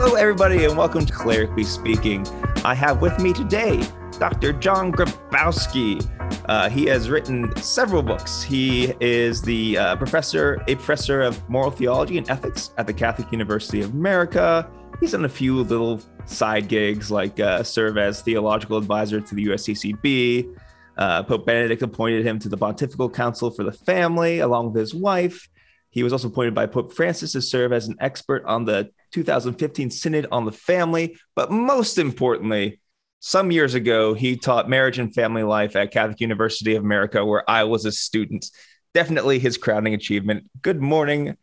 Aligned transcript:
Hello, 0.00 0.14
everybody, 0.14 0.64
and 0.64 0.78
welcome 0.78 1.04
to 1.04 1.12
Clerically 1.12 1.64
Speaking. 1.64 2.24
I 2.64 2.72
have 2.72 3.02
with 3.02 3.18
me 3.18 3.32
today 3.32 3.82
Dr. 4.20 4.52
John 4.52 4.92
Grabowski. 4.92 6.08
Uh, 6.48 6.68
he 6.68 6.84
has 6.84 7.10
written 7.10 7.54
several 7.56 8.04
books. 8.04 8.40
He 8.40 8.94
is 9.00 9.42
the 9.42 9.76
uh, 9.76 9.96
professor, 9.96 10.62
a 10.68 10.76
professor 10.76 11.22
of 11.22 11.50
moral 11.50 11.72
theology 11.72 12.16
and 12.16 12.30
ethics 12.30 12.70
at 12.78 12.86
the 12.86 12.94
Catholic 12.94 13.32
University 13.32 13.80
of 13.80 13.92
America. 13.92 14.70
He's 15.00 15.10
done 15.10 15.24
a 15.24 15.28
few 15.28 15.64
little 15.64 16.00
side 16.26 16.68
gigs, 16.68 17.10
like 17.10 17.40
uh, 17.40 17.64
serve 17.64 17.98
as 17.98 18.22
theological 18.22 18.78
advisor 18.78 19.20
to 19.20 19.34
the 19.34 19.46
USCCB. 19.46 20.56
Uh, 20.96 21.24
Pope 21.24 21.44
Benedict 21.44 21.82
appointed 21.82 22.24
him 22.24 22.38
to 22.38 22.48
the 22.48 22.56
Pontifical 22.56 23.10
Council 23.10 23.50
for 23.50 23.64
the 23.64 23.72
Family, 23.72 24.38
along 24.38 24.66
with 24.66 24.76
his 24.76 24.94
wife. 24.94 25.48
He 25.90 26.04
was 26.04 26.12
also 26.12 26.28
appointed 26.28 26.54
by 26.54 26.66
Pope 26.66 26.92
Francis 26.92 27.32
to 27.32 27.42
serve 27.42 27.72
as 27.72 27.88
an 27.88 27.96
expert 27.98 28.44
on 28.44 28.64
the 28.64 28.92
2015 29.12 29.90
Synod 29.90 30.26
on 30.30 30.44
the 30.44 30.52
Family. 30.52 31.18
But 31.34 31.50
most 31.50 31.98
importantly, 31.98 32.80
some 33.20 33.50
years 33.50 33.74
ago, 33.74 34.14
he 34.14 34.36
taught 34.36 34.68
marriage 34.68 34.98
and 34.98 35.12
family 35.12 35.42
life 35.42 35.76
at 35.76 35.90
Catholic 35.90 36.20
University 36.20 36.76
of 36.76 36.84
America, 36.84 37.24
where 37.24 37.48
I 37.50 37.64
was 37.64 37.84
a 37.84 37.92
student. 37.92 38.46
Definitely 38.94 39.38
his 39.38 39.58
crowning 39.58 39.94
achievement. 39.94 40.48
Good 40.62 40.80
morning, 40.80 41.36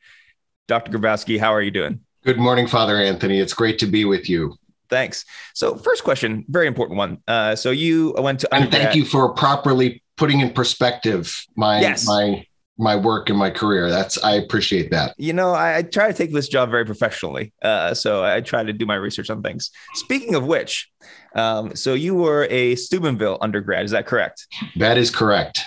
Dr. 0.67 0.97
Grabowski. 0.97 1.39
How 1.39 1.53
are 1.53 1.61
you 1.61 1.71
doing? 1.71 2.01
Good 2.23 2.37
morning, 2.37 2.67
Father 2.67 2.97
Anthony. 2.97 3.39
It's 3.39 3.53
great 3.53 3.77
to 3.79 3.85
be 3.85 4.05
with 4.05 4.29
you. 4.29 4.55
Thanks. 4.89 5.25
So, 5.53 5.75
first 5.75 6.03
question, 6.03 6.45
very 6.47 6.67
important 6.67 6.97
one. 6.97 7.17
Uh, 7.27 7.55
so, 7.55 7.71
you 7.71 8.15
went 8.17 8.39
to 8.41 8.53
and 8.53 8.71
thank 8.71 8.95
you 8.95 9.05
for 9.05 9.33
properly 9.33 10.03
putting 10.15 10.39
in 10.39 10.51
perspective 10.51 11.45
my 11.55 11.81
yes. 11.81 12.07
my 12.07 12.45
my 12.77 12.95
work 12.95 13.29
and 13.29 13.37
my 13.37 13.49
career. 13.49 13.89
That's 13.89 14.21
I 14.23 14.33
appreciate 14.33 14.91
that. 14.91 15.13
You 15.17 15.33
know, 15.33 15.51
I, 15.51 15.77
I 15.77 15.81
try 15.81 16.07
to 16.07 16.13
take 16.13 16.33
this 16.33 16.47
job 16.47 16.69
very 16.69 16.85
professionally, 16.85 17.53
uh, 17.61 17.93
so 17.93 18.23
I 18.23 18.41
try 18.41 18.63
to 18.63 18.73
do 18.73 18.85
my 18.85 18.95
research 18.95 19.29
on 19.29 19.41
things. 19.41 19.71
Speaking 19.93 20.35
of 20.35 20.45
which, 20.45 20.89
um, 21.35 21.75
so 21.75 21.93
you 21.93 22.15
were 22.15 22.47
a 22.49 22.75
Steubenville 22.75 23.37
undergrad, 23.41 23.85
is 23.85 23.91
that 23.91 24.05
correct? 24.05 24.47
That 24.75 24.97
is 24.97 25.09
correct. 25.09 25.61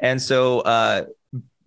And 0.00 0.20
so, 0.20 0.60
uh, 0.60 1.04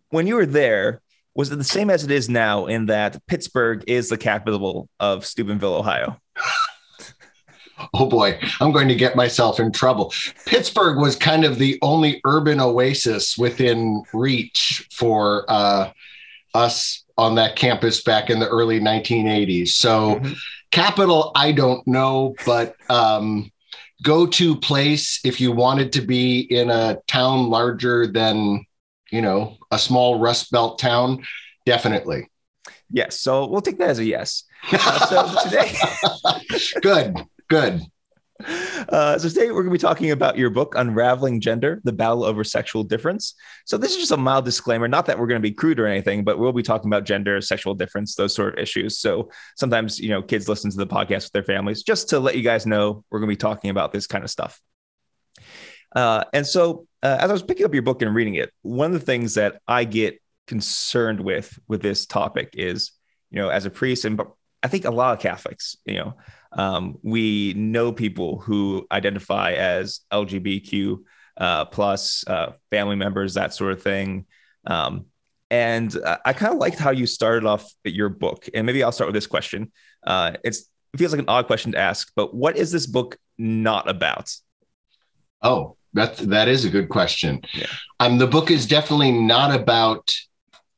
when 0.10 0.28
you 0.28 0.36
were 0.36 0.46
there, 0.46 1.02
was 1.36 1.52
it 1.52 1.58
the 1.58 1.64
same 1.64 1.90
as 1.90 2.04
it 2.04 2.12
is 2.12 2.30
now 2.30 2.66
in 2.66 2.88
that 2.88 3.26
Pittsburgh 3.28 3.84
is 3.88 4.10
the 4.10 4.18
capital 4.18 4.90
of 5.00 5.26
Steubenville, 5.26 5.76
Ohio? 5.76 6.20
oh 7.94 8.08
boy, 8.08 8.40
I'm 8.60 8.72
going 8.72 8.88
to 8.88 8.96
get 8.96 9.16
myself 9.16 9.60
in 9.60 9.72
trouble. 9.72 10.14
Pittsburgh 10.46 10.98
was 10.98 11.16
kind 11.16 11.46
of 11.46 11.58
the 11.58 11.80
only 11.82 12.22
urban 12.26 12.60
oasis 12.60 13.38
within 13.38 14.04
reach 14.14 14.69
for 15.00 15.46
uh, 15.48 15.92
us 16.54 17.06
on 17.18 17.36
that 17.36 17.56
campus 17.56 18.04
back 18.04 18.30
in 18.30 18.40
the 18.40 18.48
early 18.48 18.80
1980s. 18.80 19.70
So, 19.70 20.16
mm-hmm. 20.16 20.34
capital, 20.72 21.32
I 21.36 21.52
don't 21.54 21.86
know, 21.88 22.36
but 22.46 22.76
um, 22.90 23.52
go 24.04 24.26
to 24.26 24.56
place 24.56 25.20
if 25.24 25.40
you 25.42 25.52
wanted 25.52 25.94
to 25.94 26.02
be 26.02 26.40
in 26.40 26.70
a 26.70 27.00
town 27.08 27.50
larger 27.50 28.08
than, 28.08 28.66
you 29.12 29.22
know, 29.22 29.58
a 29.72 29.80
small 29.80 30.20
Rust 30.20 30.52
Belt 30.52 30.80
town, 30.80 31.24
definitely. 31.66 32.30
Yes. 32.92 33.20
So 33.20 33.48
we'll 33.48 33.62
take 33.62 33.78
that 33.80 33.90
as 33.90 34.00
a 34.00 34.06
yes. 34.06 34.44
Uh, 34.74 35.06
so 35.06 35.50
today, 35.50 35.74
good. 36.82 37.16
Good. 37.48 37.82
Uh, 38.90 39.20
so 39.20 39.28
today 39.30 39.48
we're 39.48 39.62
going 39.62 39.66
to 39.66 39.72
be 39.72 39.78
talking 39.78 40.10
about 40.10 40.36
your 40.36 40.50
book, 40.50 40.74
Unraveling 40.76 41.42
Gender: 41.42 41.80
The 41.84 41.92
Battle 41.92 42.24
Over 42.24 42.44
Sexual 42.44 42.86
Difference. 42.86 43.36
So 43.66 43.78
this 43.78 43.92
is 43.92 43.98
just 43.98 44.12
a 44.12 44.18
mild 44.18 44.46
disclaimer, 44.46 44.88
not 44.88 45.06
that 45.06 45.20
we're 45.20 45.28
going 45.28 45.40
to 45.40 45.48
be 45.48 45.54
crude 45.54 45.80
or 45.80 45.86
anything, 45.86 46.24
but 46.24 46.40
we'll 46.40 46.54
be 46.54 46.64
talking 46.64 46.90
about 46.90 47.04
gender, 47.04 47.40
sexual 47.40 47.76
difference, 47.76 48.16
those 48.16 48.34
sort 48.34 48.54
of 48.54 48.60
issues. 48.60 48.98
So 48.98 49.30
sometimes 49.58 50.00
you 50.00 50.10
know 50.10 50.24
kids 50.24 50.48
listen 50.48 50.72
to 50.72 50.78
the 50.78 50.88
podcast 50.88 51.26
with 51.26 51.34
their 51.34 51.44
families, 51.44 51.84
just 51.84 52.10
to 52.10 52.20
let 52.20 52.36
you 52.36 52.42
guys 52.42 52.66
know 52.66 53.04
we're 53.12 53.20
going 53.20 53.28
to 53.28 53.34
be 53.34 53.38
talking 53.38 53.70
about 53.70 53.92
this 53.92 54.08
kind 54.08 54.24
of 54.24 54.32
stuff. 54.32 54.60
Uh, 55.96 56.24
and 56.34 56.48
so 56.48 56.88
uh, 57.04 57.18
as 57.20 57.30
I 57.30 57.34
was 57.34 57.44
picking 57.44 57.66
up 57.66 57.74
your 57.74 57.84
book 57.84 58.02
and 58.02 58.16
reading 58.16 58.36
it, 58.36 58.52
one 58.64 58.88
of 58.88 59.00
the 59.00 59.06
things 59.06 59.36
that 59.36 59.62
I 59.68 59.84
get 59.84 60.20
concerned 60.48 61.20
with 61.20 61.60
with 61.68 61.82
this 61.82 62.08
topic 62.08 62.56
is, 62.58 62.92
you 63.30 63.40
know, 63.40 63.50
as 63.50 63.66
a 63.66 63.70
priest, 63.70 64.06
and 64.06 64.20
I 64.64 64.68
think 64.68 64.86
a 64.86 64.92
lot 64.92 65.14
of 65.14 65.22
Catholics, 65.22 65.76
you 65.86 65.96
know 65.96 66.16
um, 66.52 66.98
we 67.04 67.54
know 67.54 67.92
people 67.92 68.40
who 68.40 68.88
identify 68.92 69.54
as 69.54 70.02
LGBTQ 70.12 71.00
uh, 71.38 71.66
plus 71.66 72.24
uh, 72.28 72.54
family 72.72 72.96
members, 72.96 73.36
that 73.36 73.54
sort 73.54 73.72
of 73.72 73.82
thing. 73.82 74.26
Um, 74.66 75.06
and 75.52 75.96
I 76.26 76.34
kind 76.34 76.54
of 76.54 76.60
liked 76.60 76.78
how 76.78 76.92
you 76.92 77.08
started 77.08 77.46
off 77.46 77.72
your 77.84 78.10
book. 78.10 78.48
And 78.54 78.66
maybe 78.66 78.84
I'll 78.84 78.92
start 78.92 79.08
with 79.08 79.16
this 79.16 79.28
question. 79.28 79.72
Uh, 80.06 80.34
it's 80.44 80.70
it 80.94 80.98
feels 80.98 81.12
like 81.12 81.22
an 81.22 81.30
odd 81.30 81.46
question 81.46 81.72
to 81.74 81.78
ask, 81.78 82.12
but 82.16 82.34
what 82.34 82.58
is 82.58 82.72
this 82.72 82.88
book 82.88 83.18
not 83.38 83.88
about? 83.90 84.34
Oh, 85.42 85.78
that 85.94 86.18
that 86.18 86.48
is 86.48 86.66
a 86.66 86.70
good 86.70 86.90
question. 86.90 87.42
Yeah. 87.54 87.68
Um, 88.00 88.18
the 88.18 88.28
book 88.28 88.52
is 88.52 88.66
definitely 88.66 89.12
not 89.12 89.54
about 89.54 90.14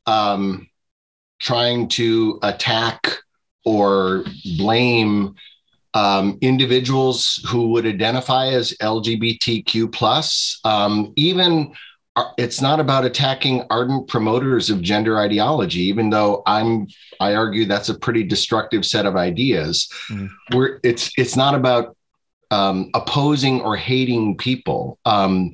um, 0.06 0.70
trying 1.40 1.88
to 1.90 2.40
attack 2.44 3.18
or 3.66 4.26
blame 4.58 5.36
um, 5.94 6.38
individuals 6.42 7.44
who 7.48 7.70
would 7.70 7.86
identify 7.86 8.48
as 8.48 8.74
LGBTQ 8.82 9.92
plus, 9.92 10.60
um, 10.64 11.14
even 11.16 11.74
uh, 12.16 12.30
it's 12.38 12.62
not 12.62 12.80
about 12.80 13.06
attacking 13.06 13.64
ardent 13.70 14.08
promoters 14.08 14.70
of 14.70 14.82
gender 14.82 15.20
ideology, 15.20 15.82
even 15.82 16.10
though 16.10 16.44
I'm 16.46 16.88
I 17.20 17.36
argue 17.36 17.66
that's 17.66 17.90
a 17.90 17.98
pretty 17.98 18.24
destructive 18.24 18.86
set 18.86 19.06
of 19.06 19.16
ideas. 19.16 19.90
Mm-hmm. 20.10 20.58
Where 20.58 20.80
it's 20.84 21.12
it's 21.18 21.36
not 21.36 21.56
about 21.56 21.96
um, 22.52 22.90
opposing 22.94 23.62
or 23.62 23.78
hating 23.78 24.38
people. 24.38 25.00
Um, 25.06 25.54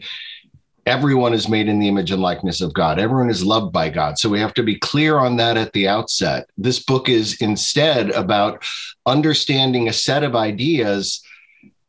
everyone 0.88 1.34
is 1.34 1.50
made 1.50 1.68
in 1.68 1.80
the 1.80 1.88
image 1.90 2.12
and 2.12 2.22
likeness 2.22 2.62
of 2.62 2.74
God. 2.74 2.98
Everyone 2.98 3.30
is 3.30 3.46
loved 3.46 3.74
by 3.74 3.90
God. 3.90 4.18
So 4.18 4.30
we 4.30 4.40
have 4.40 4.54
to 4.54 4.64
be 4.64 4.80
clear 4.80 5.18
on 5.18 5.36
that 5.36 5.58
at 5.58 5.74
the 5.74 5.88
outset. 5.88 6.50
This 6.58 6.80
book 6.80 7.10
is 7.10 7.36
instead 7.42 8.10
about 8.12 8.64
understanding 9.06 9.90
a 9.90 9.94
set 9.94 10.24
of 10.24 10.34
ideas 10.34 11.22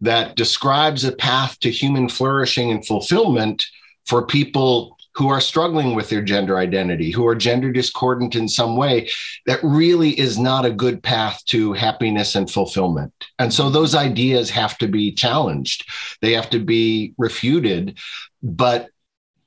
that 0.00 0.34
describes 0.34 1.04
a 1.04 1.12
path 1.12 1.58
to 1.60 1.70
human 1.70 2.08
flourishing 2.08 2.72
and 2.72 2.84
fulfillment 2.84 3.64
for 4.06 4.26
people 4.26 4.98
who 5.18 5.28
are 5.28 5.40
struggling 5.40 5.96
with 5.96 6.08
their 6.10 6.22
gender 6.22 6.58
identity, 6.58 7.10
who 7.10 7.26
are 7.26 7.34
gender 7.34 7.72
discordant 7.72 8.36
in 8.36 8.48
some 8.48 8.76
way, 8.76 9.10
that 9.46 9.58
really 9.64 10.10
is 10.10 10.38
not 10.38 10.64
a 10.64 10.70
good 10.70 11.02
path 11.02 11.44
to 11.44 11.72
happiness 11.72 12.36
and 12.36 12.48
fulfillment. 12.48 13.12
And 13.40 13.52
so 13.52 13.68
those 13.68 13.96
ideas 13.96 14.48
have 14.50 14.78
to 14.78 14.86
be 14.86 15.10
challenged, 15.10 15.84
they 16.22 16.32
have 16.34 16.50
to 16.50 16.60
be 16.60 17.14
refuted. 17.18 17.98
But 18.42 18.88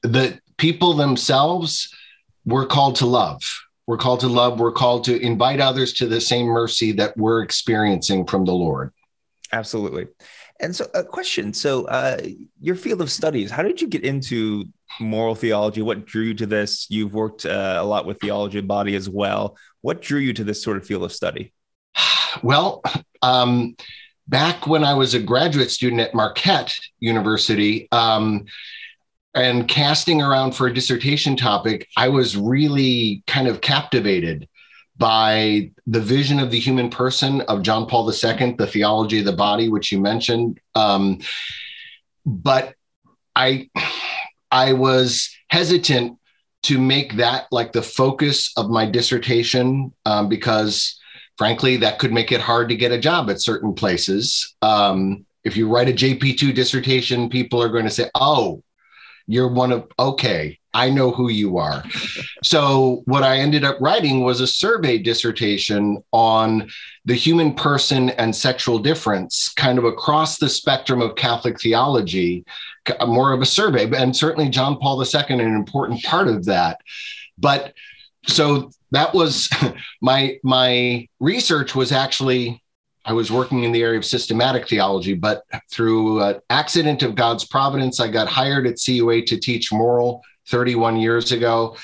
the 0.04 0.40
people 0.58 0.94
themselves, 0.94 1.94
we're 2.46 2.66
called 2.66 2.98
to 2.98 3.06
love. 3.06 3.42
We're 3.88 3.98
called 3.98 4.22
to 4.22 4.28
love. 4.28 4.60
We're 4.60 4.72
called 4.72 5.04
to 5.06 5.20
invite 5.20 5.60
others 5.60 5.94
to 5.94 6.08
the 6.08 6.22
same 6.22 6.46
mercy 6.46 6.92
that 6.94 7.18
we're 7.18 7.42
experiencing 7.42 8.26
from 8.26 8.46
the 8.46 8.54
Lord. 8.54 8.94
Absolutely. 9.52 10.08
And 10.60 10.76
so, 10.76 10.88
a 10.94 11.04
question. 11.04 11.54
So, 11.54 11.86
uh, 11.86 12.22
your 12.62 12.76
field 12.76 13.02
of 13.02 13.12
studies, 13.12 13.50
how 13.50 13.64
did 13.64 13.82
you 13.82 13.88
get 13.88 14.04
into 14.04 14.66
moral 15.00 15.34
theology? 15.34 15.82
What 15.82 16.06
drew 16.06 16.24
you 16.24 16.34
to 16.36 16.46
this? 16.46 16.86
You've 16.90 17.14
worked 17.14 17.46
uh, 17.46 17.78
a 17.80 17.84
lot 17.84 18.06
with 18.06 18.20
theology 18.20 18.60
of 18.60 18.68
body 18.68 18.96
as 18.96 19.10
well. 19.10 19.58
What 19.82 20.02
drew 20.02 20.20
you 20.20 20.34
to 20.34 20.44
this 20.44 20.64
sort 20.64 20.78
of 20.78 20.86
field 20.86 21.04
of 21.04 21.14
study? 21.14 21.54
Well, 22.42 22.82
um, 23.22 23.76
back 24.30 24.66
when 24.66 24.86
I 24.86 24.94
was 24.94 25.14
a 25.14 25.20
graduate 25.20 25.70
student 25.70 26.00
at 26.00 26.16
Marquette 26.16 26.74
University, 27.02 27.90
um, 27.92 28.46
and 29.34 29.68
casting 29.68 30.22
around 30.22 30.56
for 30.56 30.68
a 30.68 30.74
dissertation 30.74 31.36
topic, 31.36 31.88
I 31.96 32.10
was 32.10 32.36
really 32.36 33.24
kind 33.28 33.48
of 33.48 33.62
captivated 33.62 34.48
by 34.98 35.72
the 35.88 36.02
vision 36.02 36.40
of 36.40 36.52
the 36.52 36.60
human 36.60 36.90
person 36.90 37.42
of 37.42 37.64
John 37.64 37.88
Paul 37.88 38.12
II, 38.12 38.56
the 38.58 38.68
theology 38.68 39.20
of 39.20 39.26
the 39.26 39.34
body, 39.34 39.70
which 39.70 39.92
you 39.92 40.00
mentioned. 40.00 40.60
Um, 40.76 41.20
but 42.26 42.76
I, 43.36 43.70
I 44.52 44.74
was 44.74 45.34
hesitant 45.48 46.20
to 46.64 46.78
make 46.78 47.16
that 47.16 47.48
like 47.52 47.72
the 47.72 47.82
focus 47.82 48.52
of 48.58 48.70
my 48.70 48.86
dissertation 48.86 49.94
um, 50.06 50.30
because, 50.30 51.00
frankly, 51.38 51.78
that 51.78 51.98
could 51.98 52.12
make 52.12 52.32
it 52.32 52.42
hard 52.42 52.70
to 52.70 52.76
get 52.76 52.92
a 52.92 53.00
job 53.00 53.30
at 53.30 53.42
certain 53.42 53.74
places. 53.74 54.56
Um, 54.62 55.26
if 55.44 55.58
you 55.58 55.68
write 55.68 55.90
a 55.90 55.94
JP2 55.94 56.54
dissertation, 56.54 57.30
people 57.30 57.64
are 57.64 57.70
going 57.70 57.86
to 57.86 57.90
say, 57.90 58.12
"Oh, 58.14 58.62
you're 59.28 59.52
one 59.52 59.72
of 59.72 59.88
okay." 60.00 60.58
I 60.74 60.90
know 60.90 61.12
who 61.12 61.30
you 61.30 61.58
are. 61.58 61.84
So, 62.44 63.02
what 63.06 63.24
I 63.24 63.40
ended 63.40 63.66
up 63.66 63.78
writing 63.82 64.24
was 64.24 64.40
a 64.40 64.48
survey 64.48 64.98
dissertation 64.98 66.02
on 66.14 66.70
the 67.04 67.14
human 67.14 67.54
person 67.54 68.12
and 68.12 68.34
sexual 68.34 68.80
difference, 68.80 69.50
kind 69.50 69.78
of 69.78 69.84
across 69.84 70.38
the 70.38 70.48
spectrum 70.48 71.02
of 71.02 71.16
Catholic 71.16 71.60
theology, 71.60 72.46
more 73.06 73.34
of 73.34 73.42
a 73.42 73.46
survey. 73.46 73.90
And 73.92 74.16
certainly, 74.16 74.50
John 74.50 74.78
Paul 74.78 75.04
II, 75.04 75.22
an 75.28 75.42
important 75.42 76.04
part 76.04 76.30
of 76.30 76.46
that. 76.46 76.80
But 77.38 77.74
so 78.28 78.72
that 78.92 79.14
was 79.14 79.50
my 80.02 80.38
my 80.44 81.08
research 81.20 81.76
was 81.76 81.92
actually 81.92 82.64
I 83.06 83.14
was 83.14 83.32
working 83.32 83.64
in 83.64 83.72
the 83.72 83.82
area 83.82 83.98
of 83.98 84.06
systematic 84.06 84.68
theology, 84.68 85.14
but 85.14 85.44
through 85.72 86.22
an 86.22 86.40
accident 86.50 87.02
of 87.04 87.16
God's 87.16 87.46
providence, 87.46 88.00
I 88.00 88.08
got 88.08 88.28
hired 88.28 88.68
at 88.68 88.80
CUA 88.84 89.24
to 89.24 89.38
teach 89.38 89.72
moral 89.72 90.22
31 90.50 90.98
years 90.98 91.32
ago. 91.32 91.76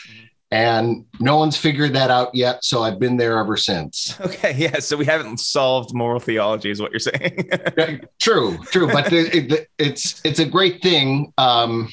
And 0.50 1.06
no 1.20 1.38
one's 1.38 1.58
figured 1.58 1.94
that 1.94 2.10
out 2.10 2.34
yet. 2.34 2.64
So 2.64 2.82
I've 2.82 3.00
been 3.00 3.18
there 3.18 3.38
ever 3.38 3.58
since. 3.58 4.18
Okay. 4.28 4.54
Yeah. 4.56 4.80
So 4.80 4.96
we 4.96 5.06
haven't 5.06 5.40
solved 5.40 5.94
moral 5.94 6.20
theology, 6.20 6.70
is 6.70 6.82
what 6.82 6.92
you're 6.92 7.00
saying. 7.00 7.50
true, 8.20 8.58
true. 8.72 8.88
But 8.88 9.12
it, 9.12 9.68
it's, 9.78 10.22
it's 10.24 10.40
a 10.40 10.46
great 10.46 10.82
thing. 10.82 11.34
Um, 11.38 11.90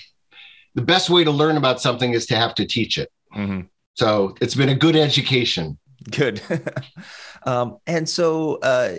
the 0.75 0.83
best 0.83 1.11
way 1.11 1.25
to 1.25 1.31
learn 1.31 1.57
about 1.57 1.81
something 1.81 2.13
is 2.13 2.27
to 2.27 2.37
have 2.37 2.55
to 2.57 2.67
teach 2.67 2.99
it. 2.99 3.11
Mm-hmm. 3.35 3.63
So 3.95 4.35
it's 4.41 4.55
been 4.55 4.69
a 4.69 4.75
good 4.75 4.97
education. 4.97 5.79
Good. 6.11 6.43
um, 7.45 7.79
and 7.87 8.09
so, 8.09 8.57
uh, 8.57 8.97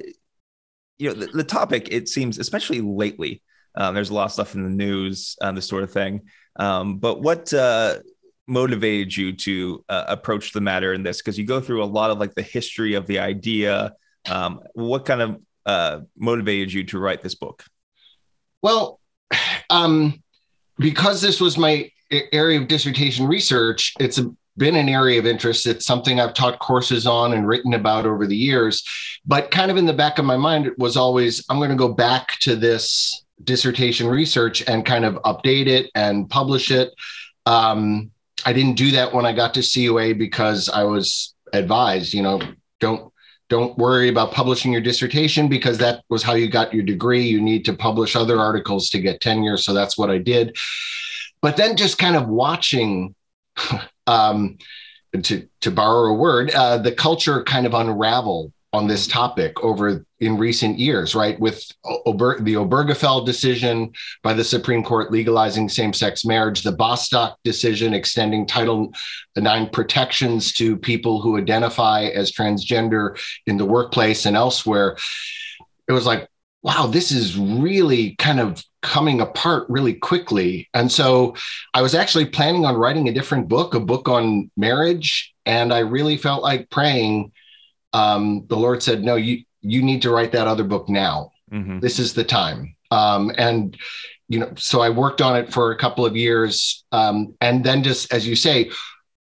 you 0.97 1.09
know, 1.09 1.15
the, 1.15 1.27
the, 1.27 1.43
topic, 1.43 1.89
it 1.91 2.07
seems, 2.07 2.37
especially 2.37 2.81
lately, 2.81 3.41
um, 3.75 3.93
there's 3.93 4.09
a 4.09 4.13
lot 4.13 4.25
of 4.25 4.31
stuff 4.31 4.55
in 4.55 4.63
the 4.63 4.69
news, 4.69 5.35
um, 5.41 5.55
this 5.55 5.67
sort 5.67 5.83
of 5.83 5.91
thing. 5.91 6.21
Um, 6.55 6.97
but 6.97 7.21
what 7.21 7.53
uh, 7.53 7.99
motivated 8.47 9.15
you 9.15 9.33
to 9.33 9.83
uh, 9.89 10.05
approach 10.07 10.53
the 10.53 10.61
matter 10.61 10.93
in 10.93 11.03
this? 11.03 11.21
Because 11.21 11.37
you 11.37 11.45
go 11.45 11.59
through 11.59 11.83
a 11.83 11.85
lot 11.85 12.11
of 12.11 12.19
like 12.19 12.33
the 12.35 12.41
history 12.41 12.93
of 12.93 13.07
the 13.07 13.19
idea. 13.19 13.93
Um, 14.29 14.61
what 14.73 15.05
kind 15.05 15.21
of 15.21 15.41
uh, 15.65 15.99
motivated 16.17 16.71
you 16.71 16.83
to 16.85 16.99
write 16.99 17.21
this 17.21 17.35
book? 17.35 17.65
Well, 18.61 18.99
um, 19.69 20.21
because 20.77 21.21
this 21.21 21.41
was 21.41 21.57
my 21.57 21.91
area 22.31 22.61
of 22.61 22.67
dissertation 22.67 23.27
research, 23.27 23.93
it's 23.99 24.17
a 24.17 24.29
been 24.57 24.75
an 24.75 24.89
area 24.89 25.19
of 25.19 25.25
interest. 25.25 25.67
It's 25.67 25.85
something 25.85 26.19
I've 26.19 26.33
taught 26.33 26.59
courses 26.59 27.05
on 27.05 27.33
and 27.33 27.47
written 27.47 27.73
about 27.73 28.05
over 28.05 28.25
the 28.25 28.35
years. 28.35 28.83
But 29.25 29.51
kind 29.51 29.69
of 29.69 29.77
in 29.77 29.85
the 29.85 29.93
back 29.93 30.19
of 30.19 30.25
my 30.25 30.37
mind, 30.37 30.67
it 30.67 30.77
was 30.79 30.97
always 30.97 31.43
I'm 31.49 31.57
going 31.57 31.69
to 31.69 31.75
go 31.75 31.93
back 31.93 32.39
to 32.41 32.55
this 32.55 33.25
dissertation 33.43 34.07
research 34.07 34.63
and 34.67 34.85
kind 34.85 35.05
of 35.05 35.15
update 35.23 35.67
it 35.67 35.91
and 35.95 36.29
publish 36.29 36.71
it. 36.71 36.93
Um, 37.45 38.11
I 38.45 38.53
didn't 38.53 38.75
do 38.75 38.91
that 38.91 39.13
when 39.13 39.25
I 39.25 39.33
got 39.33 39.53
to 39.55 39.61
CUA 39.61 40.17
because 40.17 40.69
I 40.69 40.83
was 40.83 41.33
advised, 41.53 42.13
you 42.13 42.21
know, 42.21 42.41
don't 42.79 43.11
don't 43.47 43.77
worry 43.77 44.09
about 44.09 44.31
publishing 44.31 44.71
your 44.71 44.81
dissertation 44.81 45.47
because 45.47 45.77
that 45.77 46.03
was 46.09 46.23
how 46.23 46.33
you 46.33 46.49
got 46.49 46.73
your 46.73 46.83
degree. 46.83 47.21
You 47.21 47.39
need 47.39 47.63
to 47.65 47.73
publish 47.73 48.15
other 48.15 48.39
articles 48.39 48.89
to 48.89 48.99
get 48.99 49.21
tenure. 49.21 49.57
So 49.57 49.71
that's 49.71 49.97
what 49.97 50.09
I 50.09 50.17
did. 50.17 50.57
But 51.41 51.55
then 51.55 51.77
just 51.77 51.99
kind 51.99 52.15
of 52.15 52.27
watching 52.27 53.13
um, 54.07 54.57
to 55.21 55.47
to 55.61 55.71
borrow 55.71 56.11
a 56.11 56.13
word, 56.13 56.51
uh, 56.51 56.77
the 56.77 56.91
culture 56.91 57.43
kind 57.43 57.65
of 57.65 57.73
unravel 57.73 58.51
on 58.75 58.87
this 58.87 59.07
topic 59.07 59.63
over 59.63 60.05
in 60.19 60.37
recent 60.37 60.77
years, 60.77 61.15
right? 61.15 61.39
With 61.39 61.63
Ober- 61.85 62.41
the 62.41 62.55
Obergefell 62.55 63.25
decision 63.25 63.93
by 64.21 64.33
the 64.33 64.43
Supreme 64.43 64.83
Court 64.83 65.11
legalizing 65.11 65.69
same-sex 65.69 66.25
marriage, 66.25 66.61
the 66.61 66.73
Bostock 66.73 67.37
decision 67.45 67.93
extending 67.93 68.45
Title 68.45 68.91
IX 69.37 69.69
protections 69.71 70.51
to 70.53 70.75
people 70.75 71.21
who 71.21 71.37
identify 71.37 72.03
as 72.03 72.33
transgender 72.33 73.17
in 73.45 73.55
the 73.55 73.65
workplace 73.65 74.25
and 74.25 74.35
elsewhere. 74.35 74.97
It 75.87 75.93
was 75.93 76.05
like, 76.05 76.27
wow, 76.65 76.87
this 76.87 77.11
is 77.11 77.37
really 77.37 78.15
kind 78.15 78.39
of 78.39 78.65
coming 78.81 79.21
apart 79.21 79.67
really 79.69 79.93
quickly. 79.93 80.67
And 80.73 80.91
so 80.91 81.35
I 81.75 81.83
was 81.83 81.93
actually 81.93 82.25
planning 82.25 82.65
on 82.65 82.75
writing 82.75 83.07
a 83.07 83.13
different 83.13 83.47
book, 83.47 83.75
a 83.75 83.79
book 83.79 84.09
on 84.09 84.49
marriage. 84.57 85.31
And 85.45 85.71
I 85.71 85.79
really 85.79 86.17
felt 86.17 86.41
like 86.41 86.71
praying. 86.71 87.31
Um, 87.93 88.47
the 88.47 88.57
Lord 88.57 88.81
said, 88.81 89.03
no, 89.03 89.15
you, 89.15 89.43
you 89.61 89.83
need 89.83 90.01
to 90.01 90.09
write 90.09 90.31
that 90.31 90.47
other 90.47 90.63
book 90.63 90.89
now. 90.89 91.33
Mm-hmm. 91.51 91.81
This 91.81 91.99
is 91.99 92.15
the 92.15 92.23
time. 92.23 92.75
Um, 92.89 93.31
and, 93.37 93.77
you 94.27 94.39
know, 94.39 94.51
so 94.57 94.81
I 94.81 94.89
worked 94.89 95.21
on 95.21 95.35
it 95.35 95.53
for 95.53 95.71
a 95.71 95.77
couple 95.77 96.03
of 96.03 96.15
years. 96.15 96.83
Um, 96.91 97.35
and 97.41 97.63
then 97.63 97.83
just, 97.83 98.11
as 98.11 98.27
you 98.27 98.35
say, 98.35 98.71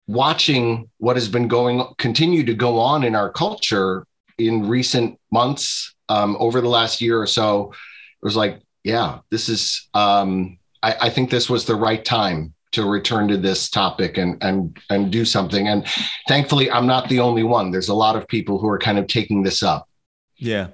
watching 0.07 0.89
what 0.99 1.17
has 1.17 1.29
been 1.29 1.49
going, 1.49 1.85
continue 1.99 2.45
to 2.45 2.55
go 2.55 2.79
on 2.79 3.03
in 3.03 3.17
our 3.17 3.33
culture 3.33 4.07
in 4.39 4.69
recent 4.69 5.19
months 5.33 5.94
um, 6.09 6.37
over 6.39 6.61
the 6.61 6.69
last 6.69 7.01
year 7.01 7.21
or 7.21 7.27
so, 7.27 7.73
it 7.73 8.25
was 8.25 8.37
like, 8.37 8.61
yeah, 8.83 9.21
this 9.31 9.49
is. 9.49 9.89
Um, 9.95 10.59
I, 10.83 10.97
I 11.03 11.11
think 11.11 11.31
this 11.31 11.49
was 11.49 11.65
the 11.65 11.75
right 11.75 12.05
time 12.05 12.55
to 12.73 12.85
return 12.85 13.29
to 13.29 13.37
this 13.37 13.71
topic 13.71 14.19
and 14.19 14.43
and 14.43 14.79
and 14.91 15.11
do 15.11 15.25
something. 15.25 15.69
And 15.69 15.87
thankfully, 16.29 16.71
I'm 16.71 16.87
not 16.87 17.09
the 17.09 17.21
only 17.21 17.43
one. 17.43 17.71
There's 17.71 17.89
a 17.89 17.95
lot 17.95 18.17
of 18.17 18.29
people 18.29 18.59
who 18.59 18.69
are 18.69 18.79
kind 18.79 18.99
of 18.99 19.07
taking 19.07 19.43
this 19.43 19.63
up. 19.63 19.89
Yeah. 20.37 20.69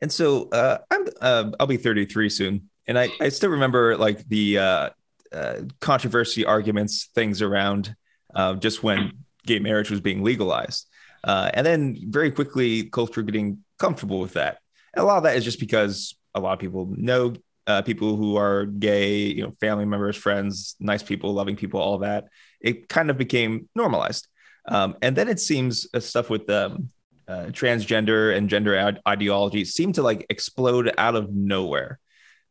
And 0.00 0.10
so 0.10 0.48
uh, 0.50 0.78
I'm 0.90 1.06
uh, 1.20 1.50
I'll 1.60 1.66
be 1.66 1.76
33 1.76 2.30
soon, 2.30 2.70
and 2.86 2.98
I 2.98 3.08
I 3.20 3.28
still 3.28 3.50
remember 3.50 3.96
like 3.96 4.26
the 4.28 4.58
uh, 4.58 4.90
uh 5.32 5.60
controversy 5.80 6.44
arguments 6.44 7.10
things 7.14 7.42
around 7.42 7.94
uh, 8.34 8.54
just 8.54 8.82
when 8.82 9.24
gay 9.46 9.58
marriage 9.58 9.90
was 9.90 10.00
being 10.00 10.22
legalized, 10.22 10.86
uh, 11.24 11.50
and 11.54 11.66
then 11.66 11.96
very 12.08 12.30
quickly 12.30 12.84
culture 12.84 13.22
getting 13.22 13.64
comfortable 13.78 14.20
with 14.20 14.34
that. 14.34 14.58
And 14.94 15.02
a 15.02 15.06
lot 15.06 15.18
of 15.18 15.22
that 15.24 15.36
is 15.36 15.44
just 15.44 15.60
because 15.60 16.16
a 16.34 16.40
lot 16.40 16.52
of 16.52 16.58
people 16.58 16.92
know 16.96 17.34
uh, 17.66 17.82
people 17.82 18.16
who 18.16 18.36
are 18.36 18.66
gay, 18.66 19.18
you 19.18 19.42
know, 19.42 19.54
family 19.60 19.84
members, 19.84 20.16
friends, 20.16 20.76
nice 20.80 21.02
people, 21.02 21.32
loving 21.32 21.56
people, 21.56 21.80
all 21.80 21.98
that. 21.98 22.24
It 22.60 22.88
kind 22.88 23.10
of 23.10 23.18
became 23.18 23.68
normalized. 23.74 24.28
Um, 24.66 24.96
and 25.02 25.16
then 25.16 25.28
it 25.28 25.40
seems 25.40 25.86
uh, 25.94 26.00
stuff 26.00 26.30
with 26.30 26.48
um, 26.50 26.90
uh, 27.28 27.46
transgender 27.46 28.36
and 28.36 28.48
gender 28.48 28.74
ad- 28.74 29.00
ideology 29.06 29.64
seemed 29.64 29.94
to 29.96 30.02
like 30.02 30.26
explode 30.30 30.92
out 30.98 31.14
of 31.14 31.32
nowhere. 31.32 31.98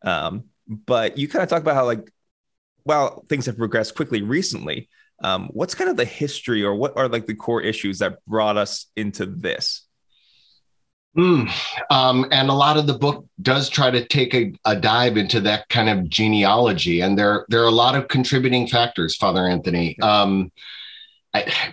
Um, 0.04 0.46
but 0.68 1.18
you 1.18 1.28
kind 1.28 1.44
of 1.44 1.50
talk 1.50 1.62
about 1.62 1.76
how 1.76 1.86
like, 1.86 2.12
well, 2.86 3.26
things 3.28 3.46
have 3.48 3.58
progressed 3.58 3.96
quickly 3.96 4.22
recently, 4.22 4.90
um, 5.24 5.50
what's 5.52 5.76
kind 5.76 5.90
of 5.90 5.98
the 5.98 6.06
history 6.06 6.64
or 6.64 6.76
what 6.76 6.96
are 6.98 7.08
like 7.08 7.26
the 7.28 7.36
core 7.36 7.62
issues 7.62 8.00
that 8.00 8.24
brought 8.26 8.58
us 8.58 8.88
into 8.96 9.26
this? 9.26 9.86
Mm. 11.18 11.52
Um, 11.90 12.28
and 12.32 12.50
a 12.50 12.54
lot 12.54 12.78
of 12.78 12.88
the 12.88 12.98
book 12.98 13.26
does 13.42 13.68
try 13.68 13.90
to 13.90 14.06
take 14.06 14.34
a, 14.34 14.54
a, 14.64 14.76
dive 14.76 15.18
into 15.18 15.42
that 15.42 15.68
kind 15.68 15.90
of 15.90 16.08
genealogy, 16.08 17.02
and 17.02 17.18
there 17.18 17.46
there 17.50 17.64
are 17.64 17.68
a 17.68 17.72
lot 17.72 17.96
of 17.96 18.08
contributing 18.08 18.68
factors, 18.68 19.16
Father 19.16 19.48
Anthony. 19.48 20.00
Um, 20.02 20.52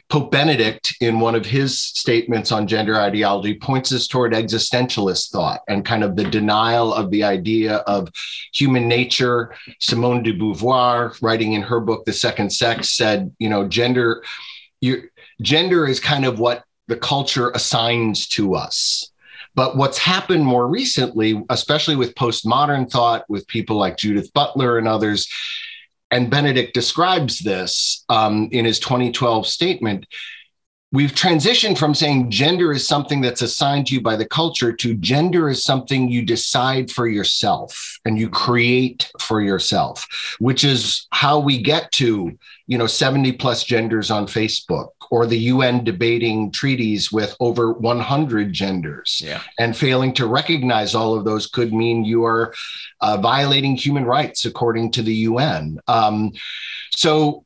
Pope 0.08 0.30
Benedict, 0.30 0.94
in 1.00 1.18
one 1.18 1.34
of 1.34 1.46
his 1.46 1.80
statements 1.80 2.52
on 2.52 2.66
gender 2.66 2.96
ideology, 2.96 3.54
points 3.54 3.92
us 3.92 4.06
toward 4.06 4.32
existentialist 4.32 5.30
thought 5.30 5.60
and 5.68 5.84
kind 5.84 6.04
of 6.04 6.14
the 6.14 6.25
denial 6.25 6.92
of 6.92 7.10
the 7.10 7.25
idea 7.25 7.76
of 7.78 8.08
human 8.52 8.86
nature. 8.86 9.54
Simone 9.80 10.22
de 10.22 10.32
Beauvoir, 10.32 11.16
writing 11.22 11.54
in 11.54 11.62
her 11.62 11.80
book 11.80 12.04
*The 12.04 12.12
Second 12.12 12.52
Sex*, 12.52 12.90
said, 12.90 13.34
"You 13.38 13.48
know, 13.48 13.66
gender, 13.66 14.22
you, 14.80 15.08
gender 15.40 15.86
is 15.86 16.00
kind 16.00 16.25
of 16.26 16.38
what 16.38 16.62
the 16.88 16.96
culture 16.96 17.50
assigns 17.50 18.28
to 18.28 18.54
us." 18.54 19.10
But 19.54 19.78
what's 19.78 19.96
happened 19.96 20.44
more 20.44 20.68
recently, 20.68 21.42
especially 21.48 21.96
with 21.96 22.14
postmodern 22.14 22.90
thought, 22.90 23.25
with 23.30 23.48
people 23.48 23.76
like 23.76 23.96
Judith 23.96 24.30
Butler 24.34 24.76
and 24.76 24.86
others, 24.86 25.26
and 26.10 26.30
Benedict 26.30 26.72
describes 26.75 27.40
this 27.40 28.04
um, 28.08 28.48
in 28.52 28.64
his 28.64 28.78
2012 28.78 29.46
statement. 29.46 30.06
We've 30.97 31.12
transitioned 31.12 31.76
from 31.76 31.95
saying 31.95 32.31
gender 32.31 32.73
is 32.73 32.88
something 32.88 33.21
that's 33.21 33.43
assigned 33.43 33.88
to 33.88 33.95
you 33.95 34.00
by 34.00 34.17
the 34.17 34.25
culture 34.25 34.73
to 34.73 34.95
gender 34.95 35.50
is 35.50 35.62
something 35.62 36.09
you 36.09 36.25
decide 36.25 36.91
for 36.91 37.07
yourself 37.07 38.00
and 38.07 38.19
you 38.19 38.31
create 38.31 39.12
for 39.21 39.43
yourself, 39.43 40.07
which 40.38 40.65
is 40.65 41.07
how 41.11 41.38
we 41.38 41.61
get 41.61 41.93
to, 41.93 42.33
you 42.67 42.79
know, 42.79 42.87
70 42.87 43.33
plus 43.33 43.62
genders 43.65 44.11
on 44.11 44.26
Facebook 44.26 44.88
or 45.11 45.26
the 45.26 45.37
UN 45.37 45.85
debating 45.85 46.50
treaties 46.50 47.12
with 47.12 47.37
over 47.41 47.75
100 47.75 48.55
genders. 48.55 49.21
Yeah. 49.23 49.43
And 49.59 49.76
failing 49.76 50.15
to 50.15 50.26
recognize 50.26 50.95
all 50.95 51.15
of 51.15 51.26
those 51.26 51.47
could 51.47 51.75
mean 51.75 52.07
you 52.07 52.25
are 52.25 52.55
uh, 53.03 53.19
violating 53.19 53.76
human 53.76 54.07
rights 54.07 54.47
according 54.47 54.93
to 54.93 55.03
the 55.03 55.15
UN. 55.15 55.79
Um, 55.88 56.33
so 56.97 57.45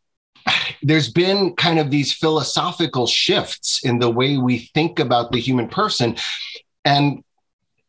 there's 0.83 1.11
been 1.11 1.55
kind 1.57 1.79
of 1.79 1.91
these 1.91 2.13
philosophical 2.13 3.07
shifts 3.07 3.85
in 3.85 3.99
the 3.99 4.11
way 4.11 4.39
we 4.39 4.71
think 4.75 4.99
about 4.99 5.33
the 5.33 5.41
human 5.41 5.69
person. 5.69 6.17
And 6.85 7.23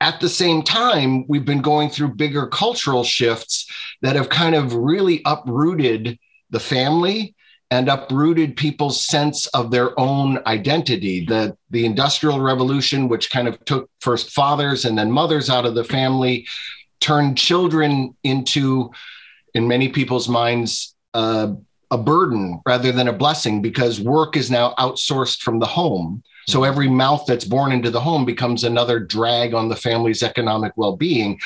at 0.02 0.20
the 0.20 0.30
same 0.30 0.64
time, 0.64 1.28
we've 1.28 1.46
been 1.46 1.62
going 1.62 1.90
through 1.90 2.16
bigger 2.16 2.48
cultural 2.48 3.04
shifts 3.04 3.68
that 4.02 4.16
have 4.16 4.30
kind 4.30 4.56
of 4.56 4.74
really 4.74 5.22
uprooted 5.26 6.18
the 6.50 6.60
family 6.60 7.36
and 7.70 7.88
uprooted 7.88 8.58
people's 8.58 9.06
sense 9.06 9.48
of 9.48 9.72
their 9.72 9.98
own 9.98 10.40
identity. 10.46 11.26
The, 11.26 11.56
the 11.70 11.86
Industrial 11.86 12.42
Revolution, 12.42 13.08
which 13.08 13.32
kind 13.32 13.48
of 13.48 13.64
took 13.64 13.90
first 14.02 14.32
fathers 14.32 14.84
and 14.84 14.98
then 14.98 15.10
mothers 15.10 15.50
out 15.50 15.66
of 15.66 15.76
the 15.76 15.86
family, 15.86 16.48
turned 17.00 17.38
children 17.38 18.16
into, 18.24 18.92
in 19.54 19.68
many 19.68 19.88
people's 19.88 20.28
minds, 20.28 20.96
uh, 21.14 21.54
a 21.92 21.98
burden 21.98 22.62
rather 22.66 22.92
than 22.92 23.10
a 23.10 23.14
blessing 23.14 23.62
because 23.62 24.00
work 24.00 24.38
is 24.38 24.50
now 24.50 24.74
outsourced 24.80 25.42
from 25.42 25.60
the 25.60 25.66
home. 25.66 26.24
So 26.48 26.60
mm-hmm. 26.60 26.70
every 26.70 26.90
mouth 26.90 27.26
that's 27.28 27.46
born 27.46 27.72
into 27.72 27.92
the 27.92 28.00
home 28.00 28.26
becomes 28.26 28.64
another 28.64 29.00
drag 29.00 29.54
on 29.54 29.70
the 29.70 29.76
family's 29.76 30.24
economic 30.24 30.74
well 30.76 30.96
being. 30.96 31.40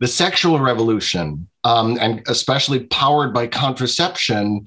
The 0.00 0.08
sexual 0.08 0.58
revolution, 0.58 1.48
um, 1.64 1.96
and 2.00 2.22
especially 2.26 2.80
powered 2.86 3.32
by 3.32 3.46
contraception, 3.46 4.66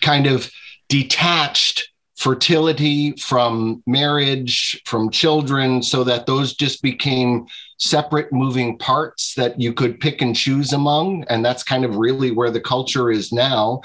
kind 0.00 0.26
of 0.26 0.50
detached 0.88 1.90
fertility 2.16 3.12
from 3.16 3.82
marriage, 3.86 4.80
from 4.86 5.10
children, 5.10 5.82
so 5.82 6.04
that 6.04 6.24
those 6.24 6.54
just 6.54 6.80
became 6.80 7.46
separate 7.78 8.32
moving 8.32 8.78
parts 8.78 9.34
that 9.34 9.60
you 9.60 9.72
could 9.72 9.98
pick 9.98 10.22
and 10.22 10.36
choose 10.36 10.72
among. 10.72 11.24
And 11.24 11.44
that's 11.44 11.64
kind 11.64 11.84
of 11.84 11.96
really 11.96 12.30
where 12.30 12.50
the 12.50 12.60
culture 12.60 13.10
is 13.10 13.32
now. 13.32 13.80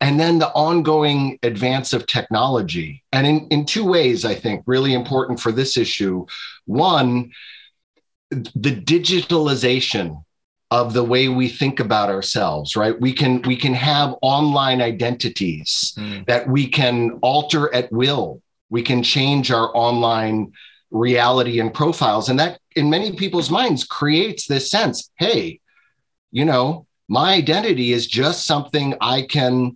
And 0.00 0.18
then 0.20 0.38
the 0.38 0.50
ongoing 0.50 1.38
advance 1.42 1.92
of 1.92 2.06
technology. 2.06 3.02
And 3.12 3.26
in, 3.26 3.48
in 3.48 3.64
two 3.64 3.84
ways, 3.84 4.24
I 4.24 4.34
think, 4.34 4.62
really 4.66 4.94
important 4.94 5.40
for 5.40 5.50
this 5.50 5.76
issue. 5.76 6.24
One, 6.66 7.32
the 8.30 8.74
digitalization 8.74 10.22
of 10.70 10.92
the 10.92 11.04
way 11.04 11.28
we 11.28 11.48
think 11.48 11.80
about 11.80 12.10
ourselves 12.10 12.76
right 12.76 13.00
we 13.00 13.12
can 13.12 13.40
we 13.42 13.56
can 13.56 13.72
have 13.72 14.14
online 14.20 14.82
identities 14.82 15.94
mm. 15.96 16.26
that 16.26 16.46
we 16.46 16.68
can 16.68 17.12
alter 17.22 17.74
at 17.74 17.90
will 17.90 18.42
we 18.68 18.82
can 18.82 19.02
change 19.02 19.50
our 19.50 19.74
online 19.74 20.52
reality 20.90 21.58
and 21.58 21.72
profiles 21.72 22.28
and 22.28 22.38
that 22.38 22.60
in 22.76 22.90
many 22.90 23.16
people's 23.16 23.50
minds 23.50 23.84
creates 23.84 24.46
this 24.46 24.70
sense 24.70 25.10
hey 25.16 25.58
you 26.32 26.44
know 26.44 26.86
my 27.08 27.32
identity 27.32 27.92
is 27.92 28.06
just 28.06 28.44
something 28.44 28.94
i 29.00 29.22
can 29.22 29.74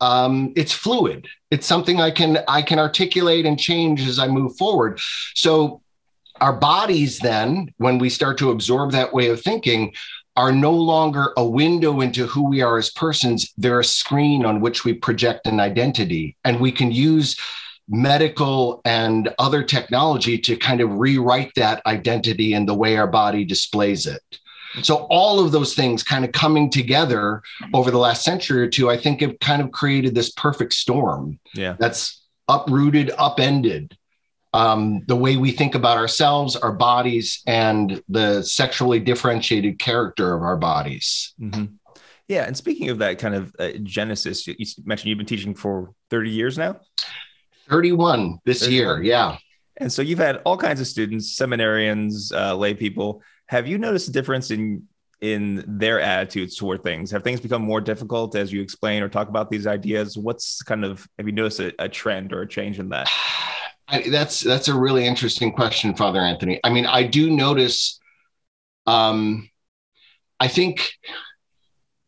um, 0.00 0.52
it's 0.56 0.72
fluid. 0.72 1.26
It's 1.50 1.66
something 1.66 2.00
i 2.00 2.10
can 2.10 2.38
i 2.48 2.62
can 2.62 2.78
articulate 2.78 3.46
and 3.46 3.58
change 3.58 4.06
as 4.06 4.18
i 4.18 4.26
move 4.26 4.56
forward. 4.56 5.00
So 5.34 5.82
our 6.40 6.52
bodies 6.52 7.18
then 7.18 7.72
when 7.78 7.98
we 7.98 8.10
start 8.10 8.38
to 8.38 8.50
absorb 8.50 8.92
that 8.92 9.14
way 9.14 9.28
of 9.28 9.40
thinking 9.40 9.94
are 10.36 10.52
no 10.52 10.72
longer 10.72 11.32
a 11.38 11.44
window 11.44 12.00
into 12.02 12.26
who 12.26 12.48
we 12.48 12.60
are 12.60 12.76
as 12.76 12.90
persons. 12.90 13.54
They're 13.56 13.80
a 13.80 13.84
screen 13.84 14.44
on 14.44 14.60
which 14.60 14.84
we 14.84 14.92
project 14.92 15.46
an 15.46 15.60
identity. 15.60 16.36
And 16.44 16.60
we 16.60 16.72
can 16.72 16.92
use 16.92 17.36
medical 17.88 18.82
and 18.84 19.32
other 19.38 19.62
technology 19.62 20.36
to 20.36 20.56
kind 20.56 20.82
of 20.82 20.92
rewrite 20.92 21.52
that 21.56 21.80
identity 21.86 22.52
and 22.52 22.68
the 22.68 22.74
way 22.74 22.98
our 22.98 23.06
body 23.06 23.44
displays 23.44 24.06
it 24.06 24.20
so 24.82 25.06
all 25.10 25.40
of 25.40 25.52
those 25.52 25.74
things 25.74 26.02
kind 26.02 26.24
of 26.24 26.32
coming 26.32 26.70
together 26.70 27.42
over 27.72 27.90
the 27.90 27.98
last 27.98 28.24
century 28.24 28.62
or 28.62 28.68
two 28.68 28.90
i 28.90 28.96
think 28.96 29.20
have 29.20 29.38
kind 29.40 29.62
of 29.62 29.70
created 29.70 30.14
this 30.14 30.30
perfect 30.32 30.72
storm 30.72 31.38
yeah 31.54 31.76
that's 31.78 32.24
uprooted 32.48 33.10
upended 33.18 33.96
um, 34.56 35.02
the 35.06 35.16
way 35.16 35.36
we 35.36 35.50
think 35.50 35.74
about 35.74 35.98
ourselves, 35.98 36.56
our 36.56 36.72
bodies, 36.72 37.42
and 37.46 38.02
the 38.08 38.42
sexually 38.42 38.98
differentiated 38.98 39.78
character 39.78 40.34
of 40.34 40.42
our 40.42 40.56
bodies. 40.56 41.34
Mm-hmm. 41.38 41.74
Yeah. 42.28 42.44
And 42.44 42.56
speaking 42.56 42.88
of 42.88 42.98
that 42.98 43.18
kind 43.18 43.34
of 43.34 43.54
uh, 43.58 43.72
genesis, 43.82 44.46
you 44.46 44.54
mentioned 44.84 45.10
you've 45.10 45.18
been 45.18 45.26
teaching 45.26 45.54
for 45.54 45.92
30 46.10 46.30
years 46.30 46.56
now? 46.56 46.80
31 47.68 48.38
this 48.46 48.60
31. 48.60 48.72
year. 48.72 49.02
Yeah. 49.02 49.36
And 49.76 49.92
so 49.92 50.00
you've 50.00 50.18
had 50.18 50.40
all 50.44 50.56
kinds 50.56 50.80
of 50.80 50.86
students, 50.86 51.38
seminarians, 51.38 52.32
uh, 52.32 52.56
lay 52.56 52.72
people. 52.72 53.22
Have 53.48 53.66
you 53.66 53.78
noticed 53.78 54.08
a 54.08 54.12
difference 54.12 54.50
in 54.50 54.86
in 55.20 55.64
their 55.66 56.00
attitudes 56.00 56.56
toward 56.56 56.82
things? 56.82 57.10
Have 57.10 57.24
things 57.24 57.40
become 57.40 57.62
more 57.62 57.80
difficult 57.80 58.36
as 58.36 58.52
you 58.52 58.60
explain 58.60 59.02
or 59.02 59.08
talk 59.08 59.28
about 59.28 59.50
these 59.50 59.66
ideas? 59.66 60.16
What's 60.16 60.62
kind 60.62 60.84
of 60.84 61.06
have 61.18 61.26
you 61.26 61.32
noticed 61.32 61.60
a, 61.60 61.72
a 61.78 61.88
trend 61.88 62.32
or 62.32 62.42
a 62.42 62.48
change 62.48 62.78
in 62.78 62.88
that? 62.90 63.08
I, 63.88 64.08
that's 64.10 64.40
that's 64.40 64.66
a 64.66 64.74
really 64.74 65.06
interesting 65.06 65.52
question, 65.52 65.94
Father 65.94 66.20
Anthony. 66.20 66.58
I 66.64 66.70
mean, 66.70 66.86
I 66.86 67.04
do 67.04 67.30
notice. 67.30 68.00
Um, 68.86 69.48
I 70.40 70.48
think 70.48 70.90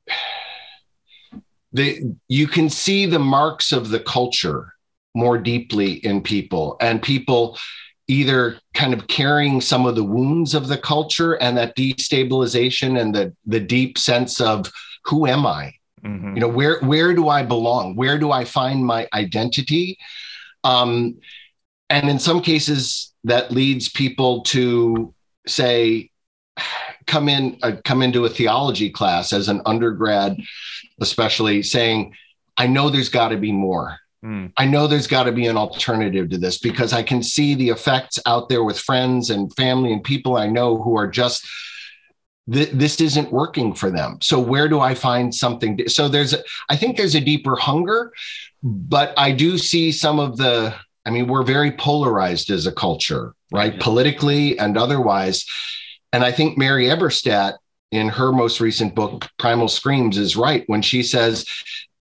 the 1.72 2.16
you 2.26 2.48
can 2.48 2.68
see 2.68 3.06
the 3.06 3.20
marks 3.20 3.72
of 3.72 3.90
the 3.90 4.00
culture 4.00 4.72
more 5.14 5.38
deeply 5.38 5.92
in 5.92 6.20
people, 6.20 6.76
and 6.80 7.00
people 7.00 7.56
either 8.08 8.58
kind 8.74 8.94
of 8.94 9.06
carrying 9.06 9.60
some 9.60 9.86
of 9.86 9.94
the 9.94 10.04
wounds 10.04 10.54
of 10.54 10.68
the 10.68 10.78
culture 10.78 11.34
and 11.34 11.56
that 11.56 11.76
destabilization 11.76 13.00
and 13.00 13.14
the 13.14 13.34
the 13.46 13.60
deep 13.60 13.98
sense 13.98 14.40
of 14.40 14.70
who 15.04 15.26
am 15.26 15.46
I? 15.46 15.74
Mm-hmm. 16.04 16.34
You 16.34 16.40
know, 16.40 16.48
where 16.48 16.80
where 16.80 17.14
do 17.14 17.28
I 17.28 17.42
belong? 17.42 17.96
Where 17.96 18.18
do 18.18 18.32
I 18.32 18.44
find 18.44 18.84
my 18.84 19.06
identity? 19.12 19.98
Um, 20.64 21.18
and 21.90 22.08
in 22.08 22.18
some 22.18 22.42
cases 22.42 23.12
that 23.24 23.50
leads 23.50 23.88
people 23.88 24.42
to 24.42 25.14
say 25.46 26.10
come 27.06 27.28
in 27.28 27.58
uh, 27.62 27.76
come 27.84 28.02
into 28.02 28.24
a 28.24 28.28
theology 28.28 28.90
class 28.90 29.32
as 29.32 29.48
an 29.48 29.62
undergrad 29.64 30.36
especially 31.00 31.62
saying 31.62 32.14
i 32.56 32.66
know 32.66 32.90
there's 32.90 33.08
got 33.08 33.28
to 33.28 33.36
be 33.36 33.52
more 33.52 33.98
mm. 34.24 34.52
i 34.56 34.66
know 34.66 34.86
there's 34.86 35.06
got 35.06 35.24
to 35.24 35.32
be 35.32 35.46
an 35.46 35.56
alternative 35.56 36.28
to 36.28 36.38
this 36.38 36.58
because 36.58 36.92
i 36.92 37.02
can 37.02 37.22
see 37.22 37.54
the 37.54 37.68
effects 37.68 38.18
out 38.26 38.48
there 38.48 38.64
with 38.64 38.78
friends 38.78 39.30
and 39.30 39.54
family 39.54 39.92
and 39.92 40.04
people 40.04 40.36
i 40.36 40.46
know 40.46 40.80
who 40.80 40.96
are 40.96 41.08
just 41.08 41.46
this 42.50 42.98
isn't 42.98 43.30
working 43.30 43.74
for 43.74 43.90
them 43.90 44.18
so 44.22 44.40
where 44.40 44.68
do 44.68 44.80
i 44.80 44.94
find 44.94 45.34
something 45.34 45.86
so 45.86 46.08
there's 46.08 46.34
i 46.70 46.76
think 46.76 46.96
there's 46.96 47.14
a 47.14 47.20
deeper 47.20 47.56
hunger 47.56 48.10
but 48.62 49.12
i 49.18 49.30
do 49.30 49.58
see 49.58 49.92
some 49.92 50.18
of 50.18 50.38
the 50.38 50.74
I 51.08 51.10
mean, 51.10 51.26
we're 51.26 51.42
very 51.42 51.72
polarized 51.72 52.50
as 52.50 52.66
a 52.66 52.72
culture, 52.72 53.34
right? 53.50 53.72
Yeah. 53.72 53.80
Politically 53.80 54.58
and 54.58 54.76
otherwise. 54.76 55.46
And 56.12 56.22
I 56.22 56.30
think 56.32 56.58
Mary 56.58 56.84
Eberstadt, 56.84 57.54
in 57.90 58.10
her 58.10 58.30
most 58.30 58.60
recent 58.60 58.94
book, 58.94 59.26
Primal 59.38 59.68
Screams, 59.68 60.18
is 60.18 60.36
right 60.36 60.64
when 60.66 60.82
she 60.82 61.02
says 61.02 61.46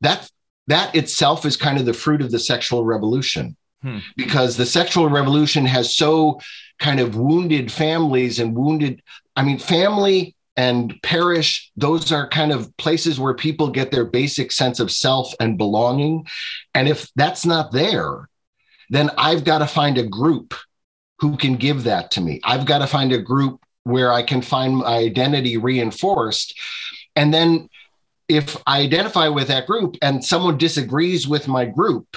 that 0.00 0.28
that 0.66 0.94
itself 0.94 1.46
is 1.46 1.56
kind 1.56 1.78
of 1.78 1.86
the 1.86 1.92
fruit 1.92 2.20
of 2.20 2.30
the 2.30 2.38
sexual 2.38 2.84
revolution. 2.84 3.56
Hmm. 3.82 3.98
Because 4.16 4.56
the 4.56 4.66
sexual 4.66 5.08
revolution 5.08 5.66
has 5.66 5.94
so 5.94 6.40
kind 6.78 7.00
of 7.00 7.16
wounded 7.16 7.70
families 7.70 8.38
and 8.38 8.56
wounded, 8.56 9.02
I 9.34 9.42
mean, 9.42 9.58
family 9.58 10.34
and 10.56 10.94
parish, 11.02 11.70
those 11.76 12.10
are 12.10 12.28
kind 12.28 12.52
of 12.52 12.74
places 12.78 13.20
where 13.20 13.34
people 13.34 13.68
get 13.68 13.90
their 13.90 14.06
basic 14.06 14.50
sense 14.50 14.80
of 14.80 14.90
self 14.90 15.34
and 15.38 15.58
belonging. 15.58 16.26
And 16.74 16.88
if 16.88 17.10
that's 17.14 17.44
not 17.44 17.72
there, 17.72 18.28
then 18.88 19.10
I've 19.18 19.44
got 19.44 19.58
to 19.58 19.66
find 19.66 19.98
a 19.98 20.06
group 20.06 20.54
who 21.18 21.36
can 21.36 21.56
give 21.56 21.84
that 21.84 22.10
to 22.12 22.20
me. 22.20 22.40
I've 22.44 22.66
got 22.66 22.78
to 22.78 22.86
find 22.86 23.12
a 23.12 23.18
group 23.18 23.60
where 23.84 24.12
I 24.12 24.22
can 24.22 24.42
find 24.42 24.78
my 24.78 24.96
identity 24.96 25.56
reinforced. 25.56 26.58
And 27.14 27.32
then 27.32 27.68
if 28.28 28.56
I 28.66 28.80
identify 28.80 29.28
with 29.28 29.48
that 29.48 29.66
group 29.66 29.96
and 30.02 30.24
someone 30.24 30.58
disagrees 30.58 31.28
with 31.28 31.48
my 31.48 31.64
group, 31.64 32.16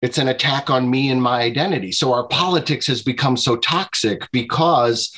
it's 0.00 0.18
an 0.18 0.28
attack 0.28 0.70
on 0.70 0.90
me 0.90 1.10
and 1.10 1.22
my 1.22 1.42
identity. 1.42 1.92
So 1.92 2.12
our 2.12 2.26
politics 2.26 2.86
has 2.88 3.02
become 3.02 3.36
so 3.36 3.56
toxic 3.56 4.28
because 4.32 5.14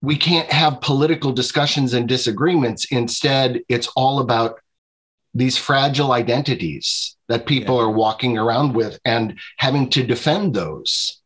we 0.00 0.16
can't 0.16 0.50
have 0.50 0.80
political 0.80 1.32
discussions 1.32 1.92
and 1.92 2.08
disagreements. 2.08 2.86
Instead, 2.86 3.60
it's 3.68 3.88
all 3.96 4.20
about 4.20 4.60
these 5.34 5.58
fragile 5.58 6.12
identities 6.12 7.16
that 7.28 7.44
people 7.44 7.76
yeah. 7.76 7.82
are 7.82 7.90
walking 7.90 8.38
around 8.38 8.74
with 8.74 8.98
and 9.04 9.38
having 9.58 9.90
to 9.90 10.02
defend 10.02 10.54
those. 10.54 11.20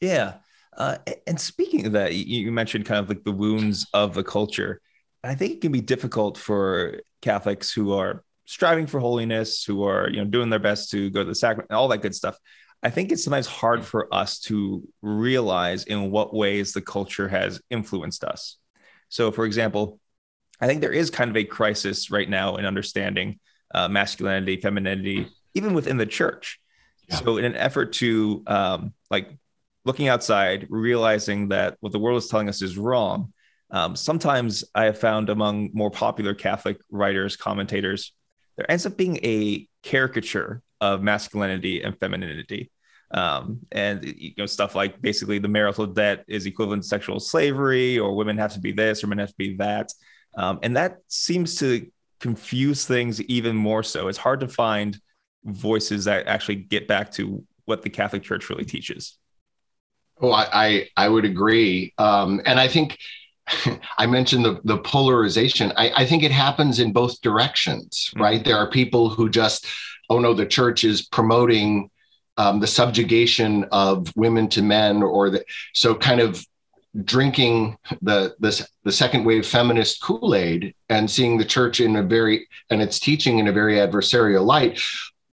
Yeah. 0.00 0.34
Uh, 0.76 0.98
and 1.26 1.40
speaking 1.40 1.86
of 1.86 1.92
that, 1.92 2.14
you 2.14 2.52
mentioned 2.52 2.86
kind 2.86 3.00
of 3.00 3.08
like 3.08 3.24
the 3.24 3.32
wounds 3.32 3.88
of 3.92 4.14
the 4.14 4.22
culture. 4.22 4.80
I 5.24 5.34
think 5.34 5.54
it 5.54 5.60
can 5.60 5.72
be 5.72 5.80
difficult 5.80 6.38
for 6.38 7.00
Catholics 7.22 7.72
who 7.72 7.92
are 7.92 8.22
striving 8.44 8.86
for 8.86 9.00
holiness, 9.00 9.64
who 9.64 9.84
are 9.84 10.08
you 10.08 10.18
know 10.18 10.24
doing 10.24 10.50
their 10.50 10.58
best 10.58 10.90
to 10.90 11.10
go 11.10 11.22
to 11.22 11.28
the 11.28 11.34
sacrament, 11.34 11.72
all 11.72 11.88
that 11.88 12.02
good 12.02 12.14
stuff. 12.14 12.38
I 12.82 12.90
think 12.90 13.10
it's 13.10 13.24
sometimes 13.24 13.46
hard 13.46 13.84
for 13.84 14.12
us 14.14 14.38
to 14.40 14.86
realize 15.02 15.84
in 15.84 16.10
what 16.10 16.32
ways 16.32 16.72
the 16.72 16.80
culture 16.80 17.28
has 17.28 17.60
influenced 17.70 18.22
us. 18.22 18.56
So, 19.08 19.32
for 19.32 19.44
example, 19.44 20.00
I 20.60 20.66
think 20.66 20.80
there 20.80 20.92
is 20.92 21.10
kind 21.10 21.30
of 21.30 21.36
a 21.36 21.44
crisis 21.44 22.10
right 22.10 22.28
now 22.28 22.56
in 22.56 22.64
understanding 22.64 23.40
uh, 23.74 23.88
masculinity, 23.88 24.60
femininity, 24.60 25.28
even 25.54 25.74
within 25.74 25.96
the 25.96 26.06
church. 26.06 26.60
Yeah. 27.08 27.16
So, 27.16 27.36
in 27.38 27.44
an 27.44 27.56
effort 27.56 27.94
to 27.94 28.44
um, 28.46 28.94
like 29.10 29.36
looking 29.84 30.08
outside, 30.08 30.66
realizing 30.70 31.48
that 31.48 31.76
what 31.80 31.92
the 31.92 31.98
world 31.98 32.18
is 32.18 32.28
telling 32.28 32.48
us 32.48 32.62
is 32.62 32.78
wrong, 32.78 33.32
um, 33.70 33.96
sometimes 33.96 34.64
I 34.74 34.84
have 34.84 34.98
found 34.98 35.28
among 35.28 35.70
more 35.72 35.90
popular 35.90 36.34
Catholic 36.34 36.78
writers, 36.90 37.36
commentators, 37.36 38.12
there 38.56 38.70
ends 38.70 38.86
up 38.86 38.96
being 38.96 39.16
a 39.24 39.68
caricature 39.82 40.62
of 40.80 41.02
masculinity 41.02 41.82
and 41.82 41.98
femininity. 41.98 42.70
Um, 43.10 43.60
and 43.72 44.04
you 44.04 44.32
know 44.36 44.44
stuff 44.44 44.74
like 44.74 45.00
basically 45.00 45.38
the 45.38 45.48
marital 45.48 45.86
debt 45.86 46.24
is 46.28 46.44
equivalent 46.44 46.82
to 46.82 46.88
sexual 46.88 47.20
slavery, 47.20 47.98
or 47.98 48.14
women 48.14 48.36
have 48.36 48.52
to 48.52 48.60
be 48.60 48.72
this, 48.72 49.02
or 49.02 49.06
men 49.06 49.18
have 49.18 49.30
to 49.30 49.34
be 49.38 49.56
that. 49.56 49.90
Um, 50.36 50.58
and 50.62 50.76
that 50.76 50.98
seems 51.08 51.56
to 51.56 51.86
confuse 52.20 52.84
things 52.84 53.22
even 53.22 53.56
more 53.56 53.82
so. 53.82 54.08
It's 54.08 54.18
hard 54.18 54.40
to 54.40 54.48
find 54.48 54.98
voices 55.44 56.04
that 56.04 56.26
actually 56.26 56.56
get 56.56 56.86
back 56.86 57.10
to 57.12 57.42
what 57.64 57.80
the 57.80 57.88
Catholic 57.88 58.24
Church 58.24 58.50
really 58.50 58.64
teaches. 58.64 59.16
Oh, 60.20 60.32
I 60.32 60.48
I, 60.52 60.88
I 60.96 61.08
would 61.08 61.24
agree, 61.24 61.94
um, 61.96 62.42
and 62.44 62.60
I 62.60 62.68
think 62.68 62.98
I 63.98 64.06
mentioned 64.06 64.44
the 64.44 64.60
the 64.64 64.78
polarization. 64.78 65.72
I, 65.76 65.90
I 65.96 66.06
think 66.06 66.22
it 66.22 66.30
happens 66.30 66.78
in 66.78 66.92
both 66.92 67.20
directions, 67.20 68.10
mm-hmm. 68.10 68.22
right? 68.22 68.44
There 68.44 68.56
are 68.56 68.70
people 68.70 69.08
who 69.08 69.28
just, 69.28 69.66
oh 70.10 70.18
no, 70.18 70.34
the 70.34 70.46
church 70.46 70.84
is 70.84 71.02
promoting 71.02 71.90
um, 72.36 72.60
the 72.60 72.66
subjugation 72.66 73.64
of 73.72 74.14
women 74.16 74.48
to 74.50 74.62
men, 74.62 75.02
or 75.02 75.30
the 75.30 75.44
so 75.74 75.94
kind 75.94 76.20
of 76.20 76.44
drinking 77.04 77.76
the 78.02 78.34
the, 78.40 78.66
the 78.84 78.92
second 78.92 79.24
wave 79.24 79.46
feminist 79.46 80.02
kool-aid 80.02 80.74
and 80.88 81.10
seeing 81.10 81.36
the 81.36 81.44
church 81.44 81.80
in 81.80 81.96
a 81.96 82.02
very 82.02 82.48
and 82.70 82.80
its 82.80 82.98
teaching 82.98 83.38
in 83.38 83.48
a 83.48 83.52
very 83.52 83.74
adversarial 83.74 84.44
light 84.44 84.80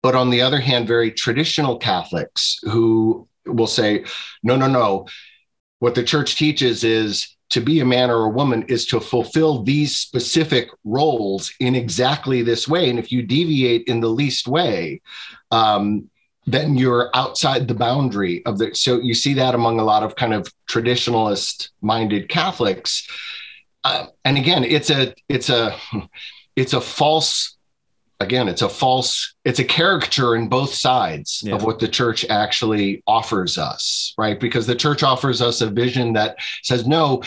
but 0.01 0.15
on 0.15 0.29
the 0.29 0.41
other 0.41 0.59
hand 0.59 0.87
very 0.87 1.11
traditional 1.11 1.77
catholics 1.77 2.59
who 2.63 3.27
will 3.45 3.67
say 3.67 4.03
no 4.41 4.55
no 4.55 4.67
no 4.67 5.05
what 5.77 5.93
the 5.93 6.03
church 6.03 6.37
teaches 6.37 6.83
is 6.83 7.35
to 7.53 7.61
be 7.61 7.79
a 7.79 7.85
man 7.85 8.09
or 8.09 8.25
a 8.25 8.29
woman 8.29 8.63
is 8.63 8.85
to 8.87 8.99
fulfill 8.99 9.63
these 9.63 9.95
specific 9.95 10.69
roles 10.83 11.53
in 11.59 11.75
exactly 11.75 12.41
this 12.41 12.67
way. 12.67 12.89
And 12.89 12.97
if 12.97 13.11
you 13.11 13.21
deviate 13.21 13.87
in 13.87 13.99
the 13.99 14.09
least 14.09 14.47
way 14.47 15.01
um, 15.51 16.09
then 16.45 16.75
you're 16.75 17.09
outside 17.13 17.67
the 17.67 17.73
boundary 17.73 18.45
of 18.45 18.57
the 18.57 18.75
so 18.75 18.99
you 18.99 19.13
see 19.13 19.33
that 19.35 19.55
among 19.55 19.79
a 19.79 19.83
lot 19.83 20.03
of 20.03 20.15
kind 20.15 20.33
of 20.33 20.51
traditionalist 20.67 21.69
minded 21.81 22.27
catholics. 22.27 23.07
Uh, 23.83 24.07
and 24.25 24.37
again 24.37 24.63
it's 24.63 24.89
a 24.89 25.13
it's 25.29 25.49
a 25.49 25.77
it's 26.55 26.73
a 26.73 26.81
false 26.81 27.57
again 28.23 28.47
it's 28.47 28.61
a 28.61 28.69
false 28.69 29.35
it's 29.45 29.59
a 29.59 29.63
caricature 29.63 30.35
in 30.35 30.49
both 30.49 30.73
sides 30.73 31.41
yeah. 31.45 31.53
of 31.53 31.63
what 31.63 31.79
the 31.79 31.87
church 31.87 32.25
actually 32.29 33.03
offers 33.05 33.57
us 33.57 34.13
right 34.17 34.39
because 34.39 34.65
the 34.65 34.75
church 34.75 35.03
offers 35.03 35.41
us 35.41 35.61
a 35.61 35.69
vision 35.69 36.13
that 36.13 36.37
says 36.63 36.87
no 36.87 37.21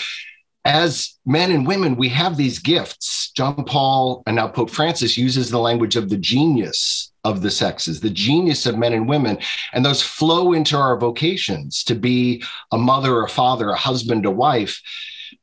as 0.67 1.15
men 1.25 1.53
and 1.53 1.65
women, 1.65 1.95
we 1.95 2.09
have 2.09 2.37
these 2.37 2.59
gifts. 2.59 3.31
John 3.31 3.65
Paul 3.65 4.25
and 4.27 4.35
now 4.35 4.49
Pope 4.49 4.69
Francis 4.69 5.17
uses 5.17 5.49
the 5.49 5.61
language 5.61 5.95
of 5.95 6.09
the 6.09 6.17
genius 6.17 7.13
of 7.23 7.41
the 7.41 7.53
sexes, 7.53 8.01
the 8.01 8.11
genius 8.11 8.67
of 8.67 8.77
men 8.77 8.93
and 8.93 9.09
women, 9.09 9.39
and 9.73 9.85
those 9.85 10.03
flow 10.03 10.53
into 10.53 10.77
our 10.77 10.99
vocations 10.99 11.85
to 11.85 11.95
be 11.95 12.43
a 12.73 12.79
mother, 12.79 13.23
a 13.23 13.29
father, 13.29 13.71
a 13.71 13.77
husband, 13.77 14.27
a 14.27 14.31
wife. 14.31 14.83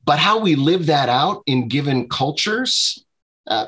But 0.03 0.19
how 0.19 0.39
we 0.39 0.55
live 0.55 0.87
that 0.87 1.07
out 1.07 1.43
in 1.45 1.69
given 1.69 2.09
cultures, 2.09 3.05
uh, 3.47 3.67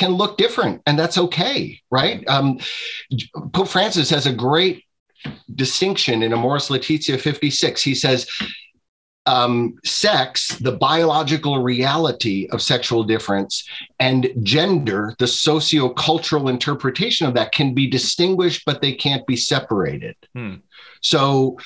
can 0.00 0.14
look 0.14 0.38
different, 0.38 0.80
and 0.86 0.98
that's 0.98 1.18
okay, 1.18 1.78
right? 1.90 2.26
Um, 2.26 2.58
Pope 3.52 3.68
Francis 3.68 4.08
has 4.08 4.26
a 4.26 4.32
great 4.32 4.84
distinction 5.54 6.22
in 6.22 6.32
Amoris 6.32 6.70
Laetitia 6.70 7.18
56. 7.18 7.82
He 7.82 7.94
says, 7.94 8.26
um, 9.26 9.74
sex, 9.84 10.56
the 10.56 10.72
biological 10.72 11.62
reality 11.62 12.48
of 12.50 12.62
sexual 12.62 13.04
difference, 13.04 13.68
and 13.98 14.32
gender, 14.42 15.14
the 15.18 15.26
socio-cultural 15.26 16.48
interpretation 16.48 17.26
of 17.26 17.34
that, 17.34 17.52
can 17.52 17.74
be 17.74 17.86
distinguished, 17.86 18.62
but 18.64 18.80
they 18.80 18.94
can't 18.94 19.26
be 19.26 19.36
separated. 19.36 20.16
Hmm. 20.34 20.54
So, 21.02 21.58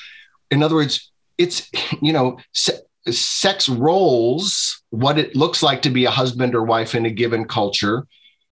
in 0.51 0.61
other 0.61 0.75
words, 0.75 1.11
it's 1.37 1.71
you 2.01 2.11
know. 2.11 2.37
Se- 2.53 2.81
sex 3.11 3.69
roles, 3.69 4.81
what 4.89 5.19
it 5.19 5.35
looks 5.35 5.61
like 5.61 5.83
to 5.83 5.91
be 5.91 6.05
a 6.05 6.09
husband 6.09 6.55
or 6.55 6.63
wife 6.63 6.95
in 6.95 7.05
a 7.05 7.09
given 7.11 7.45
culture, 7.45 8.07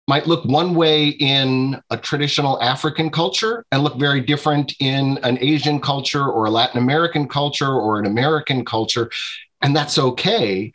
might 0.08 0.26
look 0.26 0.44
one 0.46 0.74
way 0.74 1.08
in 1.08 1.80
a 1.90 1.96
traditional 1.96 2.60
African 2.62 3.10
culture 3.10 3.64
and 3.70 3.84
look 3.84 3.96
very 3.96 4.22
different 4.22 4.74
in 4.80 5.18
an 5.22 5.38
Asian 5.40 5.80
culture 5.80 6.26
or 6.26 6.46
a 6.46 6.50
Latin 6.50 6.82
American 6.82 7.28
culture 7.28 7.70
or 7.70 8.00
an 8.00 8.06
American 8.06 8.64
culture. 8.64 9.10
And 9.62 9.76
that's 9.76 9.98
okay 9.98 10.72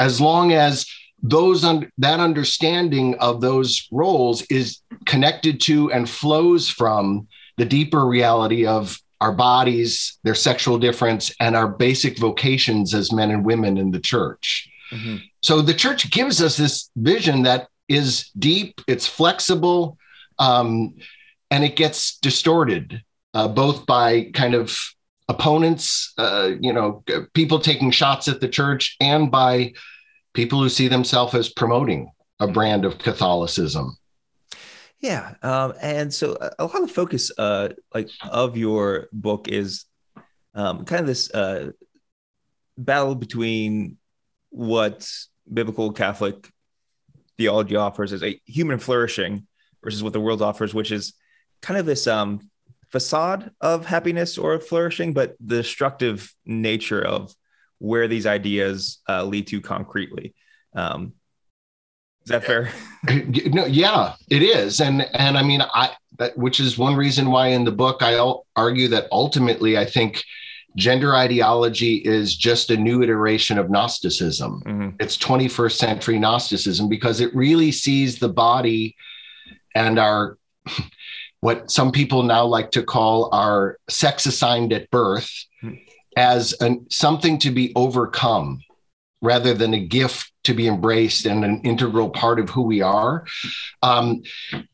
as 0.00 0.20
long 0.20 0.52
as 0.52 0.86
those 1.22 1.64
un- 1.64 1.90
that 1.98 2.20
understanding 2.20 3.14
of 3.18 3.40
those 3.40 3.86
roles 3.92 4.42
is 4.42 4.80
connected 5.06 5.60
to 5.60 5.92
and 5.92 6.08
flows 6.08 6.68
from 6.68 7.28
the 7.56 7.64
deeper 7.64 8.06
reality 8.06 8.66
of 8.66 8.98
our 9.20 9.32
bodies, 9.32 10.18
their 10.22 10.34
sexual 10.34 10.78
difference, 10.78 11.34
and 11.40 11.56
our 11.56 11.68
basic 11.68 12.18
vocations 12.18 12.94
as 12.94 13.12
men 13.12 13.30
and 13.30 13.44
women 13.44 13.78
in 13.78 13.90
the 13.90 14.00
church. 14.00 14.68
Mm-hmm. 14.90 15.16
So 15.40 15.62
the 15.62 15.72
church 15.74 16.10
gives 16.10 16.42
us 16.42 16.56
this 16.56 16.90
vision 16.96 17.42
that 17.42 17.68
is 17.88 18.30
deep, 18.38 18.80
it's 18.86 19.06
flexible, 19.06 19.98
um, 20.38 20.94
and 21.50 21.64
it 21.64 21.76
gets 21.76 22.18
distorted 22.18 23.02
uh, 23.34 23.48
both 23.48 23.86
by 23.86 24.30
kind 24.32 24.54
of 24.54 24.76
opponents, 25.28 26.12
uh, 26.18 26.50
you 26.60 26.72
know, 26.72 27.02
people 27.32 27.58
taking 27.58 27.90
shots 27.90 28.28
at 28.28 28.40
the 28.40 28.48
church, 28.48 28.96
and 29.00 29.30
by 29.30 29.72
people 30.34 30.60
who 30.60 30.68
see 30.68 30.88
themselves 30.88 31.34
as 31.34 31.48
promoting 31.48 32.10
a 32.40 32.46
brand 32.46 32.84
of 32.84 32.98
Catholicism. 32.98 33.96
Yeah, 35.00 35.34
um, 35.42 35.74
and 35.82 36.12
so 36.12 36.36
a 36.58 36.64
lot 36.64 36.82
of 36.82 36.90
focus, 36.90 37.30
uh, 37.36 37.70
like 37.92 38.08
of 38.22 38.56
your 38.56 39.08
book, 39.12 39.48
is 39.48 39.84
um, 40.54 40.84
kind 40.84 41.00
of 41.00 41.06
this 41.06 41.30
uh, 41.32 41.72
battle 42.78 43.14
between 43.14 43.98
what 44.50 45.08
biblical 45.52 45.92
Catholic 45.92 46.50
theology 47.38 47.76
offers 47.76 48.12
is 48.12 48.22
a 48.22 48.40
human 48.46 48.78
flourishing 48.78 49.46
versus 49.82 50.02
what 50.02 50.12
the 50.12 50.20
world 50.20 50.42
offers, 50.42 50.74
which 50.74 50.92
is 50.92 51.14
kind 51.62 51.78
of 51.78 51.86
this 51.86 52.06
um, 52.06 52.50
facade 52.90 53.50
of 53.60 53.86
happiness 53.86 54.38
or 54.38 54.58
flourishing, 54.60 55.12
but 55.12 55.34
the 55.40 55.56
destructive 55.56 56.32
nature 56.46 57.04
of 57.04 57.34
where 57.78 58.08
these 58.08 58.26
ideas 58.26 59.00
uh, 59.08 59.24
lead 59.24 59.46
to 59.48 59.60
concretely. 59.60 60.34
Um, 60.74 61.14
is 62.24 62.30
that 62.30 62.44
fair? 62.44 62.70
No, 63.06 63.66
yeah, 63.66 64.14
it 64.30 64.42
is, 64.42 64.80
and 64.80 65.02
and 65.12 65.36
I 65.36 65.42
mean, 65.42 65.60
I 65.60 65.90
that, 66.18 66.38
which 66.38 66.58
is 66.58 66.78
one 66.78 66.96
reason 66.96 67.30
why 67.30 67.48
in 67.48 67.64
the 67.64 67.72
book 67.72 68.02
I 68.02 68.16
argue 68.56 68.88
that 68.88 69.08
ultimately 69.12 69.76
I 69.76 69.84
think 69.84 70.22
gender 70.76 71.14
ideology 71.14 71.96
is 71.96 72.36
just 72.36 72.70
a 72.70 72.76
new 72.76 73.02
iteration 73.02 73.58
of 73.58 73.70
Gnosticism. 73.70 74.62
Mm-hmm. 74.66 74.96
It's 75.00 75.16
21st 75.16 75.72
century 75.72 76.18
Gnosticism 76.18 76.88
because 76.88 77.20
it 77.20 77.34
really 77.34 77.70
sees 77.70 78.18
the 78.18 78.28
body 78.28 78.96
and 79.74 79.98
our 79.98 80.38
what 81.40 81.70
some 81.70 81.92
people 81.92 82.22
now 82.22 82.44
like 82.44 82.70
to 82.70 82.82
call 82.82 83.28
our 83.34 83.78
sex 83.88 84.24
assigned 84.26 84.72
at 84.72 84.90
birth 84.90 85.30
mm-hmm. 85.62 85.74
as 86.16 86.54
an, 86.54 86.86
something 86.90 87.38
to 87.38 87.50
be 87.50 87.72
overcome 87.76 88.60
rather 89.24 89.54
than 89.54 89.74
a 89.74 89.80
gift 89.80 90.30
to 90.44 90.54
be 90.54 90.68
embraced 90.68 91.24
and 91.24 91.44
an 91.44 91.60
integral 91.62 92.10
part 92.10 92.38
of 92.38 92.50
who 92.50 92.62
we 92.62 92.82
are. 92.82 93.26
Um, 93.82 94.22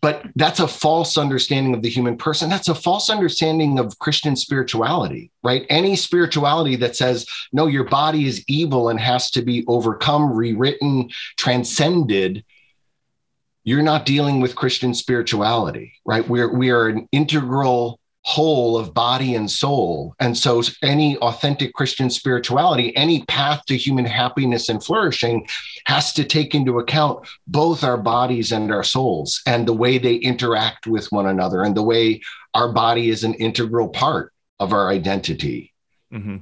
but 0.00 0.26
that's 0.34 0.60
a 0.60 0.68
false 0.68 1.16
understanding 1.16 1.74
of 1.74 1.82
the 1.82 1.88
human 1.88 2.16
person. 2.16 2.50
That's 2.50 2.68
a 2.68 2.74
false 2.74 3.08
understanding 3.08 3.78
of 3.78 3.98
Christian 4.00 4.34
spirituality, 4.34 5.30
right? 5.42 5.64
Any 5.70 5.94
spirituality 5.94 6.76
that 6.76 6.96
says, 6.96 7.26
no, 7.52 7.68
your 7.68 7.84
body 7.84 8.26
is 8.26 8.44
evil 8.48 8.88
and 8.88 9.00
has 9.00 9.30
to 9.32 9.42
be 9.42 9.64
overcome, 9.68 10.32
rewritten, 10.32 11.10
transcended. 11.36 12.44
You're 13.62 13.82
not 13.82 14.06
dealing 14.06 14.40
with 14.40 14.56
Christian 14.56 14.92
spirituality, 14.94 15.92
right? 16.04 16.28
We're 16.28 16.52
we 16.52 16.70
are 16.70 16.88
an 16.88 17.08
integral 17.12 17.99
whole 18.22 18.76
of 18.76 18.92
body 18.92 19.34
and 19.34 19.50
soul. 19.50 20.14
And 20.20 20.36
so, 20.36 20.62
any 20.82 21.16
authentic 21.18 21.72
Christian 21.72 22.10
spirituality, 22.10 22.94
any 22.96 23.24
path 23.24 23.64
to 23.66 23.76
human 23.76 24.04
happiness 24.04 24.68
and 24.68 24.82
flourishing 24.82 25.46
has 25.86 26.12
to 26.14 26.24
take 26.24 26.54
into 26.54 26.78
account 26.78 27.26
both 27.46 27.82
our 27.82 27.96
bodies 27.96 28.52
and 28.52 28.70
our 28.70 28.84
souls 28.84 29.40
and 29.46 29.66
the 29.66 29.72
way 29.72 29.98
they 29.98 30.16
interact 30.16 30.86
with 30.86 31.10
one 31.10 31.26
another 31.26 31.62
and 31.62 31.76
the 31.76 31.82
way 31.82 32.20
our 32.54 32.72
body 32.72 33.08
is 33.08 33.24
an 33.24 33.34
integral 33.34 33.88
part 33.88 34.32
of 34.58 34.72
our 34.72 34.90
identity. 34.90 35.72
Mm-hmm. 36.12 36.38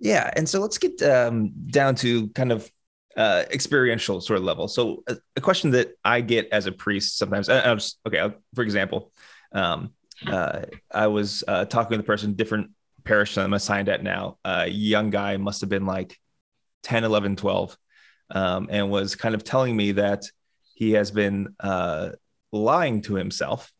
Yeah. 0.00 0.30
And 0.36 0.48
so, 0.48 0.60
let's 0.60 0.78
get 0.78 1.02
um, 1.02 1.52
down 1.70 1.96
to 1.96 2.28
kind 2.28 2.50
of 2.50 2.70
uh, 3.14 3.44
experiential 3.50 4.20
sort 4.22 4.38
of 4.38 4.44
level. 4.44 4.68
So, 4.68 5.02
a, 5.06 5.18
a, 5.36 5.40
question 5.42 5.72
that 5.72 5.98
I 6.04 6.22
get 6.22 6.48
as 6.50 6.66
a 6.66 6.72
priest 6.72 7.18
sometimes, 7.18 7.48
I, 7.48 7.58
I'll 7.58 7.74
just, 7.74 7.98
okay, 8.06 8.32
for 8.54 8.62
example, 8.62 9.12
um, 9.52 9.92
uh, 10.26 10.62
I 10.92 11.06
was 11.06 11.44
uh, 11.46 11.64
talking 11.64 11.96
with 11.96 12.00
a 12.00 12.06
person, 12.06 12.34
different 12.34 12.70
parish 13.04 13.34
than 13.34 13.44
I'm 13.44 13.54
assigned 13.54 13.88
at 13.88 14.02
now. 14.02 14.38
A 14.44 14.66
young 14.66 15.10
guy 15.10 15.36
must 15.36 15.60
have 15.60 15.70
been 15.70 15.86
like 15.86 16.18
10, 16.82 17.04
11, 17.04 17.36
12, 17.36 17.76
um, 18.30 18.68
and 18.70 18.90
was 18.90 19.16
kind 19.16 19.34
of 19.34 19.44
telling 19.44 19.76
me 19.76 19.92
that 19.92 20.24
he 20.74 20.92
has 20.92 21.10
been 21.10 21.54
uh, 21.60 22.10
lying 22.52 23.02
to 23.02 23.14
himself 23.14 23.72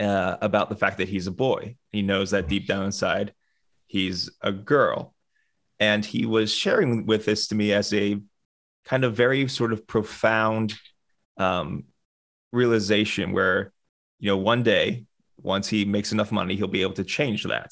uh, 0.00 0.36
about 0.40 0.68
the 0.68 0.76
fact 0.76 0.98
that 0.98 1.08
he's 1.08 1.26
a 1.26 1.32
boy. 1.32 1.76
He 1.90 2.02
knows 2.02 2.30
that 2.30 2.48
deep 2.48 2.66
down 2.66 2.84
inside, 2.84 3.32
he's 3.86 4.30
a 4.40 4.52
girl. 4.52 5.14
And 5.78 6.04
he 6.04 6.26
was 6.26 6.52
sharing 6.52 7.06
with 7.06 7.26
this 7.26 7.48
to 7.48 7.54
me 7.54 7.72
as 7.72 7.92
a 7.92 8.20
kind 8.84 9.04
of 9.04 9.14
very 9.14 9.46
sort 9.48 9.72
of 9.72 9.86
profound 9.86 10.74
um, 11.36 11.84
realization 12.52 13.32
where, 13.32 13.72
you 14.18 14.30
know, 14.30 14.38
one 14.38 14.62
day 14.62 15.04
once 15.42 15.68
he 15.68 15.84
makes 15.84 16.12
enough 16.12 16.32
money, 16.32 16.56
he'll 16.56 16.68
be 16.68 16.82
able 16.82 16.94
to 16.94 17.04
change 17.04 17.44
that. 17.44 17.70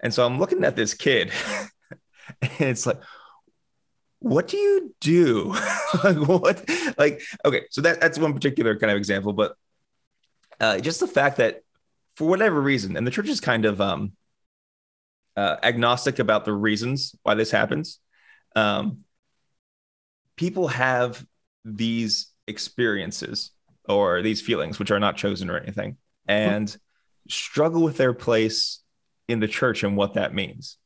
And 0.00 0.12
so 0.12 0.26
I'm 0.26 0.38
looking 0.38 0.64
at 0.64 0.76
this 0.76 0.94
kid, 0.94 1.30
and 2.42 2.50
it's 2.60 2.86
like, 2.86 3.00
what 4.18 4.48
do 4.48 4.56
you 4.56 4.94
do? 5.00 5.54
like, 6.04 6.16
what? 6.16 6.68
Like, 6.98 7.22
okay, 7.44 7.62
so 7.70 7.80
that, 7.82 8.00
that's 8.00 8.18
one 8.18 8.32
particular 8.32 8.78
kind 8.78 8.90
of 8.90 8.96
example, 8.96 9.32
but 9.32 9.54
uh, 10.60 10.78
just 10.78 11.00
the 11.00 11.06
fact 11.06 11.38
that 11.38 11.60
for 12.16 12.28
whatever 12.28 12.60
reason, 12.60 12.96
and 12.96 13.06
the 13.06 13.10
church 13.10 13.28
is 13.28 13.40
kind 13.40 13.64
of 13.64 13.80
um, 13.80 14.12
uh, 15.36 15.56
agnostic 15.62 16.18
about 16.18 16.44
the 16.44 16.52
reasons 16.52 17.14
why 17.22 17.34
this 17.34 17.50
happens. 17.50 17.98
Um, 18.54 19.00
people 20.36 20.68
have 20.68 21.24
these 21.64 22.28
experiences 22.46 23.50
or 23.88 24.22
these 24.22 24.40
feelings, 24.40 24.78
which 24.78 24.90
are 24.90 25.00
not 25.00 25.16
chosen 25.16 25.50
or 25.50 25.58
anything, 25.58 25.96
and 26.26 26.76
struggle 27.28 27.82
with 27.82 27.96
their 27.96 28.12
place 28.12 28.80
in 29.28 29.40
the 29.40 29.48
church 29.48 29.82
and 29.82 29.96
what 29.96 30.14
that 30.14 30.34
means. 30.34 30.78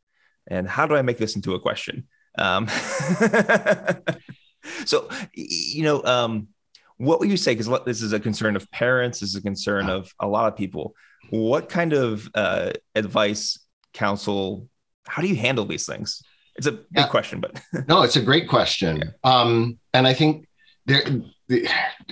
And 0.46 0.68
how 0.68 0.86
do 0.86 0.94
I 0.94 1.02
make 1.02 1.18
this 1.18 1.36
into 1.36 1.54
a 1.54 1.60
question? 1.60 2.06
Um, 2.38 2.68
so, 4.84 5.08
you 5.34 5.82
know, 5.82 6.02
um, 6.04 6.48
what 6.96 7.20
would 7.20 7.30
you 7.30 7.36
say? 7.36 7.54
Because 7.54 7.84
this 7.84 8.02
is 8.02 8.12
a 8.12 8.20
concern 8.20 8.56
of 8.56 8.70
parents, 8.70 9.20
this 9.20 9.30
is 9.30 9.36
a 9.36 9.42
concern 9.42 9.88
of 9.88 10.12
a 10.20 10.26
lot 10.26 10.50
of 10.50 10.56
people. 10.56 10.94
What 11.30 11.68
kind 11.68 11.92
of 11.92 12.28
uh, 12.34 12.72
advice, 12.94 13.58
counsel, 13.92 14.68
how 15.06 15.22
do 15.22 15.28
you 15.28 15.36
handle 15.36 15.64
these 15.64 15.86
things? 15.86 16.22
It's 16.56 16.66
a 16.66 16.72
big 16.72 16.84
yeah. 16.96 17.08
question, 17.08 17.40
but 17.40 17.60
no, 17.88 18.02
it's 18.02 18.16
a 18.16 18.22
great 18.22 18.48
question. 18.48 18.98
Yeah. 18.98 19.10
Um, 19.22 19.78
and 19.94 20.06
I 20.06 20.14
think 20.14 20.48
there, 20.86 21.02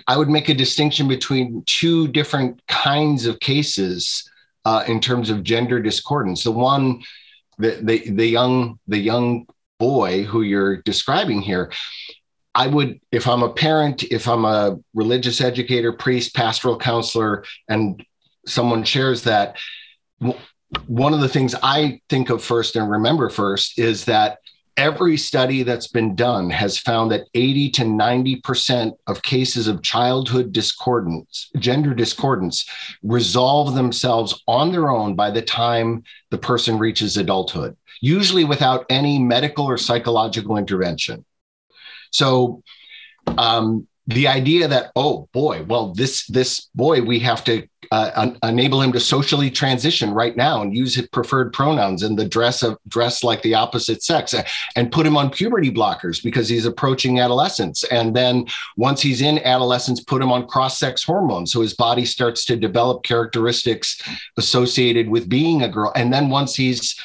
I 0.06 0.16
would 0.16 0.28
make 0.28 0.48
a 0.48 0.54
distinction 0.54 1.08
between 1.08 1.62
two 1.66 2.08
different 2.08 2.60
kinds 2.66 3.26
of 3.26 3.38
cases 3.40 4.28
uh, 4.64 4.84
in 4.88 5.00
terms 5.00 5.30
of 5.30 5.42
gender 5.42 5.80
discordance. 5.80 6.44
The 6.44 6.52
one, 6.52 7.02
the, 7.58 7.78
the 7.82 8.10
the 8.10 8.26
young 8.26 8.78
the 8.88 8.98
young 8.98 9.46
boy 9.78 10.24
who 10.24 10.42
you're 10.42 10.78
describing 10.82 11.42
here, 11.42 11.70
I 12.54 12.66
would, 12.66 13.00
if 13.12 13.28
I'm 13.28 13.42
a 13.42 13.52
parent, 13.52 14.04
if 14.04 14.26
I'm 14.26 14.46
a 14.46 14.78
religious 14.94 15.40
educator, 15.42 15.92
priest, 15.92 16.34
pastoral 16.34 16.78
counselor, 16.78 17.44
and 17.68 18.02
someone 18.46 18.84
shares 18.84 19.24
that, 19.24 19.56
one 20.86 21.12
of 21.12 21.20
the 21.20 21.28
things 21.28 21.54
I 21.62 22.00
think 22.08 22.30
of 22.30 22.42
first 22.42 22.74
and 22.74 22.90
remember 22.90 23.28
first 23.28 23.78
is 23.78 24.06
that 24.06 24.38
every 24.76 25.16
study 25.16 25.62
that's 25.62 25.88
been 25.88 26.14
done 26.14 26.50
has 26.50 26.78
found 26.78 27.10
that 27.10 27.26
80 27.34 27.70
to 27.70 27.82
90% 27.82 28.92
of 29.06 29.22
cases 29.22 29.68
of 29.68 29.82
childhood 29.82 30.52
discordance, 30.52 31.50
gender 31.58 31.94
discordance, 31.94 32.68
resolve 33.02 33.74
themselves 33.74 34.42
on 34.46 34.72
their 34.72 34.90
own 34.90 35.14
by 35.14 35.30
the 35.30 35.42
time 35.42 36.02
the 36.30 36.38
person 36.38 36.78
reaches 36.78 37.16
adulthood, 37.16 37.76
usually 38.00 38.44
without 38.44 38.84
any 38.90 39.18
medical 39.18 39.64
or 39.64 39.78
psychological 39.78 40.56
intervention. 40.56 41.24
So, 42.10 42.62
um, 43.38 43.86
the 44.08 44.28
idea 44.28 44.68
that 44.68 44.92
oh 44.94 45.28
boy 45.32 45.64
well 45.64 45.92
this 45.92 46.26
this 46.28 46.68
boy 46.74 47.02
we 47.02 47.18
have 47.18 47.42
to 47.42 47.66
uh, 47.90 48.10
un- 48.14 48.38
enable 48.42 48.82
him 48.82 48.92
to 48.92 49.00
socially 49.00 49.50
transition 49.50 50.12
right 50.12 50.36
now 50.36 50.62
and 50.62 50.76
use 50.76 50.94
his 50.94 51.06
preferred 51.08 51.52
pronouns 51.52 52.02
and 52.02 52.18
the 52.18 52.28
dress 52.28 52.62
of 52.62 52.78
dress 52.88 53.22
like 53.22 53.42
the 53.42 53.54
opposite 53.54 54.02
sex 54.02 54.34
and 54.74 54.92
put 54.92 55.06
him 55.06 55.16
on 55.16 55.30
puberty 55.30 55.70
blockers 55.70 56.22
because 56.22 56.48
he's 56.48 56.66
approaching 56.66 57.20
adolescence. 57.20 57.84
And 57.84 58.14
then 58.14 58.46
once 58.76 59.00
he's 59.00 59.22
in 59.22 59.38
adolescence 59.40 60.02
put 60.02 60.22
him 60.22 60.32
on 60.32 60.46
cross-sex 60.48 61.04
hormones. 61.04 61.52
So 61.52 61.60
his 61.60 61.74
body 61.74 62.04
starts 62.04 62.44
to 62.46 62.56
develop 62.56 63.04
characteristics 63.04 64.00
associated 64.36 65.08
with 65.08 65.28
being 65.28 65.62
a 65.62 65.68
girl. 65.68 65.92
And 65.94 66.12
then 66.12 66.28
once 66.28 66.56
he's 66.56 66.98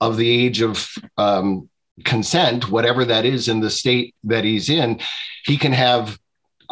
of 0.00 0.16
the 0.16 0.28
age 0.28 0.62
of 0.62 0.88
um, 1.16 1.68
consent 2.04 2.70
whatever 2.70 3.04
that 3.04 3.24
is 3.24 3.48
in 3.48 3.60
the 3.60 3.70
state 3.70 4.14
that 4.24 4.44
he's 4.44 4.70
in 4.70 4.98
he 5.44 5.56
can 5.56 5.72
have 5.72 6.18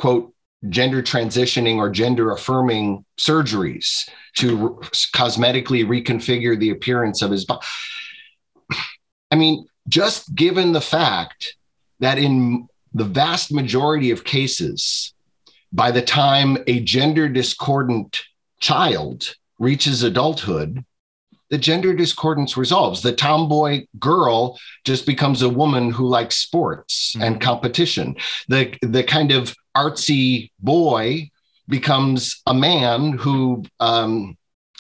quote 0.01 0.33
gender 0.71 1.03
transitioning 1.03 1.77
or 1.77 1.91
gender 1.91 2.33
affirming 2.33 3.05
surgeries 3.19 4.09
to 4.35 4.81
cosmetically 5.15 5.85
reconfigure 5.85 6.59
the 6.59 6.71
appearance 6.71 7.21
of 7.21 7.31
his 7.31 7.45
body. 7.45 7.61
I 9.31 9.37
mean, 9.37 9.67
just 9.89 10.35
given 10.35 10.73
the 10.73 10.81
fact 10.81 11.57
that 12.01 12.19
in 12.19 12.67
the 12.95 13.05
vast 13.05 13.53
majority 13.53 14.11
of 14.11 14.25
cases, 14.25 15.13
by 15.71 15.91
the 15.91 16.03
time 16.03 16.57
a 16.67 16.81
gender 16.81 17.29
discordant 17.29 18.23
child 18.59 19.37
reaches 19.59 20.03
adulthood, 20.03 20.83
the 21.51 21.59
gender 21.59 21.93
discordance 21.93 22.57
resolves. 22.57 23.03
The 23.03 23.13
tomboy 23.13 23.87
girl 23.99 24.59
just 24.85 25.05
becomes 25.05 25.43
a 25.43 25.49
woman 25.49 25.91
who 25.91 26.07
likes 26.07 26.37
sports 26.37 27.13
mm-hmm. 27.13 27.23
and 27.23 27.41
competition. 27.41 28.17
The 28.49 28.77
the 28.83 29.05
kind 29.05 29.33
of 29.33 29.55
artsy 29.77 30.51
boy 30.59 31.31
becomes 31.69 32.43
a 32.47 32.55
man 32.55 33.13
who 33.13 33.65
um, 33.79 34.37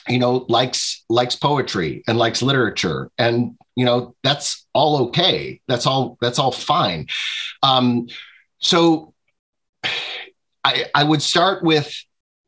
you 0.08 0.18
know 0.18 0.44
likes 0.48 1.04
likes 1.08 1.36
poetry 1.36 2.02
and 2.06 2.18
likes 2.18 2.42
literature. 2.42 3.10
And 3.18 3.56
you 3.76 3.84
know 3.84 4.14
that's 4.22 4.66
all 4.72 5.08
okay. 5.08 5.60
That's 5.68 5.86
all 5.86 6.18
that's 6.20 6.38
all 6.38 6.52
fine. 6.52 7.06
Um, 7.62 8.08
so 8.58 9.14
I, 10.64 10.86
I 10.94 11.04
would 11.04 11.22
start 11.22 11.62
with 11.62 11.92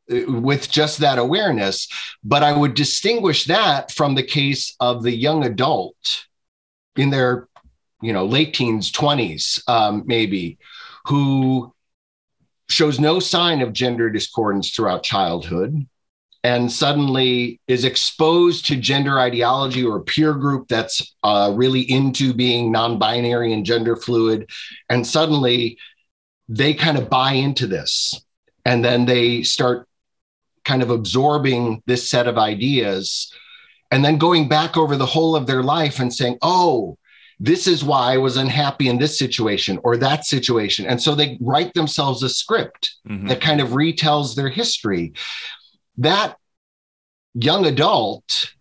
with 0.09 0.69
just 0.69 0.99
that 0.99 1.17
awareness 1.17 1.87
but 2.25 2.43
i 2.43 2.51
would 2.51 2.73
distinguish 2.73 3.45
that 3.45 3.89
from 3.89 4.15
the 4.15 4.21
case 4.21 4.75
of 4.81 5.01
the 5.01 5.15
young 5.15 5.45
adult 5.45 6.25
in 6.97 7.09
their 7.09 7.47
you 8.01 8.11
know 8.11 8.25
late 8.25 8.53
teens 8.53 8.91
20s 8.91 9.67
um, 9.69 10.03
maybe 10.05 10.57
who 11.05 11.72
shows 12.69 12.99
no 12.99 13.19
sign 13.19 13.61
of 13.61 13.73
gender 13.73 14.09
discordance 14.09 14.71
throughout 14.71 15.03
childhood 15.03 15.87
and 16.43 16.71
suddenly 16.71 17.61
is 17.67 17.85
exposed 17.85 18.65
to 18.65 18.75
gender 18.75 19.19
ideology 19.19 19.83
or 19.83 19.97
a 19.97 20.03
peer 20.03 20.33
group 20.33 20.67
that's 20.67 21.15
uh, 21.23 21.51
really 21.55 21.81
into 21.81 22.33
being 22.33 22.71
non-binary 22.71 23.53
and 23.53 23.65
gender 23.65 23.95
fluid. 23.95 24.49
And 24.89 25.07
suddenly 25.07 25.77
they 26.49 26.73
kind 26.73 26.97
of 26.97 27.09
buy 27.09 27.33
into 27.33 27.65
this 27.65 28.13
and 28.65 28.83
then 28.83 29.05
they 29.05 29.43
start 29.43 29.87
kind 30.65 30.81
of 30.81 30.89
absorbing 30.89 31.81
this 31.85 32.09
set 32.09 32.27
of 32.27 32.37
ideas 32.37 33.33
and 33.91 34.03
then 34.03 34.17
going 34.17 34.47
back 34.47 34.75
over 34.75 34.95
the 34.95 35.05
whole 35.05 35.35
of 35.35 35.45
their 35.45 35.63
life 35.63 35.99
and 35.99 36.13
saying 36.13 36.37
oh 36.41 36.97
this 37.43 37.67
is 37.67 37.83
why 37.83 38.13
I 38.13 38.17
was 38.17 38.37
unhappy 38.37 38.87
in 38.87 38.97
this 38.97 39.19
situation 39.19 39.77
or 39.83 39.97
that 39.97 40.25
situation. 40.25 40.85
And 40.85 41.01
so 41.01 41.13
they 41.13 41.37
write 41.41 41.73
themselves 41.73 42.23
a 42.23 42.29
script 42.29 42.95
mm-hmm. 43.05 43.27
that 43.27 43.41
kind 43.41 43.59
of 43.59 43.71
retells 43.71 44.33
their 44.33 44.47
history. 44.47 45.11
That 45.97 46.37
young 47.33 47.65
adult, 47.65 48.53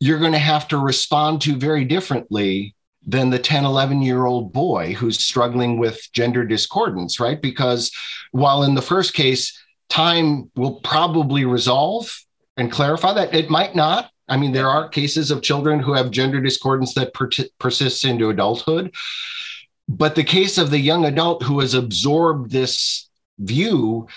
you're 0.00 0.18
going 0.18 0.32
to 0.32 0.38
have 0.38 0.68
to 0.68 0.76
respond 0.76 1.40
to 1.42 1.56
very 1.56 1.86
differently 1.86 2.74
than 3.06 3.30
the 3.30 3.38
10, 3.38 3.64
11 3.64 4.02
year 4.02 4.26
old 4.26 4.52
boy 4.52 4.92
who's 4.92 5.24
struggling 5.24 5.78
with 5.78 5.98
gender 6.12 6.44
discordance, 6.44 7.18
right? 7.18 7.40
Because 7.40 7.90
while 8.32 8.64
in 8.64 8.74
the 8.74 8.82
first 8.82 9.14
case, 9.14 9.58
time 9.88 10.50
will 10.54 10.80
probably 10.80 11.46
resolve 11.46 12.14
and 12.58 12.70
clarify 12.70 13.14
that, 13.14 13.34
it 13.34 13.48
might 13.48 13.74
not. 13.74 14.10
I 14.28 14.36
mean, 14.36 14.52
there 14.52 14.68
are 14.68 14.88
cases 14.88 15.30
of 15.30 15.42
children 15.42 15.80
who 15.80 15.92
have 15.92 16.10
gender 16.10 16.40
discordance 16.40 16.94
that 16.94 17.14
per- 17.14 17.30
persists 17.58 18.04
into 18.04 18.30
adulthood. 18.30 18.94
But 19.88 20.16
the 20.16 20.24
case 20.24 20.58
of 20.58 20.70
the 20.70 20.80
young 20.80 21.04
adult 21.04 21.44
who 21.44 21.60
has 21.60 21.74
absorbed 21.74 22.50
this 22.50 23.08
view, 23.38 24.08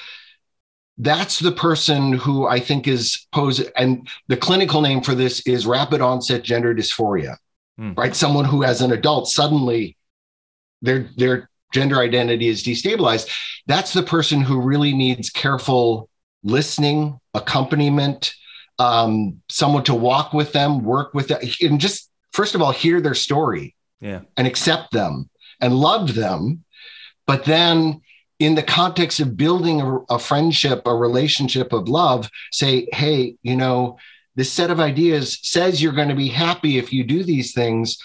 that's 0.97 1.39
the 1.39 1.51
person 1.51 2.13
who 2.13 2.47
I 2.47 2.59
think 2.59 2.87
is 2.87 3.27
posed. 3.31 3.69
And 3.75 4.07
the 4.27 4.37
clinical 4.37 4.81
name 4.81 5.01
for 5.01 5.13
this 5.13 5.41
is 5.41 5.67
rapid 5.67 6.01
onset 6.01 6.43
gender 6.43 6.73
dysphoria, 6.73 7.37
mm. 7.79 7.95
right? 7.95 8.15
Someone 8.15 8.45
who, 8.45 8.63
as 8.63 8.81
an 8.81 8.91
adult, 8.91 9.27
suddenly 9.27 9.95
their, 10.81 11.09
their 11.17 11.49
gender 11.71 11.99
identity 11.99 12.47
is 12.47 12.63
destabilized. 12.63 13.29
That's 13.67 13.93
the 13.93 14.03
person 14.03 14.41
who 14.41 14.61
really 14.61 14.93
needs 14.93 15.29
careful 15.29 16.09
listening, 16.43 17.19
accompaniment, 17.35 18.33
um, 18.79 19.41
someone 19.49 19.83
to 19.83 19.93
walk 19.93 20.33
with 20.33 20.53
them, 20.53 20.83
work 20.83 21.13
with 21.13 21.27
them, 21.27 21.39
and 21.61 21.79
just 21.79 22.09
first 22.31 22.55
of 22.55 22.61
all 22.61 22.71
hear 22.71 23.01
their 23.01 23.15
story, 23.15 23.75
yeah, 24.01 24.21
and 24.37 24.47
accept 24.47 24.91
them 24.91 25.29
and 25.61 25.75
love 25.75 26.15
them, 26.15 26.63
but 27.27 27.45
then 27.45 28.01
in 28.39 28.55
the 28.55 28.63
context 28.63 29.19
of 29.19 29.35
building 29.35 29.81
a, 29.81 29.97
a 30.09 30.17
friendship, 30.19 30.83
a 30.85 30.95
relationship 30.95 31.73
of 31.73 31.89
love, 31.89 32.29
say, 32.51 32.87
hey, 32.93 33.35
you 33.43 33.55
know, 33.55 33.97
this 34.35 34.51
set 34.51 34.71
of 34.71 34.79
ideas 34.79 35.37
says 35.43 35.83
you're 35.83 35.91
going 35.91 36.07
to 36.07 36.15
be 36.15 36.29
happy 36.29 36.77
if 36.77 36.93
you 36.93 37.03
do 37.03 37.23
these 37.23 37.53
things, 37.53 37.97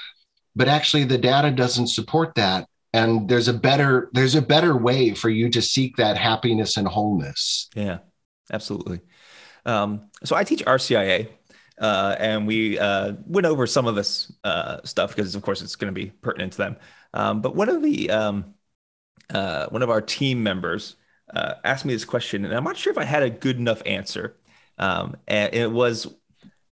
but 0.57 0.67
actually 0.67 1.05
the 1.05 1.19
data 1.19 1.53
doesn't 1.53 1.87
support 1.87 2.35
that. 2.35 2.67
And 2.93 3.29
there's 3.29 3.49
a 3.49 3.53
better 3.53 4.09
there's 4.13 4.35
a 4.35 4.43
better 4.43 4.77
way 4.77 5.15
for 5.15 5.29
you 5.29 5.49
to 5.51 5.63
seek 5.63 5.97
that 5.97 6.17
happiness 6.17 6.77
and 6.77 6.87
wholeness. 6.87 7.69
Yeah 7.75 7.99
absolutely 8.53 9.01
Um, 9.67 10.11
so 10.25 10.37
I 10.37 10.45
teach 10.45 10.65
RCIA, 10.65 11.29
uh, 11.79 12.17
and 12.19 12.47
we 12.47 12.79
uh, 12.79 13.15
went 13.27 13.47
over 13.47 13.67
some 13.67 13.87
of 13.87 13.95
this 13.95 14.33
uh, 14.45 14.81
stuff 14.85 15.15
because, 15.15 15.35
of 15.35 15.43
course, 15.43 15.63
it's 15.63 15.77
going 15.77 15.93
to 15.93 15.99
be 15.99 16.11
pertinent 16.11 16.53
to 16.53 16.59
them. 16.59 16.77
Um, 17.13 17.41
but 17.41 17.55
one 17.57 17.69
of 17.69 17.83
the 17.83 18.11
um, 18.11 18.55
uh, 19.31 19.67
one 19.69 19.83
of 19.83 19.91
our 19.91 20.01
team 20.01 20.43
members 20.43 20.97
uh, 21.35 21.55
asked 21.65 21.85
me 21.85 21.93
this 21.93 22.05
question, 22.05 22.45
and 22.45 22.55
I'm 22.55 22.65
not 22.65 22.77
sure 22.77 22.93
if 22.93 22.99
I 22.99 23.05
had 23.05 23.23
a 23.23 23.31
good 23.31 23.57
enough 23.57 23.83
answer. 23.87 24.37
Um, 24.79 25.17
and 25.27 25.55
it 25.55 25.71
was 25.71 26.13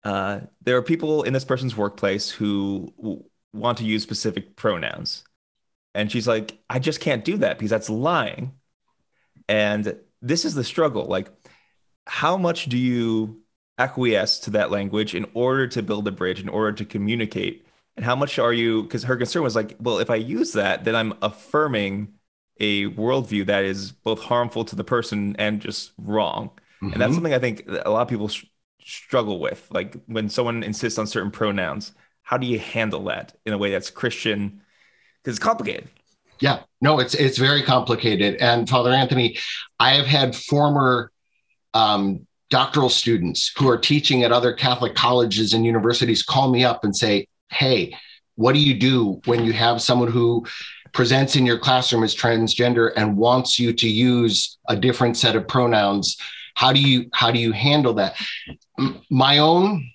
uh, 0.04 0.42
there 0.62 0.78
are 0.78 0.82
people 0.82 1.24
in 1.24 1.34
this 1.34 1.46
person's 1.46 1.76
workplace 1.76 2.30
who 2.30 2.94
w- 2.98 3.24
want 3.54 3.78
to 3.80 3.86
use 3.86 4.04
specific 4.04 4.56
pronouns, 4.56 5.24
and 5.94 6.12
she's 6.12 6.28
like, 6.28 6.60
I 6.70 6.80
just 6.80 7.00
can't 7.00 7.26
do 7.26 7.38
that 7.38 7.58
because 7.58 7.72
that's 7.72 7.90
lying. 7.90 8.54
And 9.48 9.98
this 10.22 10.46
is 10.46 10.56
the 10.56 10.64
struggle. 10.64 11.06
Like, 11.06 11.30
how 12.06 12.38
much 12.38 12.66
do 12.66 12.78
you 12.78 13.42
acquiesce 13.78 14.40
to 14.40 14.52
that 14.52 14.72
language 14.72 15.16
in 15.16 15.26
order 15.34 15.68
to 15.68 15.84
build 15.84 16.08
a 16.08 16.12
bridge, 16.12 16.42
in 16.42 16.50
order 16.50 16.72
to 16.72 16.86
communicate? 16.86 17.66
And 17.96 18.06
how 18.06 18.16
much 18.16 18.40
are 18.40 18.54
you? 18.54 18.84
Because 18.84 19.04
her 19.04 19.16
concern 19.16 19.44
was 19.44 19.56
like, 19.56 19.76
well, 19.80 20.00
if 20.00 20.10
I 20.10 20.16
use 20.16 20.54
that, 20.54 20.84
then 20.84 20.96
I'm 20.96 21.14
affirming 21.22 22.14
a 22.60 22.90
worldview 22.90 23.46
that 23.48 23.64
is 23.64 23.92
both 23.92 24.22
harmful 24.22 24.66
to 24.66 24.76
the 24.76 24.84
person 24.84 25.36
and 25.38 25.62
just 25.62 25.92
wrong. 25.98 26.52
Mm-hmm. 26.82 26.94
And 26.94 27.02
that's 27.02 27.10
mm-hmm. 27.10 27.16
something 27.16 27.34
I 27.34 27.40
think 27.40 27.64
a 27.68 27.90
lot 27.90 28.02
of 28.02 28.08
people 28.08 28.28
sh- 28.28 28.46
struggle 28.82 29.40
with. 29.40 29.68
Like 29.72 29.96
when 30.08 30.30
someone 30.30 30.64
insists 30.64 31.00
on 31.00 31.08
certain 31.08 31.32
pronouns, 31.32 31.94
how 32.24 32.38
do 32.38 32.48
you 32.48 32.60
handle 32.60 33.04
that 33.06 33.36
in 33.46 33.54
a 33.54 33.58
way 33.58 33.72
that's 33.72 33.90
Christian? 33.90 34.62
Because 35.22 35.38
it's 35.38 35.44
complicated. 35.44 35.90
Yeah, 36.40 36.64
no, 36.82 37.00
it's 37.00 37.14
it's 37.14 37.38
very 37.38 37.64
complicated. 37.64 38.36
And 38.42 38.68
Father 38.68 38.92
Anthony, 38.92 39.38
I 39.80 39.94
have 39.94 40.06
had 40.06 40.36
former 40.36 41.12
um, 41.76 42.26
doctoral 42.50 42.90
students 42.90 43.52
who 43.58 43.70
are 43.70 43.78
teaching 43.78 44.24
at 44.24 44.32
other 44.32 44.54
Catholic 44.54 44.96
colleges 44.96 45.54
and 45.54 45.66
universities 45.66 46.24
call 46.24 46.50
me 46.50 46.64
up 46.64 46.84
and 46.84 46.96
say, 46.96 47.28
"Hey, 47.50 47.96
what 48.36 48.54
do 48.54 48.60
you 48.60 48.74
do 48.74 49.22
when 49.26 49.46
you 49.46 49.54
have 49.54 49.82
someone 49.82 50.12
who 50.12 50.46
presents 50.94 51.36
in 51.36 51.46
your 51.46 51.60
classroom 51.60 52.04
as 52.04 52.16
transgender 52.16 52.92
and 52.96 53.18
wants 53.18 53.60
you 53.60 53.74
to 53.74 53.88
use 53.88 54.58
a 54.70 54.76
different 54.76 55.18
set 55.18 55.36
of 55.36 55.48
pronouns? 55.48 56.18
How 56.56 56.72
do 56.72 56.82
you 56.82 57.10
how 57.14 57.32
do 57.32 57.40
you 57.40 57.52
handle 57.52 57.94
that? 57.96 58.16
My 59.10 59.40
own 59.40 59.92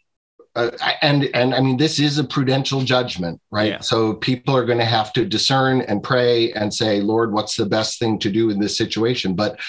uh, 0.57 0.71
and 1.01 1.31
and 1.33 1.55
i 1.55 1.61
mean 1.61 1.77
this 1.77 2.01
is 2.01 2.19
a 2.19 2.25
prudential 2.25 2.81
judgment 2.81 3.40
right? 3.53 3.69
Yeah. 3.69 3.79
so 3.79 4.14
people 4.14 4.57
are 4.57 4.64
going 4.64 4.79
to 4.79 4.85
have 4.85 5.12
to 5.12 5.25
discern 5.25 5.81
and 5.83 6.03
pray 6.03 6.53
and 6.55 6.75
say 6.75 7.01
lord 7.01 7.33
what's 7.33 7.55
the 7.55 7.66
best 7.66 8.01
thing 8.01 8.19
to 8.19 8.31
do 8.31 8.51
in 8.51 8.59
this 8.59 8.77
situation? 8.77 9.35
But 9.35 9.61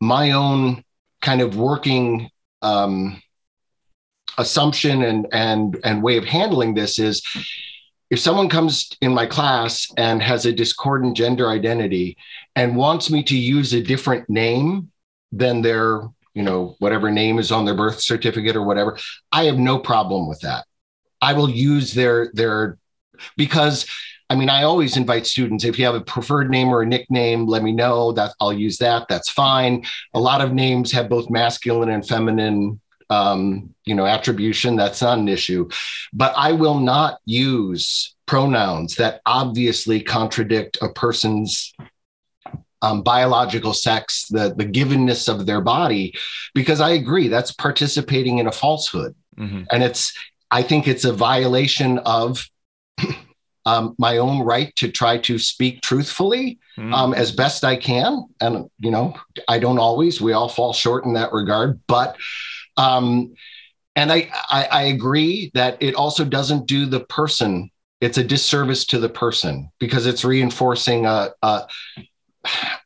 my 0.00 0.32
own 0.32 0.82
kind 1.24 1.40
of 1.40 1.56
working 1.56 2.30
um, 2.62 3.20
assumption 4.38 5.02
and 5.02 5.26
and 5.32 5.78
and 5.84 6.02
way 6.02 6.16
of 6.16 6.24
handling 6.24 6.74
this 6.74 6.98
is 6.98 7.22
if 8.10 8.20
someone 8.20 8.48
comes 8.48 8.90
in 9.00 9.12
my 9.12 9.26
class 9.26 9.90
and 9.96 10.22
has 10.22 10.44
a 10.44 10.52
discordant 10.52 11.16
gender 11.16 11.48
identity 11.48 12.16
and 12.54 12.76
wants 12.76 13.10
me 13.10 13.22
to 13.22 13.36
use 13.36 13.72
a 13.72 13.82
different 13.82 14.28
name 14.28 14.90
than 15.32 15.62
their 15.62 16.02
you 16.34 16.42
know 16.42 16.76
whatever 16.78 17.10
name 17.10 17.38
is 17.38 17.50
on 17.50 17.64
their 17.64 17.74
birth 17.74 18.00
certificate 18.00 18.56
or 18.56 18.62
whatever 18.62 18.98
i 19.32 19.44
have 19.44 19.58
no 19.58 19.78
problem 19.78 20.28
with 20.28 20.40
that. 20.40 20.64
I 21.24 21.32
will 21.32 21.48
use 21.48 21.94
their 21.94 22.30
their 22.34 22.76
because 23.36 23.86
i 24.34 24.36
mean 24.36 24.48
i 24.48 24.64
always 24.64 24.96
invite 24.96 25.26
students 25.26 25.64
if 25.64 25.78
you 25.78 25.84
have 25.84 25.94
a 25.94 26.00
preferred 26.00 26.50
name 26.50 26.68
or 26.68 26.82
a 26.82 26.86
nickname 26.86 27.46
let 27.46 27.62
me 27.62 27.72
know 27.72 28.10
that 28.12 28.32
i'll 28.40 28.52
use 28.52 28.78
that 28.78 29.06
that's 29.08 29.30
fine 29.30 29.84
a 30.14 30.20
lot 30.20 30.40
of 30.40 30.52
names 30.52 30.90
have 30.90 31.08
both 31.08 31.30
masculine 31.30 31.90
and 31.90 32.06
feminine 32.06 32.80
um, 33.10 33.74
you 33.84 33.94
know, 33.94 34.06
attribution, 34.06 34.76
that's 34.76 35.02
not 35.02 35.18
an 35.18 35.28
issue. 35.28 35.68
But 36.12 36.34
I 36.36 36.52
will 36.52 36.78
not 36.78 37.20
use 37.24 38.14
pronouns 38.26 38.96
that 38.96 39.20
obviously 39.26 40.02
contradict 40.02 40.78
a 40.80 40.88
person's 40.88 41.72
um, 42.82 43.02
biological 43.02 43.72
sex, 43.72 44.26
the, 44.28 44.54
the 44.54 44.66
givenness 44.66 45.28
of 45.28 45.46
their 45.46 45.60
body, 45.60 46.14
because 46.54 46.80
I 46.80 46.90
agree 46.90 47.28
that's 47.28 47.52
participating 47.52 48.38
in 48.38 48.46
a 48.46 48.52
falsehood. 48.52 49.14
Mm-hmm. 49.38 49.64
And 49.70 49.82
it's, 49.82 50.12
I 50.50 50.62
think 50.62 50.86
it's 50.86 51.04
a 51.04 51.12
violation 51.12 51.98
of 52.00 52.46
um, 53.66 53.94
my 53.98 54.18
own 54.18 54.42
right 54.42 54.74
to 54.76 54.90
try 54.90 55.18
to 55.18 55.38
speak 55.38 55.80
truthfully 55.80 56.58
mm-hmm. 56.78 56.92
um, 56.92 57.14
as 57.14 57.32
best 57.32 57.64
I 57.64 57.76
can. 57.76 58.24
And, 58.40 58.70
you 58.78 58.90
know, 58.90 59.14
I 59.48 59.58
don't 59.58 59.78
always, 59.78 60.20
we 60.20 60.32
all 60.32 60.48
fall 60.48 60.72
short 60.72 61.04
in 61.04 61.14
that 61.14 61.32
regard, 61.32 61.80
but 61.86 62.16
um, 62.76 63.34
and 63.96 64.10
I, 64.12 64.30
I, 64.50 64.64
I 64.64 64.82
agree 64.84 65.50
that 65.54 65.80
it 65.80 65.94
also 65.94 66.24
doesn't 66.24 66.66
do 66.66 66.86
the 66.86 67.00
person. 67.00 67.70
It's 68.00 68.18
a 68.18 68.24
disservice 68.24 68.84
to 68.86 68.98
the 68.98 69.08
person 69.08 69.70
because 69.78 70.06
it's 70.06 70.24
reinforcing 70.24 71.06
a, 71.06 71.30
a, 71.42 71.62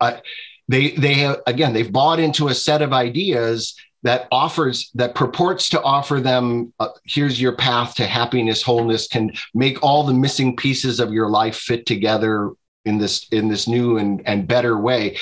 a 0.00 0.22
they 0.68 0.90
they 0.90 1.14
have, 1.14 1.40
again 1.46 1.72
they've 1.72 1.90
bought 1.90 2.20
into 2.20 2.48
a 2.48 2.54
set 2.54 2.82
of 2.82 2.92
ideas 2.92 3.74
that 4.02 4.28
offers 4.30 4.90
that 4.94 5.14
purports 5.14 5.68
to 5.70 5.82
offer 5.82 6.20
them 6.20 6.72
uh, 6.78 6.88
here's 7.04 7.40
your 7.40 7.56
path 7.56 7.94
to 7.94 8.06
happiness 8.06 8.62
wholeness 8.62 9.08
can 9.08 9.32
make 9.54 9.82
all 9.82 10.04
the 10.04 10.14
missing 10.14 10.56
pieces 10.56 11.00
of 11.00 11.12
your 11.12 11.28
life 11.28 11.56
fit 11.56 11.86
together 11.86 12.52
in 12.84 12.98
this 12.98 13.26
in 13.30 13.48
this 13.48 13.66
new 13.66 13.98
and 13.98 14.22
and 14.26 14.46
better 14.46 14.78
way 14.78 15.16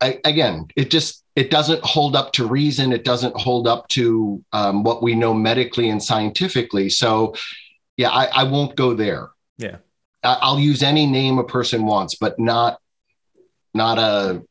I, 0.00 0.20
again 0.24 0.68
it 0.76 0.90
just 0.90 1.24
it 1.36 1.50
doesn't 1.50 1.82
hold 1.84 2.14
up 2.14 2.32
to 2.34 2.46
reason. 2.46 2.92
It 2.92 3.04
doesn't 3.04 3.36
hold 3.36 3.66
up 3.66 3.88
to 3.88 4.42
um, 4.52 4.84
what 4.84 5.02
we 5.02 5.14
know 5.14 5.34
medically 5.34 5.90
and 5.90 6.02
scientifically. 6.02 6.88
So, 6.88 7.34
yeah, 7.96 8.10
I, 8.10 8.26
I 8.26 8.44
won't 8.44 8.76
go 8.76 8.94
there. 8.94 9.30
Yeah, 9.58 9.78
I, 10.22 10.50
will 10.50 10.60
use 10.60 10.82
any 10.82 11.06
name 11.06 11.38
a 11.38 11.44
person 11.44 11.86
wants, 11.86 12.14
but 12.16 12.38
not 12.38 12.78
not 13.72 13.98
a. 13.98 14.42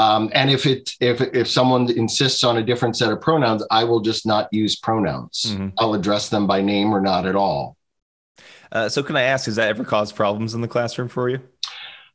Um, 0.00 0.30
and 0.32 0.50
if 0.50 0.64
it 0.64 0.92
if 1.00 1.20
if 1.20 1.46
someone 1.46 1.90
insists 1.90 2.42
on 2.42 2.56
a 2.56 2.62
different 2.62 2.96
set 2.96 3.12
of 3.12 3.20
pronouns, 3.20 3.62
I 3.70 3.84
will 3.84 4.00
just 4.00 4.24
not 4.24 4.48
use 4.50 4.76
pronouns. 4.76 5.46
Mm-hmm. 5.48 5.68
I'll 5.78 5.92
address 5.92 6.30
them 6.30 6.46
by 6.46 6.62
name 6.62 6.94
or 6.94 7.02
not 7.02 7.26
at 7.26 7.36
all. 7.36 7.76
Uh, 8.72 8.88
so, 8.88 9.02
can 9.02 9.16
I 9.16 9.22
ask, 9.22 9.44
has 9.46 9.56
that 9.56 9.68
ever 9.68 9.84
caused 9.84 10.16
problems 10.16 10.54
in 10.54 10.62
the 10.62 10.68
classroom 10.68 11.08
for 11.08 11.28
you? 11.28 11.40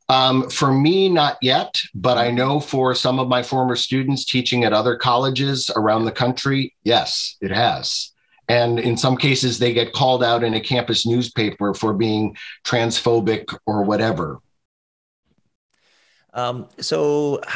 Um, 0.08 0.48
for 0.50 0.72
me, 0.72 1.08
not 1.08 1.36
yet, 1.42 1.80
but 1.94 2.18
I 2.18 2.30
know 2.30 2.58
for 2.60 2.94
some 2.94 3.18
of 3.18 3.28
my 3.28 3.42
former 3.42 3.76
students 3.76 4.24
teaching 4.24 4.64
at 4.64 4.72
other 4.72 4.96
colleges 4.96 5.70
around 5.76 6.06
the 6.06 6.12
country, 6.12 6.74
yes, 6.82 7.36
it 7.40 7.50
has. 7.50 8.12
And 8.48 8.78
in 8.78 8.96
some 8.96 9.16
cases, 9.16 9.58
they 9.58 9.72
get 9.72 9.92
called 9.92 10.24
out 10.24 10.44
in 10.44 10.54
a 10.54 10.60
campus 10.60 11.06
newspaper 11.06 11.74
for 11.74 11.92
being 11.92 12.36
transphobic 12.64 13.56
or 13.66 13.82
whatever. 13.82 14.40
Um, 16.36 16.68
so 16.78 17.40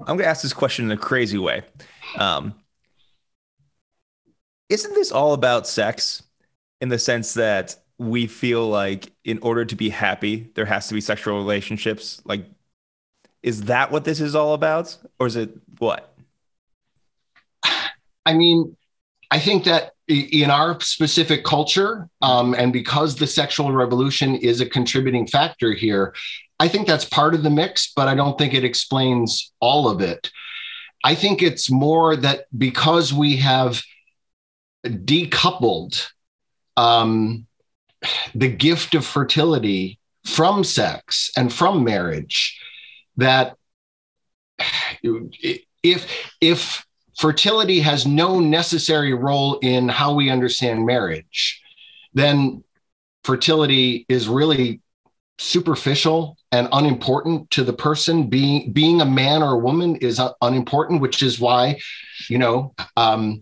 I'm 0.00 0.06
going 0.06 0.18
to 0.20 0.26
ask 0.26 0.42
this 0.42 0.52
question 0.52 0.86
in 0.86 0.90
a 0.90 0.96
crazy 0.96 1.38
way. 1.38 1.62
Um, 2.18 2.54
isn't 4.68 4.94
this 4.94 5.12
all 5.12 5.34
about 5.34 5.68
sex 5.68 6.24
in 6.80 6.88
the 6.88 6.98
sense 6.98 7.34
that 7.34 7.76
we 7.98 8.26
feel 8.26 8.68
like 8.68 9.12
in 9.24 9.38
order 9.38 9.64
to 9.64 9.76
be 9.76 9.90
happy, 9.90 10.50
there 10.54 10.64
has 10.64 10.88
to 10.88 10.94
be 10.94 11.00
sexual 11.00 11.36
relationships. 11.36 12.20
Like, 12.24 12.46
is 13.42 13.64
that 13.64 13.92
what 13.92 14.04
this 14.04 14.20
is 14.20 14.34
all 14.34 14.54
about? 14.54 14.96
Or 15.20 15.26
is 15.26 15.36
it 15.36 15.50
what? 15.78 16.12
I 18.26 18.34
mean, 18.34 18.76
I 19.30 19.38
think 19.38 19.64
that 19.64 19.92
in 20.08 20.50
our 20.50 20.80
specific 20.80 21.44
culture, 21.44 22.08
um, 22.20 22.54
and 22.54 22.72
because 22.72 23.16
the 23.16 23.26
sexual 23.26 23.72
revolution 23.72 24.34
is 24.34 24.60
a 24.60 24.66
contributing 24.66 25.26
factor 25.26 25.72
here, 25.72 26.14
I 26.62 26.68
think 26.68 26.86
that's 26.86 27.04
part 27.04 27.34
of 27.34 27.42
the 27.42 27.50
mix, 27.50 27.92
but 27.92 28.06
I 28.06 28.14
don't 28.14 28.38
think 28.38 28.54
it 28.54 28.62
explains 28.62 29.52
all 29.58 29.88
of 29.88 30.00
it. 30.00 30.30
I 31.02 31.16
think 31.16 31.42
it's 31.42 31.68
more 31.68 32.14
that 32.14 32.44
because 32.56 33.12
we 33.12 33.38
have 33.38 33.82
decoupled 34.84 36.06
um, 36.76 37.48
the 38.32 38.46
gift 38.46 38.94
of 38.94 39.04
fertility 39.04 39.98
from 40.24 40.62
sex 40.62 41.32
and 41.36 41.52
from 41.52 41.82
marriage 41.82 42.56
that 43.16 43.56
if 45.82 46.30
if 46.40 46.86
fertility 47.18 47.80
has 47.80 48.06
no 48.06 48.38
necessary 48.38 49.14
role 49.14 49.58
in 49.62 49.88
how 49.88 50.14
we 50.14 50.30
understand 50.30 50.86
marriage 50.86 51.60
then 52.14 52.62
fertility 53.24 54.06
is 54.08 54.28
really 54.28 54.81
superficial 55.42 56.36
and 56.52 56.68
unimportant 56.72 57.50
to 57.50 57.64
the 57.64 57.72
person 57.72 58.28
being 58.28 58.72
being 58.72 59.00
a 59.00 59.04
man 59.04 59.42
or 59.42 59.54
a 59.54 59.58
woman 59.58 59.96
is 59.96 60.20
unimportant 60.40 61.00
which 61.00 61.22
is 61.22 61.40
why 61.40 61.78
you 62.28 62.38
know 62.38 62.74
um, 62.96 63.40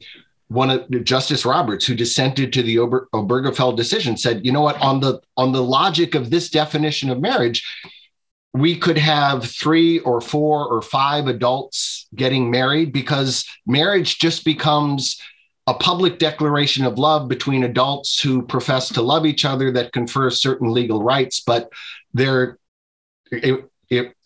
one 0.48 0.68
of 0.68 1.04
Justice 1.04 1.44
Roberts, 1.44 1.86
who 1.86 1.94
dissented 1.94 2.52
to 2.52 2.62
the 2.64 2.78
Ober, 2.78 3.08
Obergefell 3.14 3.76
decision, 3.76 4.16
said, 4.16 4.44
"You 4.44 4.50
know 4.50 4.62
what? 4.62 4.76
On 4.80 4.98
the 4.98 5.20
on 5.36 5.52
the 5.52 5.62
logic 5.62 6.16
of 6.16 6.30
this 6.30 6.50
definition 6.50 7.08
of 7.08 7.20
marriage, 7.20 7.64
we 8.52 8.76
could 8.76 8.98
have 8.98 9.44
three 9.44 10.00
or 10.00 10.20
four 10.20 10.66
or 10.66 10.82
five 10.82 11.28
adults 11.28 12.08
getting 12.16 12.50
married 12.50 12.92
because 12.92 13.44
marriage 13.64 14.18
just 14.18 14.44
becomes 14.44 15.20
a 15.66 15.74
public 15.74 16.18
declaration 16.18 16.84
of 16.84 16.98
love 16.98 17.28
between 17.28 17.64
adults 17.64 18.20
who 18.20 18.42
profess 18.42 18.88
to 18.88 19.02
love 19.02 19.26
each 19.26 19.44
other 19.44 19.70
that 19.72 19.92
confers 19.92 20.40
certain 20.40 20.72
legal 20.72 21.02
rights, 21.02 21.40
but 21.40 21.70
their 22.14 22.58
if, 23.30 23.60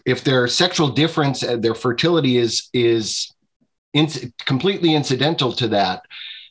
if, 0.05 0.25
their 0.25 0.47
sexual 0.49 0.88
difference, 0.88 1.40
their 1.40 1.75
fertility 1.75 2.38
is 2.38 2.68
is 2.73 3.35
in, 3.92 4.09
completely 4.44 4.94
incidental 4.94 5.53
to 5.53 5.68
that, 5.68 6.03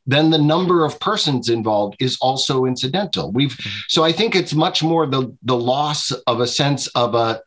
then 0.06 0.30
the 0.30 0.38
number 0.38 0.86
of 0.86 1.00
persons 1.00 1.50
involved 1.50 1.96
is 2.00 2.18
also 2.22 2.66
incidental. 2.66 3.32
We've 3.32 3.56
mm-hmm. 3.56 3.80
so 3.88 4.04
I 4.04 4.12
think 4.12 4.36
it's 4.36 4.54
much 4.54 4.84
more 4.84 5.06
the 5.08 5.36
the 5.44 5.58
loss 5.58 6.12
of 6.28 6.40
a 6.40 6.48
sense 6.48 6.88
of 6.88 7.16
a, 7.16 7.42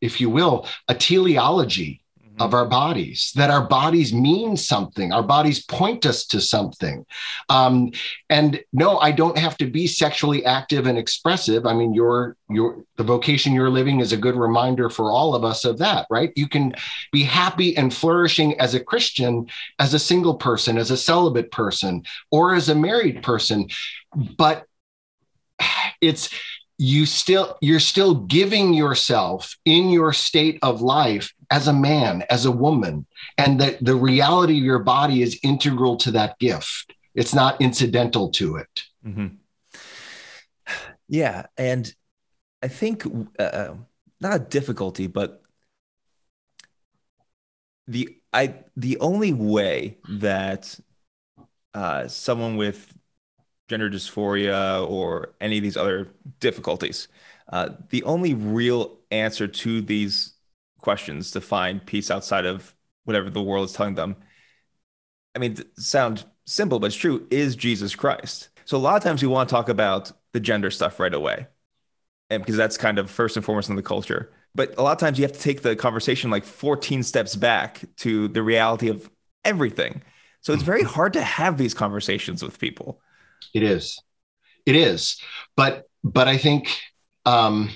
if 0.00 0.20
you 0.20 0.30
will, 0.30 0.66
a 0.88 0.94
teleology 0.94 1.99
of 2.40 2.54
our 2.54 2.64
bodies, 2.64 3.32
that 3.36 3.50
our 3.50 3.66
bodies 3.66 4.14
mean 4.14 4.56
something, 4.56 5.12
our 5.12 5.22
bodies 5.22 5.62
point 5.62 6.06
us 6.06 6.24
to 6.24 6.40
something. 6.40 7.04
Um, 7.50 7.92
and 8.30 8.64
no, 8.72 8.98
I 8.98 9.12
don't 9.12 9.36
have 9.36 9.58
to 9.58 9.66
be 9.66 9.86
sexually 9.86 10.44
active 10.46 10.86
and 10.86 10.96
expressive. 10.96 11.66
I 11.66 11.74
mean, 11.74 11.92
your 11.92 12.36
your 12.48 12.82
the 12.96 13.04
vocation 13.04 13.52
you're 13.52 13.68
living 13.68 14.00
is 14.00 14.12
a 14.12 14.16
good 14.16 14.36
reminder 14.36 14.88
for 14.88 15.12
all 15.12 15.34
of 15.34 15.44
us 15.44 15.66
of 15.66 15.76
that, 15.78 16.06
right? 16.08 16.32
You 16.34 16.48
can 16.48 16.74
be 17.12 17.22
happy 17.22 17.76
and 17.76 17.92
flourishing 17.92 18.58
as 18.58 18.74
a 18.74 18.80
Christian, 18.80 19.46
as 19.78 19.92
a 19.92 19.98
single 19.98 20.34
person, 20.34 20.78
as 20.78 20.90
a 20.90 20.96
celibate 20.96 21.52
person, 21.52 22.04
or 22.30 22.54
as 22.54 22.70
a 22.70 22.74
married 22.74 23.22
person, 23.22 23.68
but 24.38 24.64
it's 26.00 26.30
you 26.78 27.04
still 27.04 27.58
you're 27.60 27.78
still 27.78 28.14
giving 28.14 28.72
yourself 28.72 29.54
in 29.66 29.90
your 29.90 30.14
state 30.14 30.58
of 30.62 30.80
life 30.80 31.34
as 31.50 31.68
a 31.68 31.72
man 31.72 32.24
as 32.30 32.44
a 32.44 32.50
woman 32.50 33.06
and 33.38 33.60
that 33.60 33.82
the 33.84 33.94
reality 33.94 34.58
of 34.58 34.64
your 34.64 34.78
body 34.78 35.22
is 35.22 35.38
integral 35.42 35.96
to 35.96 36.10
that 36.10 36.38
gift 36.38 36.94
it's 37.14 37.34
not 37.34 37.60
incidental 37.60 38.30
to 38.30 38.56
it 38.56 38.84
mm-hmm. 39.06 39.28
yeah 41.08 41.46
and 41.56 41.94
i 42.62 42.68
think 42.68 43.04
uh, 43.38 43.42
uh, 43.42 43.74
not 44.20 44.36
a 44.36 44.38
difficulty 44.38 45.06
but 45.06 45.42
the 47.86 48.16
i 48.32 48.54
the 48.76 48.98
only 48.98 49.32
way 49.32 49.98
that 50.08 50.78
uh, 51.74 52.08
someone 52.08 52.56
with 52.56 52.92
gender 53.70 53.88
dysphoria 53.88 54.86
or 54.88 55.32
any 55.40 55.58
of 55.58 55.62
these 55.62 55.76
other 55.76 56.08
difficulties. 56.40 57.06
Uh, 57.52 57.70
the 57.90 58.02
only 58.02 58.34
real 58.34 58.98
answer 59.12 59.46
to 59.46 59.80
these 59.80 60.34
questions 60.80 61.30
to 61.32 61.40
find 61.40 61.84
peace 61.84 62.10
outside 62.10 62.46
of 62.46 62.74
whatever 63.04 63.30
the 63.30 63.42
world 63.42 63.66
is 63.66 63.72
telling 63.72 63.94
them, 63.94 64.16
I 65.34 65.38
mean, 65.38 65.56
sound 65.76 66.24
simple, 66.46 66.78
but 66.78 66.88
it's 66.88 66.96
true, 66.96 67.26
is 67.30 67.56
Jesus 67.56 67.94
Christ. 67.94 68.48
So 68.64 68.76
a 68.76 68.78
lot 68.78 68.96
of 68.96 69.02
times 69.02 69.22
we 69.22 69.28
want 69.28 69.48
to 69.48 69.54
talk 69.54 69.68
about 69.68 70.12
the 70.32 70.40
gender 70.40 70.70
stuff 70.70 71.00
right 71.00 71.14
away, 71.14 71.46
and 72.28 72.42
because 72.42 72.56
that's 72.56 72.76
kind 72.76 72.98
of 72.98 73.10
first 73.10 73.36
and 73.36 73.44
foremost 73.44 73.68
in 73.68 73.76
the 73.76 73.82
culture. 73.82 74.32
But 74.54 74.74
a 74.78 74.82
lot 74.82 74.92
of 74.92 74.98
times 74.98 75.18
you 75.18 75.24
have 75.24 75.32
to 75.32 75.40
take 75.40 75.62
the 75.62 75.76
conversation 75.76 76.30
like 76.30 76.44
14 76.44 77.02
steps 77.02 77.36
back 77.36 77.82
to 77.98 78.28
the 78.28 78.42
reality 78.42 78.88
of 78.88 79.08
everything. 79.44 80.02
So 80.40 80.52
it's 80.52 80.62
very 80.62 80.82
hard 80.82 81.12
to 81.12 81.22
have 81.22 81.58
these 81.58 81.74
conversations 81.74 82.42
with 82.42 82.58
people. 82.58 83.00
It 83.54 83.62
is. 83.62 84.00
It 84.66 84.76
is. 84.76 85.20
But 85.56 85.86
but 86.02 86.28
I 86.28 86.36
think 86.36 86.76
um, 87.26 87.70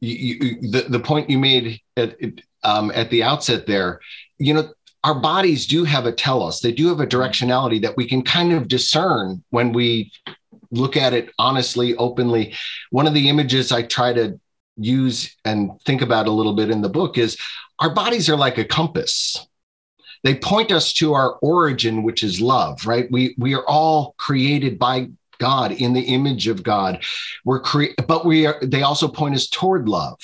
the 0.00 0.86
the 0.88 1.00
point 1.00 1.30
you 1.30 1.38
made 1.38 1.80
at 1.96 2.16
um, 2.62 2.90
at 2.94 3.10
the 3.10 3.22
outset 3.22 3.66
there, 3.66 4.00
you 4.38 4.54
know, 4.54 4.68
our 5.04 5.14
bodies 5.14 5.66
do 5.66 5.84
have 5.84 6.06
a 6.06 6.12
telos. 6.12 6.60
They 6.60 6.72
do 6.72 6.88
have 6.88 7.00
a 7.00 7.06
directionality 7.06 7.80
that 7.82 7.96
we 7.96 8.08
can 8.08 8.22
kind 8.22 8.52
of 8.52 8.68
discern 8.68 9.42
when 9.50 9.72
we 9.72 10.12
look 10.70 10.96
at 10.96 11.12
it 11.12 11.32
honestly, 11.38 11.94
openly. 11.96 12.54
One 12.90 13.06
of 13.06 13.14
the 13.14 13.28
images 13.28 13.72
I 13.72 13.82
try 13.82 14.12
to 14.12 14.38
use 14.76 15.34
and 15.44 15.70
think 15.84 16.02
about 16.02 16.26
a 16.26 16.32
little 16.32 16.54
bit 16.54 16.70
in 16.70 16.82
the 16.82 16.88
book 16.88 17.16
is 17.16 17.38
our 17.78 17.94
bodies 17.94 18.28
are 18.28 18.36
like 18.36 18.58
a 18.58 18.64
compass 18.64 19.46
they 20.26 20.34
point 20.34 20.72
us 20.72 20.92
to 20.94 21.14
our 21.14 21.34
origin, 21.34 22.02
which 22.02 22.24
is 22.24 22.40
love, 22.40 22.84
right? 22.84 23.08
We 23.12 23.36
we 23.38 23.54
are 23.54 23.64
all 23.66 24.16
created 24.18 24.76
by 24.76 25.08
God 25.38 25.72
in 25.72 25.92
the 25.92 26.02
image 26.02 26.48
of 26.48 26.62
God. 26.62 27.02
We're 27.44 27.60
cre- 27.60 27.94
but 28.06 28.24
we 28.24 28.46
are 28.46 28.58
they 28.62 28.82
also 28.82 29.08
point 29.08 29.34
us 29.34 29.48
toward 29.48 29.88
love. 29.88 30.18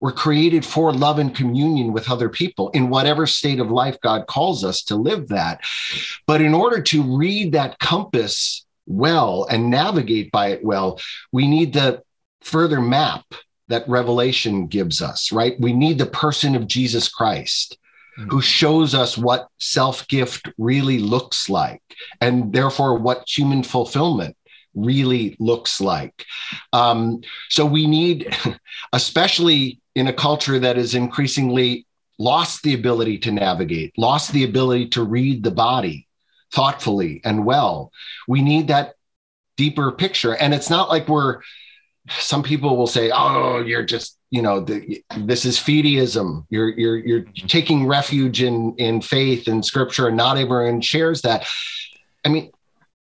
We're 0.00 0.12
created 0.12 0.64
for 0.64 0.92
love 0.92 1.20
and 1.20 1.34
communion 1.34 1.92
with 1.92 2.10
other 2.10 2.28
people 2.28 2.70
in 2.70 2.90
whatever 2.90 3.24
state 3.24 3.60
of 3.60 3.70
life 3.70 4.00
God 4.02 4.26
calls 4.26 4.64
us 4.64 4.82
to 4.84 4.96
live 4.96 5.28
that. 5.28 5.60
But 6.26 6.40
in 6.40 6.54
order 6.54 6.82
to 6.82 7.16
read 7.16 7.52
that 7.52 7.78
compass 7.78 8.66
well 8.84 9.46
and 9.48 9.70
navigate 9.70 10.32
by 10.32 10.48
it 10.48 10.64
well, 10.64 11.00
we 11.30 11.46
need 11.46 11.72
the 11.72 12.02
further 12.40 12.80
map 12.80 13.24
that 13.68 13.88
revelation 13.88 14.66
gives 14.66 15.00
us, 15.00 15.30
right? 15.30 15.54
We 15.60 15.72
need 15.72 15.98
the 15.98 16.06
person 16.06 16.56
of 16.56 16.66
Jesus 16.66 17.08
Christ 17.08 17.78
mm-hmm. 18.18 18.28
who 18.28 18.42
shows 18.42 18.94
us 18.94 19.16
what 19.16 19.48
self 19.58 20.06
gift 20.08 20.48
really 20.58 20.98
looks 20.98 21.48
like, 21.48 21.82
and 22.20 22.52
therefore 22.52 22.98
what 22.98 23.28
human 23.28 23.62
fulfillment 23.62 24.36
really 24.74 25.36
looks 25.38 25.80
like. 25.80 26.26
Um, 26.72 27.22
so 27.48 27.66
we 27.66 27.86
need, 27.86 28.34
especially 28.92 29.80
in 29.94 30.08
a 30.08 30.12
culture 30.12 30.58
that 30.58 30.78
is 30.78 30.94
increasingly 30.94 31.86
lost 32.18 32.62
the 32.62 32.74
ability 32.74 33.18
to 33.18 33.32
navigate, 33.32 33.92
lost 33.98 34.32
the 34.32 34.44
ability 34.44 34.88
to 34.88 35.02
read 35.02 35.42
the 35.42 35.50
body 35.50 36.06
thoughtfully 36.52 37.20
and 37.24 37.44
well, 37.44 37.90
we 38.28 38.42
need 38.42 38.68
that 38.68 38.94
deeper 39.56 39.90
picture. 39.92 40.34
And 40.34 40.54
it's 40.54 40.70
not 40.70 40.88
like 40.88 41.08
we're, 41.08 41.40
some 42.10 42.42
people 42.42 42.76
will 42.76 42.86
say, 42.86 43.10
oh, 43.10 43.60
you're 43.60 43.84
just 43.84 44.18
you 44.32 44.40
know 44.40 44.60
the, 44.60 45.04
this 45.18 45.44
is 45.44 45.58
fideism 45.58 46.44
you're 46.48 46.70
you're 46.70 46.96
you're 46.96 47.24
taking 47.46 47.86
refuge 47.86 48.42
in 48.42 48.74
in 48.78 49.00
faith 49.00 49.46
and 49.46 49.64
scripture 49.64 50.08
and 50.08 50.16
not 50.16 50.38
everyone 50.38 50.80
shares 50.80 51.20
that 51.22 51.46
i 52.24 52.28
mean 52.28 52.50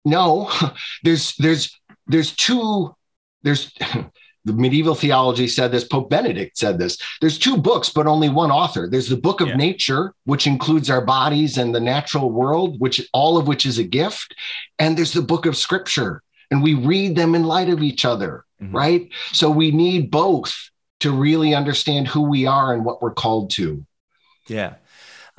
no 0.05 0.51
there's 1.03 1.35
there's 1.35 1.79
there's 2.07 2.35
two 2.35 2.95
there's 3.43 3.73
the 4.45 4.53
medieval 4.53 4.95
theology 4.95 5.47
said 5.47 5.71
this 5.71 5.83
pope 5.83 6.09
benedict 6.09 6.57
said 6.57 6.79
this 6.79 6.97
there's 7.21 7.37
two 7.37 7.57
books 7.57 7.89
but 7.89 8.07
only 8.07 8.29
one 8.29 8.51
author 8.51 8.87
there's 8.89 9.09
the 9.09 9.17
book 9.17 9.41
of 9.41 9.49
yeah. 9.49 9.55
nature 9.55 10.13
which 10.23 10.47
includes 10.47 10.89
our 10.89 11.03
bodies 11.03 11.57
and 11.57 11.75
the 11.75 11.79
natural 11.79 12.31
world 12.31 12.79
which 12.79 13.07
all 13.13 13.37
of 13.37 13.47
which 13.47 13.65
is 13.65 13.77
a 13.77 13.83
gift 13.83 14.33
and 14.79 14.97
there's 14.97 15.13
the 15.13 15.21
book 15.21 15.45
of 15.45 15.57
scripture 15.57 16.23
and 16.51 16.63
we 16.63 16.73
read 16.73 17.15
them 17.15 17.35
in 17.35 17.43
light 17.43 17.69
of 17.69 17.83
each 17.83 18.05
other 18.05 18.45
mm-hmm. 18.61 18.75
right 18.75 19.09
so 19.33 19.49
we 19.49 19.71
need 19.71 20.09
both 20.09 20.69
to 20.99 21.11
really 21.11 21.55
understand 21.55 22.07
who 22.07 22.21
we 22.21 22.45
are 22.45 22.73
and 22.73 22.83
what 22.85 23.01
we're 23.01 23.11
called 23.11 23.51
to. 23.51 23.85
Yeah. 24.47 24.75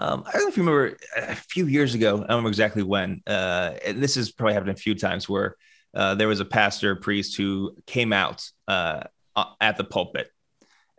Um, 0.00 0.24
I 0.26 0.32
don't 0.32 0.42
know 0.44 0.48
if 0.48 0.56
you 0.56 0.62
remember 0.62 0.96
a 1.14 1.36
few 1.36 1.66
years 1.66 1.94
ago, 1.94 2.14
I 2.14 2.18
don't 2.20 2.28
remember 2.28 2.48
exactly 2.48 2.82
when, 2.82 3.20
uh, 3.26 3.74
and 3.84 4.02
this 4.02 4.14
has 4.14 4.32
probably 4.32 4.54
happened 4.54 4.70
a 4.70 4.74
few 4.80 4.94
times 4.94 5.28
where 5.28 5.56
uh, 5.94 6.14
there 6.14 6.26
was 6.26 6.40
a 6.40 6.44
pastor, 6.46 6.96
priest 6.96 7.36
who 7.36 7.76
came 7.86 8.10
out 8.10 8.42
uh, 8.66 9.04
at 9.60 9.76
the 9.76 9.84
pulpit. 9.84 10.30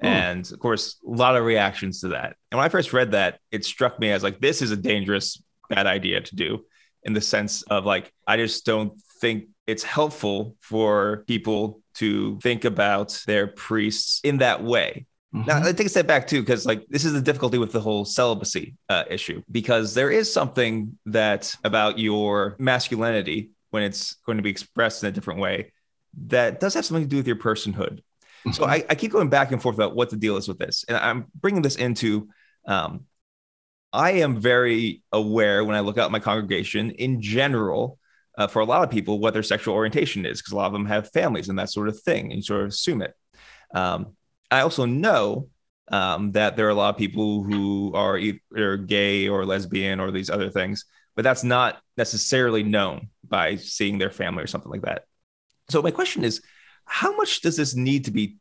Hmm. 0.01 0.05
And 0.05 0.51
of 0.51 0.59
course, 0.59 0.97
a 1.05 1.09
lot 1.09 1.35
of 1.35 1.43
reactions 1.45 2.01
to 2.01 2.09
that. 2.09 2.35
And 2.51 2.59
when 2.59 2.65
I 2.65 2.69
first 2.69 2.93
read 2.93 3.13
that, 3.13 3.39
it 3.51 3.65
struck 3.65 3.99
me 3.99 4.11
as 4.11 4.21
like, 4.21 4.39
this 4.39 4.61
is 4.61 4.69
a 4.69 4.77
dangerous, 4.77 5.41
bad 5.67 5.87
idea 5.87 6.21
to 6.21 6.35
do 6.35 6.65
in 7.03 7.13
the 7.13 7.21
sense 7.21 7.63
of 7.63 7.85
like, 7.85 8.13
I 8.27 8.37
just 8.37 8.67
don't 8.67 9.01
think 9.19 9.45
it's 9.65 9.83
helpful 9.83 10.57
for 10.59 11.23
people 11.25 11.81
to 11.95 12.37
think 12.39 12.65
about 12.65 13.19
their 13.25 13.47
priests 13.47 14.21
in 14.23 14.37
that 14.37 14.63
way. 14.63 15.07
Mm-hmm. 15.33 15.47
Now, 15.47 15.63
I 15.63 15.71
take 15.71 15.87
a 15.87 15.89
step 15.89 16.07
back 16.07 16.27
too, 16.27 16.41
because 16.41 16.65
like 16.65 16.85
this 16.89 17.05
is 17.05 17.13
the 17.13 17.21
difficulty 17.21 17.57
with 17.57 17.71
the 17.71 17.79
whole 17.79 18.03
celibacy 18.03 18.75
uh, 18.89 19.05
issue, 19.09 19.41
because 19.49 19.93
there 19.93 20.11
is 20.11 20.31
something 20.31 20.97
that 21.05 21.55
about 21.63 21.97
your 21.97 22.55
masculinity 22.59 23.51
when 23.69 23.83
it's 23.83 24.15
going 24.25 24.37
to 24.37 24.41
be 24.41 24.49
expressed 24.49 25.03
in 25.03 25.09
a 25.09 25.11
different 25.11 25.39
way 25.39 25.71
that 26.27 26.59
does 26.59 26.73
have 26.73 26.85
something 26.85 27.05
to 27.05 27.09
do 27.09 27.15
with 27.15 27.27
your 27.27 27.37
personhood. 27.37 27.99
Mm-hmm. 27.99 28.51
So 28.51 28.65
I, 28.65 28.83
I, 28.89 28.95
keep 28.95 29.11
going 29.11 29.29
back 29.29 29.53
and 29.53 29.61
forth 29.61 29.75
about 29.75 29.95
what 29.95 30.09
the 30.09 30.17
deal 30.17 30.35
is 30.35 30.47
with 30.49 30.59
this, 30.59 30.83
and 30.87 30.97
I'm 30.97 31.27
bringing 31.35 31.61
this 31.61 31.75
into. 31.75 32.27
Um, 32.65 33.05
I 33.93 34.11
am 34.11 34.39
very 34.39 35.03
aware 35.11 35.65
when 35.65 35.75
I 35.75 35.81
look 35.81 35.97
out 35.97 36.11
my 36.11 36.19
congregation 36.19 36.91
in 36.91 37.21
general 37.21 37.99
uh, 38.37 38.47
for 38.47 38.59
a 38.59 38.65
lot 38.65 38.83
of 38.83 38.89
people 38.89 39.19
what 39.19 39.33
their 39.33 39.43
sexual 39.43 39.75
orientation 39.75 40.25
is 40.25 40.41
because 40.41 40.53
a 40.53 40.55
lot 40.55 40.67
of 40.67 40.73
them 40.73 40.85
have 40.85 41.11
families 41.11 41.49
and 41.49 41.59
that 41.59 41.69
sort 41.69 41.89
of 41.89 41.99
thing 41.99 42.25
and 42.25 42.35
you 42.35 42.41
sort 42.41 42.61
of 42.61 42.67
assume 42.69 43.01
it 43.01 43.13
um, 43.73 44.15
i 44.51 44.61
also 44.61 44.85
know 44.85 45.47
um, 45.91 46.31
that 46.31 46.55
there 46.55 46.67
are 46.67 46.69
a 46.69 46.75
lot 46.75 46.93
of 46.93 46.97
people 46.97 47.43
who 47.43 47.91
are 47.93 48.17
either 48.17 48.77
gay 48.77 49.27
or 49.27 49.45
lesbian 49.45 49.99
or 49.99 50.11
these 50.11 50.29
other 50.29 50.49
things 50.49 50.85
but 51.15 51.23
that's 51.23 51.43
not 51.43 51.81
necessarily 51.97 52.63
known 52.63 53.09
by 53.27 53.55
seeing 53.55 53.97
their 53.97 54.11
family 54.11 54.43
or 54.43 54.47
something 54.47 54.71
like 54.71 54.83
that 54.83 55.03
so 55.69 55.81
my 55.81 55.91
question 55.91 56.23
is 56.23 56.41
how 56.85 57.15
much 57.15 57.41
does 57.41 57.57
this 57.57 57.75
need 57.75 58.05
to 58.05 58.11
be 58.11 58.37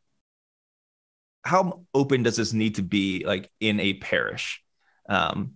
how 1.43 1.85
open 1.95 2.23
does 2.23 2.37
this 2.37 2.53
need 2.53 2.77
to 2.77 2.83
be 2.83 3.25
like 3.25 3.51
in 3.61 3.81
a 3.81 3.95
parish? 3.95 4.63
Um, 5.09 5.55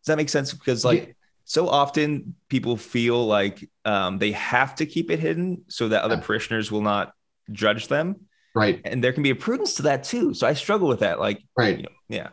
does 0.00 0.06
that 0.06 0.16
make 0.16 0.28
sense? 0.28 0.52
Because 0.52 0.84
like 0.84 1.06
yeah. 1.06 1.12
so 1.44 1.68
often 1.68 2.34
people 2.48 2.76
feel 2.76 3.26
like 3.26 3.68
um, 3.84 4.18
they 4.18 4.32
have 4.32 4.74
to 4.76 4.86
keep 4.86 5.10
it 5.10 5.18
hidden 5.18 5.64
so 5.68 5.88
that 5.88 6.02
other 6.02 6.16
yeah. 6.16 6.22
parishioners 6.22 6.70
will 6.70 6.82
not 6.82 7.12
judge 7.50 7.88
them. 7.88 8.26
Right. 8.54 8.80
And 8.84 9.02
there 9.02 9.12
can 9.12 9.22
be 9.22 9.30
a 9.30 9.34
prudence 9.34 9.74
to 9.74 9.82
that 9.82 10.04
too. 10.04 10.34
So 10.34 10.46
I 10.46 10.54
struggle 10.54 10.88
with 10.88 11.00
that. 11.00 11.18
Like, 11.18 11.42
right. 11.56 11.76
You 11.76 11.82
know, 11.84 11.88
yeah. 12.08 12.28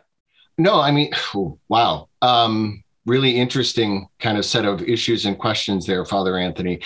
No, 0.58 0.80
I 0.80 0.90
mean, 0.90 1.10
wow. 1.68 2.08
Um, 2.20 2.84
really 3.06 3.36
interesting 3.36 4.06
kind 4.18 4.36
of 4.36 4.44
set 4.44 4.64
of 4.64 4.82
issues 4.82 5.24
and 5.24 5.38
questions 5.38 5.86
there, 5.86 6.04
Father 6.04 6.36
Anthony. 6.36 6.80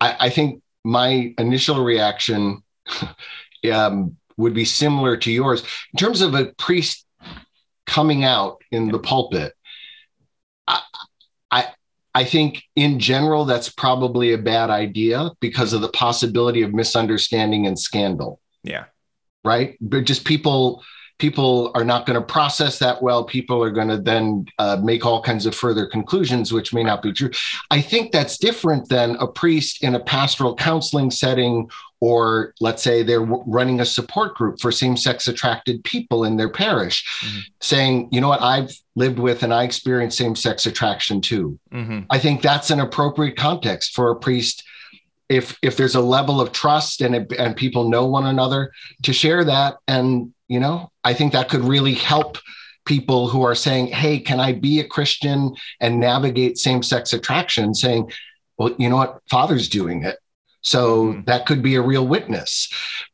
I, 0.00 0.16
I 0.20 0.30
think 0.30 0.62
my 0.84 1.34
initial 1.38 1.82
reaction 1.82 2.62
um, 3.72 4.16
would 4.36 4.54
be 4.54 4.64
similar 4.64 5.16
to 5.16 5.32
yours 5.32 5.62
in 5.62 5.98
terms 5.98 6.20
of 6.20 6.34
a 6.34 6.52
priest 6.58 7.06
coming 7.86 8.24
out 8.24 8.62
in 8.70 8.88
the 8.88 8.98
pulpit. 8.98 9.54
I, 10.66 10.82
I, 11.50 11.66
I 12.14 12.24
think 12.24 12.62
in 12.76 12.98
general 12.98 13.44
that's 13.44 13.70
probably 13.70 14.32
a 14.32 14.38
bad 14.38 14.70
idea 14.70 15.30
because 15.40 15.72
of 15.72 15.80
the 15.80 15.88
possibility 15.88 16.62
of 16.62 16.74
misunderstanding 16.74 17.66
and 17.66 17.78
scandal. 17.78 18.40
Yeah. 18.66 18.84
Right. 19.44 19.76
But 19.80 20.04
just 20.04 20.24
people 20.24 20.82
people 21.18 21.70
are 21.74 21.84
not 21.84 22.04
going 22.04 22.18
to 22.18 22.24
process 22.24 22.78
that 22.78 23.02
well. 23.02 23.24
People 23.24 23.62
are 23.62 23.70
going 23.70 23.88
to 23.88 23.98
then 23.98 24.46
uh, 24.58 24.76
make 24.82 25.06
all 25.06 25.22
kinds 25.22 25.46
of 25.46 25.54
further 25.54 25.86
conclusions, 25.86 26.52
which 26.52 26.74
may 26.74 26.82
not 26.82 27.02
be 27.02 27.12
true. 27.12 27.30
I 27.70 27.80
think 27.80 28.12
that's 28.12 28.38
different 28.38 28.88
than 28.88 29.16
a 29.16 29.26
priest 29.26 29.82
in 29.82 29.94
a 29.94 30.00
pastoral 30.00 30.54
counseling 30.54 31.10
setting, 31.10 31.70
or 32.00 32.52
let's 32.60 32.82
say 32.82 33.02
they're 33.02 33.22
running 33.22 33.80
a 33.80 33.86
support 33.86 34.34
group 34.34 34.60
for 34.60 34.70
same 34.70 34.96
sex 34.96 35.26
attracted 35.26 35.82
people 35.84 36.24
in 36.24 36.36
their 36.36 36.50
parish, 36.50 37.04
mm-hmm. 37.24 37.40
saying, 37.60 38.08
you 38.12 38.20
know 38.20 38.28
what, 38.28 38.42
I've 38.42 38.70
lived 38.94 39.18
with 39.18 39.42
and 39.42 39.54
I 39.54 39.64
experienced 39.64 40.18
same 40.18 40.36
sex 40.36 40.66
attraction 40.66 41.20
too. 41.22 41.58
Mm-hmm. 41.72 42.00
I 42.10 42.18
think 42.18 42.42
that's 42.42 42.70
an 42.70 42.80
appropriate 42.80 43.36
context 43.36 43.94
for 43.94 44.10
a 44.10 44.16
priest 44.16 44.64
if 45.28 45.58
if 45.62 45.76
there's 45.76 45.94
a 45.94 46.00
level 46.00 46.40
of 46.40 46.52
trust 46.52 47.00
and 47.00 47.14
it, 47.14 47.32
and 47.38 47.56
people 47.56 47.88
know 47.88 48.06
one 48.06 48.26
another 48.26 48.72
to 49.02 49.12
share 49.12 49.44
that. 49.44 49.76
And 49.88 50.32
you 50.48 50.60
know 50.60 50.90
i 51.04 51.12
think 51.12 51.32
that 51.32 51.48
could 51.48 51.62
really 51.62 51.94
help 51.94 52.38
people 52.84 53.28
who 53.28 53.42
are 53.42 53.54
saying 53.54 53.88
hey 53.88 54.18
can 54.18 54.40
i 54.40 54.52
be 54.52 54.80
a 54.80 54.86
christian 54.86 55.54
and 55.80 56.00
navigate 56.00 56.58
same-sex 56.58 57.12
attraction? 57.12 57.74
saying 57.74 58.10
well 58.56 58.74
you 58.78 58.88
know 58.88 58.96
what? 58.96 59.20
Father's 59.28 59.68
doing 59.68 60.02
it. 60.02 60.18
So 60.62 61.08
mm-hmm. 61.08 61.24
that 61.26 61.44
could 61.46 61.62
be 61.62 61.74
a 61.74 61.82
real 61.82 62.06
witness. 62.06 62.72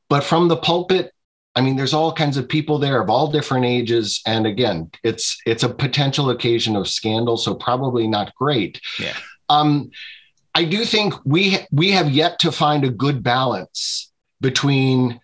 But 0.08 0.22
from 0.24 0.48
the 0.48 0.56
pulpit 0.56 1.12
i 1.54 1.60
mean 1.60 1.76
there's 1.76 1.94
all 1.94 2.12
kinds 2.12 2.36
of 2.36 2.48
people 2.48 2.78
there 2.78 3.00
of 3.00 3.10
all 3.10 3.30
different 3.30 3.64
ages. 3.64 4.20
And 4.26 4.46
again 4.46 4.90
it's 5.02 5.40
it's 5.46 5.62
a 5.62 5.74
potential 5.74 6.30
occasion 6.30 6.76
of 6.76 6.88
scandal 6.88 7.36
so 7.36 7.54
probably 7.54 8.06
not 8.06 8.34
great. 8.34 8.80
Yeah. 8.98 9.16
Um 9.48 9.90
I 10.54 10.64
do 10.64 10.84
think 10.84 11.14
we 11.24 11.58
we 11.70 11.90
have 11.92 12.10
yet 12.10 12.38
to 12.40 12.52
find 12.52 12.84
a 12.84 12.90
good 12.90 13.22
balance 13.22 14.10
between 14.40 15.20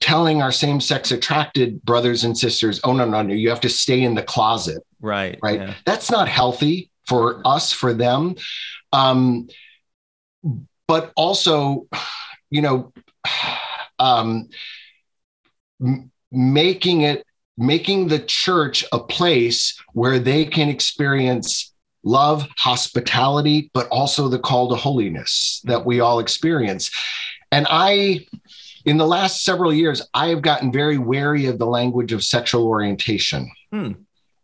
telling 0.00 0.40
our 0.40 0.52
same-sex 0.52 1.12
attracted 1.12 1.82
brothers 1.82 2.24
and 2.24 2.36
sisters, 2.36 2.80
"Oh 2.84 2.92
no, 2.92 3.04
no, 3.04 3.22
no, 3.22 3.34
you 3.34 3.50
have 3.50 3.60
to 3.62 3.68
stay 3.68 4.02
in 4.02 4.14
the 4.14 4.22
closet." 4.22 4.82
Right. 5.00 5.38
Right. 5.42 5.60
Yeah. 5.60 5.74
That's 5.84 6.10
not 6.10 6.28
healthy 6.28 6.90
for 7.06 7.42
us, 7.44 7.72
for 7.72 7.92
them. 7.92 8.36
Um, 8.92 9.48
but 10.86 11.12
also, 11.16 11.88
you 12.50 12.62
know, 12.62 12.92
um, 13.98 14.48
m- 15.80 16.10
making 16.30 17.02
it 17.02 17.24
making 17.56 18.08
the 18.08 18.18
church 18.18 18.84
a 18.90 18.98
place 18.98 19.78
where 19.92 20.18
they 20.18 20.46
can 20.46 20.68
experience 20.68 21.69
love, 22.02 22.48
hospitality, 22.56 23.70
but 23.74 23.88
also 23.88 24.28
the 24.28 24.38
call 24.38 24.68
to 24.68 24.76
holiness 24.76 25.60
that 25.64 25.84
we 25.84 26.00
all 26.00 26.18
experience. 26.18 26.90
And 27.52 27.66
I, 27.68 28.26
in 28.84 28.96
the 28.96 29.06
last 29.06 29.44
several 29.44 29.72
years, 29.72 30.02
I 30.14 30.28
have 30.28 30.42
gotten 30.42 30.72
very 30.72 30.98
wary 30.98 31.46
of 31.46 31.58
the 31.58 31.66
language 31.66 32.12
of 32.12 32.24
sexual 32.24 32.66
orientation 32.66 33.50
hmm. 33.70 33.92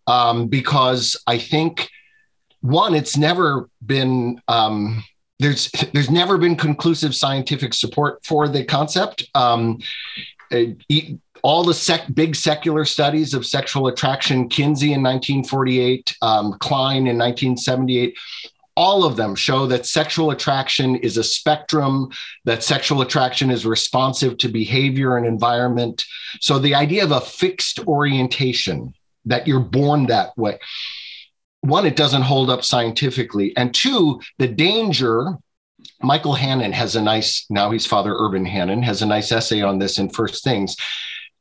um, 0.06 0.48
because 0.48 1.16
I 1.26 1.38
think, 1.38 1.88
one, 2.60 2.94
it's 2.94 3.16
never 3.16 3.68
been. 3.84 4.40
Um, 4.48 5.04
there's 5.38 5.70
there's 5.92 6.10
never 6.10 6.38
been 6.38 6.56
conclusive 6.56 7.14
scientific 7.14 7.74
support 7.74 8.24
for 8.24 8.48
the 8.48 8.64
concept. 8.64 9.28
Um, 9.34 9.78
all 11.46 11.62
the 11.62 11.72
sec- 11.72 12.12
big 12.12 12.34
secular 12.34 12.84
studies 12.84 13.32
of 13.32 13.46
sexual 13.46 13.86
attraction, 13.86 14.48
Kinsey 14.48 14.94
in 14.94 15.00
1948, 15.00 16.16
um, 16.20 16.56
Klein 16.58 17.06
in 17.06 17.16
1978, 17.16 18.18
all 18.74 19.04
of 19.04 19.14
them 19.14 19.36
show 19.36 19.64
that 19.68 19.86
sexual 19.86 20.32
attraction 20.32 20.96
is 20.96 21.16
a 21.16 21.22
spectrum, 21.22 22.10
that 22.46 22.64
sexual 22.64 23.00
attraction 23.00 23.52
is 23.52 23.64
responsive 23.64 24.36
to 24.38 24.48
behavior 24.48 25.16
and 25.16 25.24
environment. 25.24 26.04
So 26.40 26.58
the 26.58 26.74
idea 26.74 27.04
of 27.04 27.12
a 27.12 27.20
fixed 27.20 27.78
orientation, 27.86 28.92
that 29.26 29.46
you're 29.46 29.60
born 29.60 30.06
that 30.06 30.36
way, 30.36 30.58
one, 31.60 31.86
it 31.86 31.94
doesn't 31.94 32.22
hold 32.22 32.50
up 32.50 32.64
scientifically. 32.64 33.56
And 33.56 33.72
two, 33.72 34.20
the 34.38 34.48
danger 34.48 35.36
Michael 36.02 36.34
Hannon 36.34 36.72
has 36.72 36.96
a 36.96 37.00
nice, 37.00 37.46
now 37.50 37.70
he's 37.70 37.86
Father 37.86 38.16
Urban 38.18 38.44
Hannon, 38.44 38.82
has 38.82 39.00
a 39.00 39.06
nice 39.06 39.30
essay 39.30 39.62
on 39.62 39.78
this 39.78 40.00
in 40.00 40.10
First 40.10 40.42
Things 40.42 40.74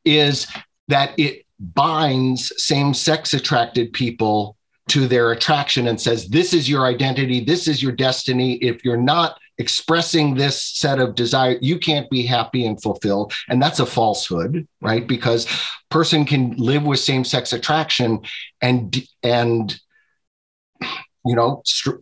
is 0.05 0.47
that 0.87 1.17
it 1.19 1.45
binds 1.59 2.51
same 2.63 2.93
sex 2.93 3.33
attracted 3.33 3.93
people 3.93 4.55
to 4.87 5.07
their 5.07 5.31
attraction 5.31 5.87
and 5.87 5.99
says, 5.99 6.27
This 6.27 6.53
is 6.53 6.69
your 6.69 6.85
identity, 6.85 7.43
this 7.43 7.67
is 7.67 7.81
your 7.81 7.91
destiny. 7.91 8.53
If 8.55 8.85
you're 8.85 8.97
not 8.97 9.39
expressing 9.57 10.35
this 10.35 10.63
set 10.63 10.99
of 10.99 11.15
desire, 11.15 11.57
you 11.61 11.79
can't 11.79 12.09
be 12.09 12.23
happy 12.23 12.65
and 12.65 12.81
fulfilled. 12.81 13.33
And 13.49 13.61
that's 13.61 13.79
a 13.79 13.85
falsehood, 13.85 14.67
right? 14.81 15.07
Because 15.07 15.47
person 15.89 16.25
can 16.25 16.55
live 16.57 16.83
with 16.83 16.99
same 16.99 17.23
sex 17.23 17.53
attraction 17.53 18.21
and, 18.61 18.95
and, 19.23 19.79
you 21.25 21.35
know, 21.35 21.61
str- 21.65 21.95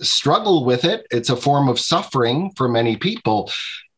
struggle 0.00 0.64
with 0.64 0.84
it. 0.84 1.06
It's 1.10 1.30
a 1.30 1.36
form 1.36 1.68
of 1.68 1.78
suffering 1.78 2.52
for 2.56 2.68
many 2.68 2.96
people, 2.96 3.50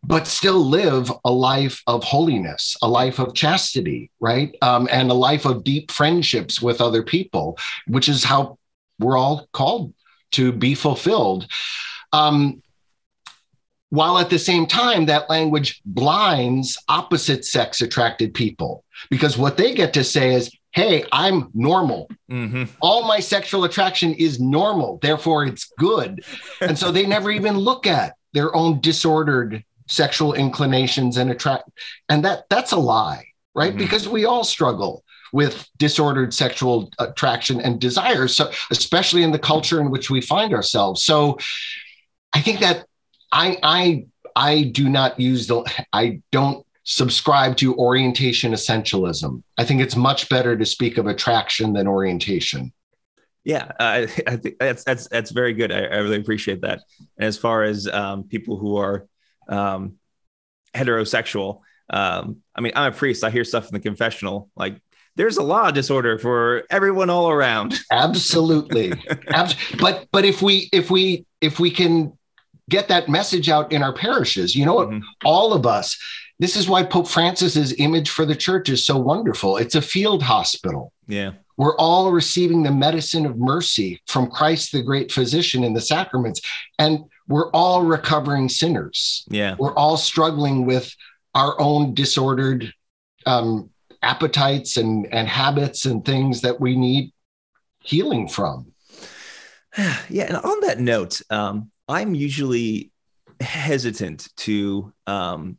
but 0.03 0.27
still 0.27 0.59
live 0.59 1.13
a 1.25 1.31
life 1.31 1.83
of 1.87 2.03
holiness, 2.03 2.77
a 2.83 2.89
life 2.89 3.19
of 3.19 3.35
chastity, 3.35 4.11
right? 4.19 4.57
Um, 4.63 4.89
and 4.91 5.11
a 5.11 5.15
life 5.15 5.45
of 5.45 5.65
deep 5.65 5.91
friendships 5.91 6.61
with 6.63 6.81
other 6.81 7.03
people, 7.03 7.59
which 7.87 8.09
is 8.09 8.25
how 8.25 8.59
we're 8.99 9.19
all 9.19 9.49
called 9.53 9.93
to 10.33 10.53
be 10.53 10.75
fulfilled. 10.75 11.47
Um, 12.13 12.63
while 13.91 14.19
at 14.19 14.31
the 14.31 14.39
same 14.39 14.67
time, 14.67 15.07
that 15.07 15.29
language 15.29 15.83
blinds 15.85 16.79
opposite 16.89 17.45
sex 17.45 17.83
attracted 17.83 18.33
people 18.33 18.85
because 19.11 19.37
what 19.37 19.57
they 19.57 19.75
get 19.75 19.93
to 19.95 20.05
say 20.05 20.35
is, 20.35 20.51
Hey, 20.73 21.05
I'm 21.11 21.49
normal. 21.53 22.09
Mm-hmm. 22.31 22.65
All 22.81 23.03
my 23.03 23.19
sexual 23.19 23.65
attraction 23.65 24.15
is 24.15 24.39
normal. 24.39 25.01
Therefore, 25.03 25.45
it's 25.45 25.73
good. 25.77 26.25
and 26.61 26.79
so 26.79 26.93
they 26.93 27.07
never 27.07 27.33
even 27.33 27.59
look 27.59 27.89
at 27.89 28.15
their 28.33 28.55
own 28.55 28.81
disordered 28.81 29.65
sexual 29.91 30.35
inclinations 30.35 31.17
and 31.17 31.31
attract 31.31 31.69
and 32.09 32.25
that 32.25 32.45
that's 32.49 32.73
a 32.73 32.77
lie 32.77 33.27
right 33.55 33.71
mm-hmm. 33.71 33.79
because 33.79 34.09
we 34.09 34.25
all 34.25 34.45
struggle 34.45 35.05
with 35.33 35.69
disordered 35.79 36.33
sexual 36.33 36.91
attraction 36.99 37.61
and 37.61 37.81
desire 37.81 38.29
so 38.29 38.51
especially 38.71 39.23
in 39.23 39.33
the 39.33 39.39
culture 39.39 39.81
in 39.81 39.91
which 39.91 40.09
we 40.09 40.21
find 40.21 40.55
ourselves 40.55 41.03
so 41.03 41.37
i 42.33 42.41
think 42.41 42.61
that 42.61 42.87
i 43.33 43.59
i 43.63 44.05
i 44.37 44.63
do 44.63 44.89
not 44.89 45.19
use 45.19 45.47
the 45.49 45.63
i 45.93 46.21
don't 46.31 46.65
subscribe 46.85 47.57
to 47.57 47.75
orientation 47.77 48.53
essentialism 48.53 49.43
i 49.59 49.65
think 49.65 49.81
it's 49.81 49.97
much 49.97 50.29
better 50.29 50.57
to 50.57 50.65
speak 50.65 50.99
of 50.99 51.07
attraction 51.07 51.73
than 51.73 51.89
orientation 51.89 52.73
yeah, 53.43 53.73
uh, 53.81 54.07
I 54.27 54.37
think 54.37 54.59
that's 54.59 54.85
that's 54.85 55.09
that's 55.09 55.31
very 55.31 55.55
good. 55.55 55.73
I, 55.73 55.85
I, 55.85 55.97
really 55.97 56.19
appreciate 56.19 56.61
that. 56.61 56.83
And 57.17 57.27
as 57.27 57.39
far 57.39 57.63
as 57.63 57.89
um, 57.89 58.25
people 58.25 58.59
who 58.59 58.77
are 58.77 59.07
um, 59.51 59.97
heterosexual. 60.75 61.61
Um, 61.91 62.39
I 62.55 62.61
mean, 62.61 62.73
I'm 62.77 62.93
a 62.93 62.97
priest. 62.97 63.25
I 63.25 63.31
hear 63.31 63.45
stuff 63.45 63.69
in 63.69 63.75
the 63.75 63.81
confessional 63.81 64.49
like 64.57 64.81
there's 65.17 65.37
a 65.37 65.43
law 65.43 65.69
of 65.69 65.75
disorder 65.75 66.19
for 66.19 66.65
everyone 66.71 67.11
all 67.11 67.29
around. 67.29 67.79
Absolutely. 67.93 68.93
Abs- 69.29 69.57
but 69.79 70.09
but 70.13 70.25
if 70.25 70.41
we 70.41 70.69
if 70.73 70.91
we 70.91 71.27
if 71.41 71.59
we 71.59 71.71
can 71.71 72.17
get 72.69 72.89
that 72.89 73.09
message 73.09 73.49
out 73.49 73.73
in 73.73 73.83
our 73.83 73.93
parishes, 73.93 74.55
you 74.55 74.65
know 74.65 74.75
what? 74.75 74.89
Mm-hmm. 74.89 75.05
All 75.25 75.53
of 75.53 75.67
us. 75.67 75.99
This 76.39 76.57
is 76.57 76.69
why 76.69 76.85
Pope 76.85 77.07
Francis's 77.07 77.75
image 77.79 78.09
for 78.09 78.25
the 78.25 78.35
church 78.35 78.71
is 78.71 78.87
so 78.87 78.97
wonderful. 78.97 79.59
It's 79.59 79.75
a 79.75 79.83
field 79.83 80.23
hospital. 80.23 80.91
Yeah. 81.07 81.33
We're 81.59 81.77
all 81.77 82.11
receiving 82.13 82.63
the 82.63 82.71
medicine 82.71 83.27
of 83.27 83.37
mercy 83.37 84.01
from 84.07 84.31
Christ, 84.31 84.73
the 84.73 84.83
great 84.83 85.13
physician 85.13 85.65
in 85.65 85.75
the 85.75 85.83
sacraments. 85.83 86.41
And 86.79 87.01
we're 87.31 87.51
all 87.53 87.85
recovering 87.85 88.49
sinners. 88.49 89.25
Yeah. 89.31 89.55
We're 89.57 89.75
all 89.75 89.97
struggling 89.97 90.67
with 90.67 90.93
our 91.35 91.59
own 91.61 91.95
disordered 91.95 92.75
um, 93.25 93.71
appetites 94.03 94.77
and 94.77 95.07
and 95.13 95.29
habits 95.29 95.87
and 95.87 96.05
things 96.05 96.41
that 96.41 96.61
we 96.61 96.77
need 96.77 97.13
healing 97.83 98.29
from. 98.29 98.73
Yeah, 100.09 100.25
and 100.25 100.37
on 100.37 100.61
that 100.63 100.81
note, 100.81 101.23
um, 101.31 101.71
I'm 101.89 102.13
usually 102.17 102.91
hesitant 103.41 104.29
to 104.39 104.93
um, 105.07 105.57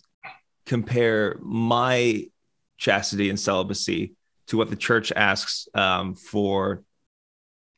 compare 0.66 1.38
my 1.40 2.26
chastity 2.78 3.30
and 3.30 3.40
celibacy 3.40 4.16
to 4.48 4.58
what 4.58 4.70
the 4.70 4.76
church 4.76 5.14
asks 5.16 5.70
um, 5.74 6.16
for 6.16 6.84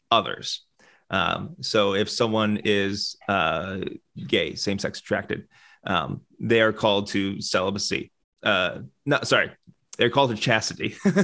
others. 0.09 0.65
Um, 1.09 1.55
so 1.61 1.93
if 1.93 2.09
someone 2.09 2.61
is 2.63 3.17
uh, 3.27 3.79
gay, 4.27 4.55
same 4.55 4.79
sex 4.79 4.99
attracted, 4.99 5.47
um, 5.85 6.21
they 6.39 6.61
are 6.61 6.73
called 6.73 7.07
to 7.07 7.41
celibacy. 7.41 8.11
Uh, 8.41 8.79
no, 9.05 9.19
sorry, 9.23 9.51
they're 9.97 10.09
called 10.09 10.31
to 10.31 10.37
chastity. 10.37 10.95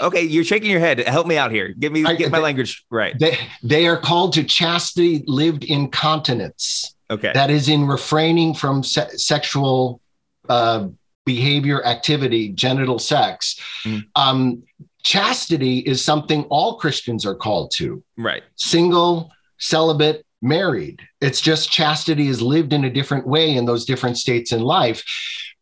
okay, 0.00 0.22
you're 0.22 0.44
shaking 0.44 0.70
your 0.70 0.80
head. 0.80 1.00
Help 1.00 1.26
me 1.26 1.36
out 1.36 1.50
here. 1.50 1.68
Give 1.68 1.92
me 1.92 2.02
get 2.16 2.30
my 2.30 2.38
language 2.38 2.84
right. 2.90 3.18
They, 3.18 3.38
they 3.62 3.86
are 3.86 3.96
called 3.96 4.32
to 4.34 4.44
chastity 4.44 5.24
lived 5.26 5.64
in 5.64 5.90
continence. 5.90 6.94
Okay. 7.10 7.32
That 7.32 7.50
is 7.50 7.68
in 7.68 7.86
refraining 7.86 8.54
from 8.54 8.82
se- 8.82 9.16
sexual 9.16 10.00
uh, 10.48 10.88
behavior, 11.24 11.84
activity, 11.84 12.48
genital 12.48 12.98
sex. 12.98 13.60
Mm. 13.84 14.02
Um, 14.14 14.62
chastity 15.06 15.78
is 15.78 16.04
something 16.04 16.42
all 16.50 16.78
Christians 16.78 17.24
are 17.24 17.36
called 17.36 17.70
to. 17.76 18.02
Right. 18.18 18.42
Single, 18.56 19.30
celibate, 19.56 20.26
married. 20.42 21.00
It's 21.20 21.40
just 21.40 21.70
chastity 21.70 22.26
is 22.26 22.42
lived 22.42 22.72
in 22.72 22.84
a 22.84 22.90
different 22.90 23.24
way 23.24 23.54
in 23.54 23.66
those 23.66 23.84
different 23.84 24.18
states 24.18 24.50
in 24.50 24.62
life. 24.62 25.04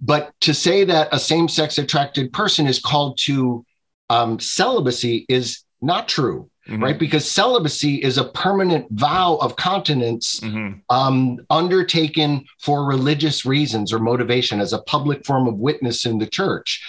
But 0.01 0.33
to 0.41 0.55
say 0.55 0.85
that 0.85 1.13
a 1.13 1.19
same 1.19 1.49
sex 1.49 1.77
attracted 1.77 2.33
person 2.33 2.67
is 2.67 2.79
called 2.79 3.19
to 3.25 3.67
um, 4.09 4.41
celibacy 4.41 5.27
is 5.29 5.63
not 5.83 6.09
true. 6.09 6.51
Mm-hmm. 6.67 6.83
Right, 6.83 6.99
because 6.99 7.31
celibacy 7.31 7.97
is 7.97 8.17
a 8.17 8.25
permanent 8.25 8.87
vow 8.91 9.37
of 9.37 9.55
continence 9.57 10.41
mm-hmm. 10.41 10.79
um, 10.89 11.39
undertaken 11.51 12.47
for 12.59 12.87
religious 12.87 13.45
reasons 13.45 13.93
or 13.93 13.99
motivation 13.99 14.63
as 14.63 14.73
a 14.73 14.81
public 14.85 15.27
form 15.27 15.47
of 15.47 15.57
witness 15.59 16.07
in 16.07 16.17
the 16.17 16.27
church. 16.27 16.83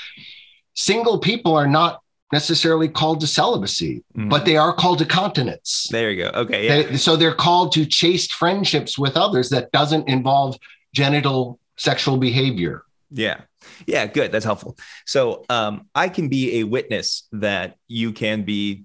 Single 0.75 1.19
people 1.19 1.57
are 1.57 1.67
not 1.67 1.99
necessarily 2.31 2.89
called 2.89 3.21
to 3.21 3.27
celibacy, 3.27 4.03
mm-hmm. 4.17 4.29
but 4.29 4.45
they 4.45 4.57
are 4.57 4.73
called 4.73 4.99
to 4.99 5.05
continence. 5.05 5.87
There 5.91 6.11
you 6.11 6.23
go. 6.23 6.31
Okay. 6.41 6.65
Yeah. 6.65 6.81
They, 6.89 6.97
so 6.97 7.15
they're 7.15 7.35
called 7.35 7.71
to 7.73 7.85
chaste 7.85 8.33
friendships 8.33 8.97
with 8.97 9.15
others 9.15 9.49
that 9.49 9.71
doesn't 9.71 10.09
involve 10.09 10.57
genital 10.93 11.59
sexual 11.77 12.17
behavior. 12.17 12.83
Yeah. 13.11 13.41
Yeah. 13.85 14.07
Good. 14.07 14.31
That's 14.31 14.45
helpful. 14.45 14.77
So 15.05 15.45
um, 15.49 15.87
I 15.93 16.09
can 16.09 16.29
be 16.29 16.59
a 16.59 16.63
witness 16.63 17.27
that 17.31 17.77
you 17.87 18.11
can 18.11 18.43
be 18.43 18.83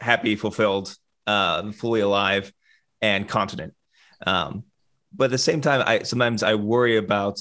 happy, 0.00 0.36
fulfilled, 0.36 0.94
uh, 1.26 1.72
fully 1.72 2.00
alive, 2.00 2.52
and 3.02 3.28
continent. 3.28 3.74
Um, 4.26 4.64
but 5.14 5.24
at 5.26 5.30
the 5.30 5.38
same 5.38 5.60
time, 5.60 5.82
I 5.86 6.02
sometimes 6.02 6.42
I 6.42 6.54
worry 6.54 6.96
about 6.96 7.38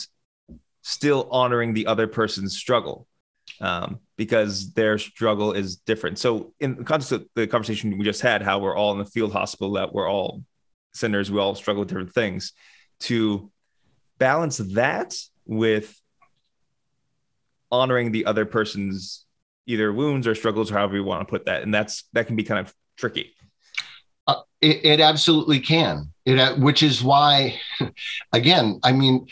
still 0.82 1.28
honoring 1.32 1.74
the 1.74 1.88
other 1.88 2.08
person's 2.08 2.58
struggle 2.58 3.07
um, 3.62 4.00
because 4.18 4.74
their 4.74 4.98
struggle 4.98 5.54
is 5.54 5.78
different. 5.78 6.20
So, 6.20 6.54
in 6.60 6.76
the 6.76 6.84
context 6.84 7.12
of 7.12 7.26
the 7.36 7.48
conversation 7.48 7.98
we 7.98 8.06
just 8.06 8.22
had, 8.22 8.42
how 8.42 8.60
we're 8.60 8.76
all 8.76 8.92
in 8.92 9.00
the 9.00 9.06
field 9.06 9.34
hospital, 9.34 9.74
that 9.74 9.94
we're 9.94 10.10
all 10.10 10.44
sinners, 10.94 11.32
we 11.32 11.40
all 11.40 11.56
struggle 11.56 11.82
with 11.82 11.90
different 11.90 12.14
things, 12.14 12.54
to 13.02 13.52
balance 14.18 14.58
that 14.58 15.16
with 15.46 16.00
honoring 17.72 18.12
the 18.12 18.26
other 18.26 18.46
person's 18.46 19.26
either 19.66 19.92
wounds 19.92 20.28
or 20.28 20.36
struggles, 20.36 20.72
or 20.72 20.76
however 20.76 20.96
you 20.96 21.04
want 21.04 21.28
to 21.28 21.30
put 21.30 21.46
that, 21.46 21.64
and 21.64 21.74
that's 21.74 22.04
that 22.14 22.28
can 22.28 22.36
be 22.36 22.44
kind 22.44 22.66
of 22.66 22.74
tricky. 22.98 23.34
Uh, 24.26 24.42
it, 24.62 24.86
it 24.86 25.00
absolutely 25.00 25.60
can. 25.60 26.12
It, 26.26 26.38
uh, 26.40 26.56
which 26.56 26.84
is 26.84 27.04
why, 27.04 27.60
again, 28.34 28.80
I 28.84 28.92
mean 28.92 29.28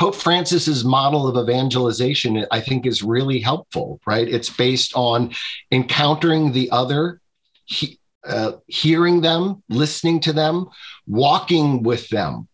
Pope 0.00 0.14
Francis's 0.14 0.82
model 0.82 1.28
of 1.28 1.36
evangelization, 1.36 2.46
I 2.50 2.60
think, 2.62 2.86
is 2.86 3.02
really 3.02 3.38
helpful, 3.38 4.00
right? 4.06 4.26
It's 4.26 4.48
based 4.48 4.92
on 4.96 5.34
encountering 5.70 6.52
the 6.52 6.70
other, 6.70 7.20
he, 7.66 7.98
uh, 8.26 8.52
hearing 8.66 9.20
them, 9.20 9.62
listening 9.68 10.20
to 10.20 10.32
them, 10.32 10.68
walking 11.06 11.82
with 11.82 12.08
them. 12.08 12.48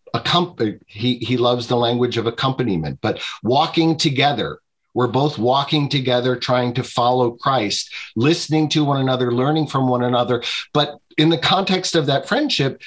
He, 0.87 1.19
he 1.19 1.37
loves 1.37 1.67
the 1.67 1.77
language 1.77 2.17
of 2.17 2.27
accompaniment, 2.27 2.99
but 3.01 3.21
walking 3.43 3.97
together. 3.97 4.59
We're 4.93 5.07
both 5.07 5.37
walking 5.37 5.87
together, 5.87 6.35
trying 6.35 6.73
to 6.73 6.83
follow 6.83 7.31
Christ, 7.31 7.93
listening 8.17 8.67
to 8.69 8.83
one 8.83 8.99
another, 8.99 9.31
learning 9.31 9.67
from 9.67 9.87
one 9.87 10.03
another. 10.03 10.43
But 10.73 10.97
in 11.17 11.29
the 11.29 11.37
context 11.37 11.95
of 11.95 12.07
that 12.07 12.27
friendship, 12.27 12.81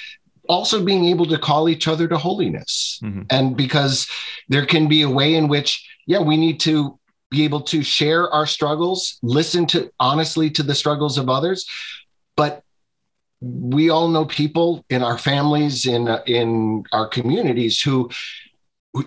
also 0.47 0.83
being 0.83 1.05
able 1.05 1.25
to 1.27 1.37
call 1.37 1.69
each 1.69 1.87
other 1.87 2.07
to 2.07 2.17
holiness. 2.17 2.99
Mm-hmm. 3.03 3.23
And 3.29 3.55
because 3.55 4.07
there 4.49 4.65
can 4.65 4.87
be 4.87 5.01
a 5.01 5.09
way 5.09 5.35
in 5.35 5.47
which, 5.47 5.87
yeah, 6.07 6.19
we 6.19 6.37
need 6.37 6.59
to 6.61 6.99
be 7.29 7.43
able 7.43 7.61
to 7.61 7.81
share 7.81 8.29
our 8.29 8.45
struggles, 8.45 9.17
listen 9.21 9.65
to 9.67 9.91
honestly 9.99 10.49
to 10.51 10.63
the 10.63 10.75
struggles 10.75 11.17
of 11.17 11.29
others, 11.29 11.65
but 12.35 12.63
we 13.41 13.89
all 13.89 14.07
know 14.07 14.25
people 14.25 14.85
in 14.89 15.01
our 15.01 15.17
families 15.17 15.85
in 15.85 16.07
uh, 16.07 16.21
in 16.27 16.83
our 16.93 17.07
communities 17.07 17.81
who 17.81 18.09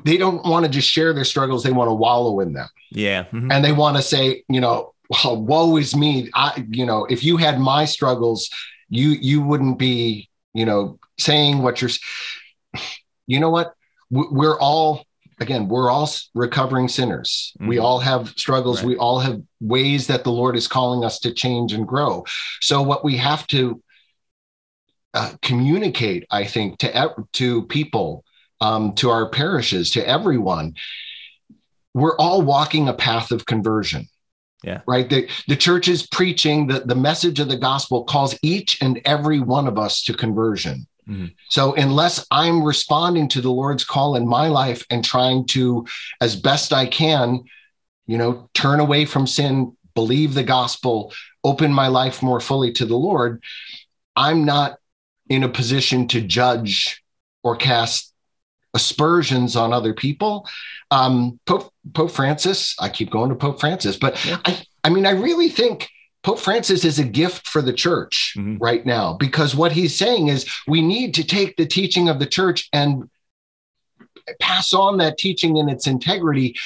they 0.02 0.16
don't 0.16 0.44
want 0.44 0.64
to 0.64 0.70
just 0.70 0.90
share 0.90 1.12
their 1.12 1.24
struggles 1.24 1.62
they 1.62 1.70
want 1.70 1.88
to 1.88 1.94
wallow 1.94 2.40
in 2.40 2.52
them 2.52 2.68
yeah 2.90 3.24
mm-hmm. 3.24 3.50
and 3.52 3.64
they 3.64 3.72
want 3.72 3.96
to 3.96 4.02
say 4.02 4.42
you 4.48 4.60
know 4.60 4.92
well, 5.08 5.40
woe 5.40 5.76
is 5.76 5.94
me 5.94 6.28
i 6.34 6.64
you 6.70 6.84
know 6.84 7.04
if 7.04 7.22
you 7.22 7.36
had 7.36 7.60
my 7.60 7.84
struggles 7.84 8.50
you 8.88 9.10
you 9.10 9.40
wouldn't 9.40 9.78
be 9.78 10.28
you 10.54 10.64
know 10.64 10.98
saying 11.18 11.58
what 11.58 11.82
you're 11.82 11.90
you 13.26 13.40
know 13.40 13.50
what? 13.50 13.74
We're 14.10 14.58
all 14.58 15.04
again 15.40 15.68
we're 15.68 15.90
all 15.90 16.08
recovering 16.34 16.88
sinners. 16.88 17.52
Mm-hmm. 17.58 17.68
we 17.68 17.78
all 17.78 17.98
have 17.98 18.28
struggles. 18.30 18.78
Right. 18.78 18.88
we 18.88 18.96
all 18.96 19.18
have 19.20 19.42
ways 19.60 20.06
that 20.06 20.24
the 20.24 20.32
lord 20.32 20.56
is 20.56 20.68
calling 20.68 21.04
us 21.04 21.18
to 21.20 21.32
change 21.32 21.72
and 21.72 21.86
grow. 21.86 22.24
So 22.60 22.82
what 22.82 23.04
we 23.04 23.16
have 23.16 23.46
to 23.48 23.82
uh, 25.14 25.32
communicate 25.42 26.26
i 26.32 26.42
think 26.44 26.76
to 26.76 27.14
to 27.32 27.62
people 27.66 28.24
um, 28.60 28.94
to 28.96 29.10
our 29.10 29.28
parishes 29.30 29.92
to 29.92 30.08
everyone 30.08 30.74
we're 31.94 32.16
all 32.16 32.42
walking 32.42 32.88
a 32.88 32.92
path 32.92 33.30
of 33.30 33.46
conversion 33.46 34.08
yeah. 34.64 34.80
Right. 34.86 35.08
The, 35.08 35.28
the 35.46 35.56
church 35.56 35.88
is 35.88 36.06
preaching 36.06 36.66
that 36.68 36.88
the 36.88 36.94
message 36.94 37.38
of 37.38 37.48
the 37.48 37.56
gospel 37.56 38.04
calls 38.04 38.38
each 38.42 38.80
and 38.80 39.00
every 39.04 39.40
one 39.40 39.66
of 39.66 39.78
us 39.78 40.02
to 40.04 40.14
conversion. 40.14 40.86
Mm-hmm. 41.08 41.26
So, 41.50 41.74
unless 41.74 42.26
I'm 42.30 42.64
responding 42.64 43.28
to 43.28 43.42
the 43.42 43.50
Lord's 43.50 43.84
call 43.84 44.16
in 44.16 44.26
my 44.26 44.48
life 44.48 44.86
and 44.88 45.04
trying 45.04 45.46
to, 45.48 45.86
as 46.22 46.34
best 46.34 46.72
I 46.72 46.86
can, 46.86 47.44
you 48.06 48.16
know, 48.16 48.48
turn 48.54 48.80
away 48.80 49.04
from 49.04 49.26
sin, 49.26 49.76
believe 49.94 50.32
the 50.32 50.42
gospel, 50.42 51.12
open 51.42 51.72
my 51.72 51.88
life 51.88 52.22
more 52.22 52.40
fully 52.40 52.72
to 52.72 52.86
the 52.86 52.96
Lord, 52.96 53.42
I'm 54.16 54.44
not 54.46 54.78
in 55.28 55.42
a 55.42 55.48
position 55.48 56.08
to 56.08 56.22
judge 56.22 57.02
or 57.42 57.56
cast 57.56 58.12
aspersions 58.72 59.56
on 59.56 59.72
other 59.72 59.94
people. 59.94 60.48
Um, 60.94 61.40
Pope, 61.44 61.72
Pope 61.92 62.10
Francis, 62.12 62.76
I 62.78 62.88
keep 62.88 63.10
going 63.10 63.30
to 63.30 63.36
Pope 63.36 63.58
Francis, 63.58 63.96
but 63.96 64.24
yeah. 64.24 64.38
I, 64.44 64.62
I 64.84 64.90
mean, 64.90 65.06
I 65.06 65.10
really 65.10 65.48
think 65.48 65.88
Pope 66.22 66.38
Francis 66.38 66.84
is 66.84 66.98
a 66.98 67.04
gift 67.04 67.48
for 67.48 67.60
the 67.62 67.72
church 67.72 68.34
mm-hmm. 68.36 68.56
right 68.58 68.86
now 68.86 69.14
because 69.14 69.54
what 69.56 69.72
he's 69.72 69.96
saying 69.96 70.28
is 70.28 70.48
we 70.68 70.80
need 70.80 71.14
to 71.14 71.24
take 71.24 71.56
the 71.56 71.66
teaching 71.66 72.08
of 72.08 72.18
the 72.18 72.26
church 72.26 72.68
and 72.72 73.10
pass 74.40 74.72
on 74.72 74.98
that 74.98 75.18
teaching 75.18 75.56
in 75.56 75.68
its 75.68 75.86
integrity, 75.86 76.56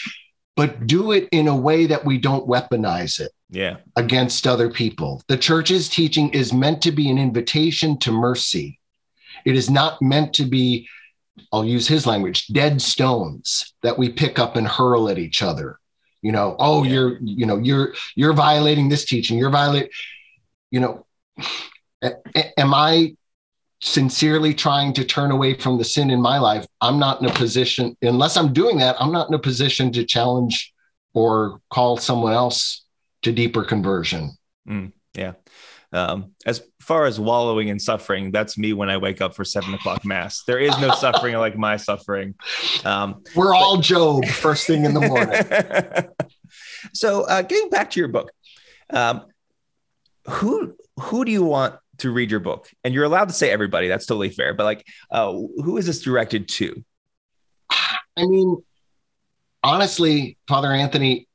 but 0.56 0.86
do 0.86 1.12
it 1.12 1.28
in 1.32 1.48
a 1.48 1.56
way 1.56 1.86
that 1.86 2.04
we 2.04 2.18
don't 2.18 2.46
weaponize 2.46 3.18
it 3.20 3.32
yeah. 3.50 3.78
against 3.96 4.46
other 4.46 4.70
people. 4.70 5.22
The 5.28 5.38
church's 5.38 5.88
teaching 5.88 6.30
is 6.30 6.52
meant 6.52 6.82
to 6.82 6.92
be 6.92 7.10
an 7.10 7.18
invitation 7.18 7.98
to 8.00 8.12
mercy. 8.12 8.78
It 9.44 9.56
is 9.56 9.70
not 9.70 10.02
meant 10.02 10.34
to 10.34 10.44
be, 10.44 10.88
I'll 11.53 11.64
use 11.64 11.89
his 11.89 12.07
language, 12.07 12.47
dead 12.49 12.80
stones 12.80 13.74
that 13.82 13.99
we 13.99 14.11
pick 14.11 14.39
up 14.39 14.57
and 14.57 14.66
hurl 14.66 15.09
at 15.09 15.18
each 15.18 15.43
other. 15.43 15.78
You 16.22 16.32
know 16.32 16.57
oh 16.59 16.82
yeah. 16.82 16.93
you're 16.93 17.18
you 17.20 17.47
know 17.47 17.59
you're 17.59 17.95
you're 18.16 18.32
violating 18.32 18.89
this 18.89 19.05
teaching. 19.05 19.39
You're 19.39 19.51
violating 19.51 19.91
you 20.70 20.80
know 20.80 21.07
am 22.03 22.74
i 22.74 23.14
sincerely 23.80 24.53
trying 24.53 24.93
to 24.93 25.05
turn 25.05 25.30
away 25.30 25.55
from 25.55 25.78
the 25.78 25.84
sin 25.84 26.11
in 26.11 26.20
my 26.20 26.39
life? 26.39 26.66
I'm 26.80 26.99
not 26.99 27.20
in 27.20 27.28
a 27.28 27.32
position 27.32 27.97
unless 28.03 28.36
i'm 28.36 28.53
doing 28.53 28.78
that 28.78 29.01
i'm 29.01 29.12
not 29.12 29.28
in 29.28 29.34
a 29.34 29.39
position 29.39 29.93
to 29.93 30.05
challenge 30.05 30.72
or 31.14 31.61
call 31.70 31.97
someone 31.97 32.32
else 32.32 32.84
to 33.22 33.32
deeper 33.32 33.64
conversion. 33.64 34.36
Mm, 34.68 34.93
yeah. 35.14 35.32
Um, 35.93 36.32
as 36.45 36.62
far 36.89 37.05
as 37.05 37.20
wallowing 37.20 37.68
in 37.68 37.78
suffering, 37.78 38.32
that's 38.32 38.57
me 38.57 38.72
when 38.72 38.89
I 38.89 38.97
wake 38.97 39.20
up 39.20 39.36
for 39.36 39.45
seven 39.45 39.74
o'clock 39.74 40.07
mass. 40.07 40.43
There 40.45 40.59
is 40.59 40.76
no 40.80 40.91
suffering 40.93 41.36
like 41.36 41.57
my 41.57 41.76
suffering. 41.76 42.34
Um, 42.82 43.22
We're 43.36 43.55
all 43.55 43.76
Job 43.76 44.24
first 44.24 44.66
thing 44.66 44.86
in 44.86 44.95
the 44.95 45.01
morning. 45.01 46.09
so, 46.95 47.24
uh, 47.24 47.43
getting 47.43 47.68
back 47.68 47.91
to 47.91 48.01
your 48.01 48.09
book, 48.09 48.32
um, 48.89 49.26
who 50.28 50.74
who 50.99 51.26
do 51.26 51.30
you 51.30 51.45
want 51.45 51.74
to 51.99 52.11
read 52.11 52.30
your 52.30 52.41
book? 52.41 52.70
And 52.82 52.95
you're 52.95 53.05
allowed 53.05 53.28
to 53.28 53.34
say 53.34 53.51
everybody. 53.51 53.89
That's 53.89 54.07
totally 54.07 54.30
fair. 54.30 54.55
But 54.55 54.64
like, 54.64 54.86
uh, 55.11 55.30
who 55.30 55.76
is 55.76 55.84
this 55.84 56.01
directed 56.01 56.49
to? 56.49 56.82
I 57.70 58.24
mean, 58.24 58.57
honestly, 59.62 60.39
Father 60.49 60.72
Anthony, 60.72 61.28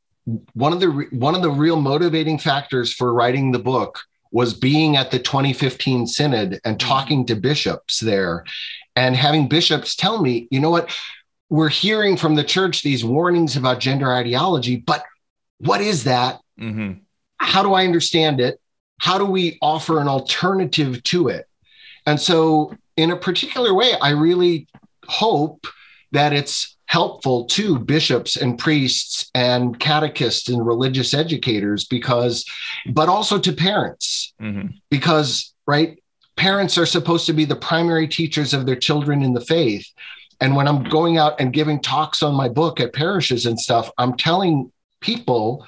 one 0.53 0.73
of 0.73 0.79
the 0.79 0.87
one 1.11 1.35
of 1.35 1.43
the 1.43 1.51
real 1.51 1.79
motivating 1.79 2.39
factors 2.39 2.91
for 2.91 3.13
writing 3.13 3.51
the 3.51 3.59
book 3.59 3.99
was 4.33 4.53
being 4.53 4.97
at 4.97 5.11
the 5.11 5.19
2015 5.19 6.07
synod 6.07 6.59
and 6.65 6.77
mm-hmm. 6.77 6.87
talking 6.89 7.25
to 7.27 7.35
bishops 7.35 7.99
there 7.99 8.43
and 8.95 9.15
having 9.15 9.47
bishops 9.47 9.95
tell 9.95 10.21
me, 10.21 10.47
you 10.51 10.59
know 10.59 10.71
what, 10.71 10.93
we're 11.49 11.69
hearing 11.69 12.17
from 12.17 12.35
the 12.35 12.43
church 12.43 12.81
these 12.81 13.05
warnings 13.05 13.55
about 13.55 13.79
gender 13.79 14.11
ideology, 14.11 14.75
but 14.75 15.03
what 15.59 15.81
is 15.81 16.03
that? 16.05 16.39
Mm-hmm. 16.59 16.99
How 17.37 17.61
do 17.63 17.73
I 17.73 17.85
understand 17.85 18.41
it? 18.41 18.59
How 18.99 19.17
do 19.17 19.25
we 19.25 19.57
offer 19.61 19.99
an 19.99 20.07
alternative 20.07 21.01
to 21.03 21.27
it? 21.27 21.47
And 22.05 22.19
so, 22.19 22.75
in 22.97 23.11
a 23.11 23.17
particular 23.17 23.73
way, 23.73 23.93
I 24.01 24.11
really 24.11 24.67
hope 25.07 25.67
that 26.11 26.33
it's 26.33 26.72
helpful 26.93 27.45
to 27.45 27.79
bishops 27.79 28.35
and 28.35 28.59
priests 28.59 29.31
and 29.33 29.79
catechists 29.79 30.47
and 30.47 30.63
religious 30.63 31.15
educators 31.15 31.85
because 31.85 32.45
but 32.91 33.09
also 33.09 33.39
to 33.39 33.51
parents 33.51 34.31
mm-hmm. 34.39 34.67
because 34.91 35.55
right 35.65 35.97
parents 36.35 36.77
are 36.77 36.85
supposed 36.85 37.25
to 37.25 37.33
be 37.33 37.45
the 37.45 37.55
primary 37.55 38.07
teachers 38.07 38.53
of 38.53 38.67
their 38.67 38.75
children 38.75 39.23
in 39.23 39.33
the 39.33 39.41
faith 39.41 39.87
and 40.39 40.55
when 40.55 40.67
i'm 40.67 40.83
going 40.83 41.17
out 41.17 41.33
and 41.41 41.51
giving 41.51 41.81
talks 41.81 42.21
on 42.21 42.35
my 42.35 42.47
book 42.47 42.79
at 42.79 42.93
parishes 42.93 43.47
and 43.47 43.59
stuff 43.59 43.89
i'm 43.97 44.15
telling 44.15 44.71
people 45.01 45.65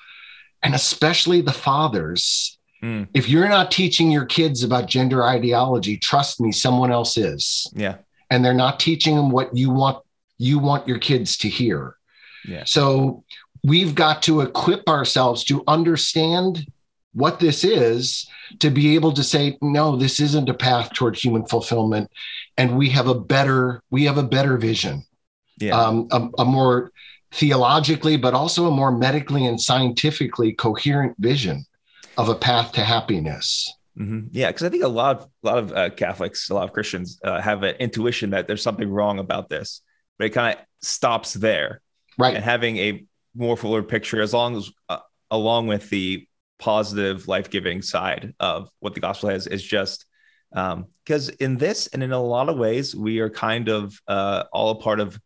and 0.61 0.75
especially 0.75 1.41
the 1.41 1.51
fathers 1.51 2.59
mm. 2.83 3.07
if 3.15 3.27
you're 3.27 3.49
not 3.49 3.71
teaching 3.71 4.11
your 4.11 4.25
kids 4.25 4.61
about 4.61 4.87
gender 4.87 5.23
ideology 5.23 5.97
trust 5.97 6.39
me 6.39 6.51
someone 6.51 6.91
else 6.91 7.17
is 7.17 7.65
yeah 7.73 7.95
and 8.29 8.45
they're 8.45 8.53
not 8.53 8.79
teaching 8.79 9.15
them 9.15 9.31
what 9.31 9.55
you 9.57 9.71
want 9.71 10.04
you 10.37 10.59
want 10.59 10.87
your 10.87 10.99
kids 10.99 11.37
to 11.37 11.49
hear. 11.49 11.95
Yeah. 12.47 12.63
So 12.65 13.23
we've 13.63 13.95
got 13.95 14.21
to 14.23 14.41
equip 14.41 14.87
ourselves 14.87 15.43
to 15.45 15.63
understand 15.67 16.67
what 17.13 17.39
this 17.39 17.63
is 17.63 18.27
to 18.59 18.69
be 18.69 18.93
able 18.95 19.13
to 19.13 19.23
say 19.23 19.57
no 19.61 19.95
this 19.95 20.19
isn't 20.19 20.49
a 20.49 20.53
path 20.53 20.93
toward 20.93 21.15
human 21.15 21.45
fulfillment 21.45 22.11
and 22.57 22.77
we 22.77 22.89
have 22.89 23.07
a 23.07 23.17
better 23.17 23.81
we 23.89 24.03
have 24.03 24.17
a 24.17 24.23
better 24.23 24.57
vision 24.57 25.01
yeah. 25.57 25.79
um, 25.79 26.09
a, 26.11 26.27
a 26.39 26.45
more 26.45 26.91
theologically 27.31 28.17
but 28.17 28.33
also 28.33 28.67
a 28.67 28.71
more 28.71 28.91
medically 28.91 29.45
and 29.45 29.61
scientifically 29.61 30.51
coherent 30.51 31.15
vision 31.17 31.65
of 32.17 32.27
a 32.27 32.35
path 32.35 32.73
to 32.73 32.81
happiness 32.81 33.73
Mm-hmm. 33.97 34.27
Yeah, 34.31 34.47
because 34.47 34.63
I 34.63 34.69
think 34.69 34.83
a 34.83 34.89
lot 34.89 35.17
of 35.17 35.29
a 35.43 35.47
lot 35.47 35.57
of 35.57 35.71
uh, 35.71 35.89
Catholics, 35.89 36.49
a 36.49 36.53
lot 36.53 36.65
of 36.65 36.73
Christians 36.73 37.17
uh, 37.23 37.39
have 37.39 37.63
an 37.63 37.75
intuition 37.75 38.31
that 38.31 38.45
there's 38.45 38.61
something 38.61 38.89
wrong 38.89 39.19
about 39.19 39.47
this, 39.47 39.81
but 40.17 40.25
it 40.25 40.29
kind 40.31 40.57
of 40.57 40.65
stops 40.81 41.33
there. 41.33 41.81
Right. 42.17 42.35
And 42.35 42.43
having 42.43 42.77
a 42.77 43.05
more 43.35 43.57
fuller 43.57 43.83
picture, 43.83 44.21
as 44.21 44.33
long 44.33 44.55
as, 44.57 44.71
uh, 44.87 44.99
along 45.29 45.67
with 45.67 45.89
the 45.89 46.27
positive, 46.59 47.27
life 47.27 47.49
giving 47.49 47.81
side 47.81 48.33
of 48.39 48.69
what 48.79 48.93
the 48.93 49.01
gospel 49.01 49.29
has, 49.29 49.47
is 49.47 49.63
just 49.63 50.05
because 50.51 51.29
um, 51.29 51.35
in 51.39 51.57
this 51.57 51.87
and 51.87 52.01
in 52.01 52.13
a 52.13 52.21
lot 52.21 52.47
of 52.47 52.57
ways, 52.57 52.95
we 52.95 53.19
are 53.19 53.29
kind 53.29 53.67
of 53.67 53.99
uh, 54.07 54.43
all 54.53 54.71
a 54.71 54.75
part 54.75 54.99
of, 55.01 55.19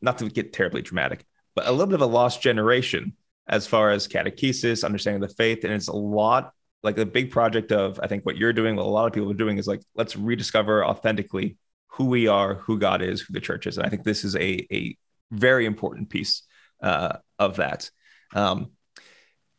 not 0.00 0.18
to 0.18 0.30
get 0.30 0.52
terribly 0.52 0.80
dramatic, 0.80 1.24
but 1.54 1.66
a 1.66 1.70
little 1.70 1.86
bit 1.86 1.96
of 1.96 2.00
a 2.02 2.06
lost 2.06 2.40
generation 2.40 3.14
as 3.46 3.66
far 3.66 3.90
as 3.90 4.08
catechesis, 4.08 4.84
understanding 4.84 5.20
the 5.20 5.28
faith. 5.28 5.64
And 5.64 5.72
it's 5.72 5.88
a 5.88 5.92
lot 5.96 6.52
like 6.82 6.96
the 6.96 7.04
big 7.04 7.30
project 7.30 7.72
of, 7.72 7.98
I 8.02 8.06
think, 8.06 8.24
what 8.24 8.36
you're 8.36 8.52
doing, 8.52 8.76
what 8.76 8.86
a 8.86 8.88
lot 8.88 9.06
of 9.06 9.12
people 9.12 9.30
are 9.30 9.34
doing 9.34 9.58
is 9.58 9.66
like, 9.66 9.82
let's 9.94 10.16
rediscover 10.16 10.84
authentically 10.84 11.56
who 11.88 12.06
we 12.06 12.28
are, 12.28 12.54
who 12.54 12.78
God 12.78 13.02
is, 13.02 13.20
who 13.20 13.32
the 13.32 13.40
church 13.40 13.66
is. 13.66 13.76
And 13.76 13.86
I 13.86 13.90
think 13.90 14.04
this 14.04 14.24
is 14.24 14.36
a, 14.36 14.66
a 14.72 14.96
very 15.30 15.66
important 15.66 16.08
piece 16.10 16.42
uh, 16.82 17.16
of 17.38 17.56
that. 17.56 17.90
Um, 18.34 18.72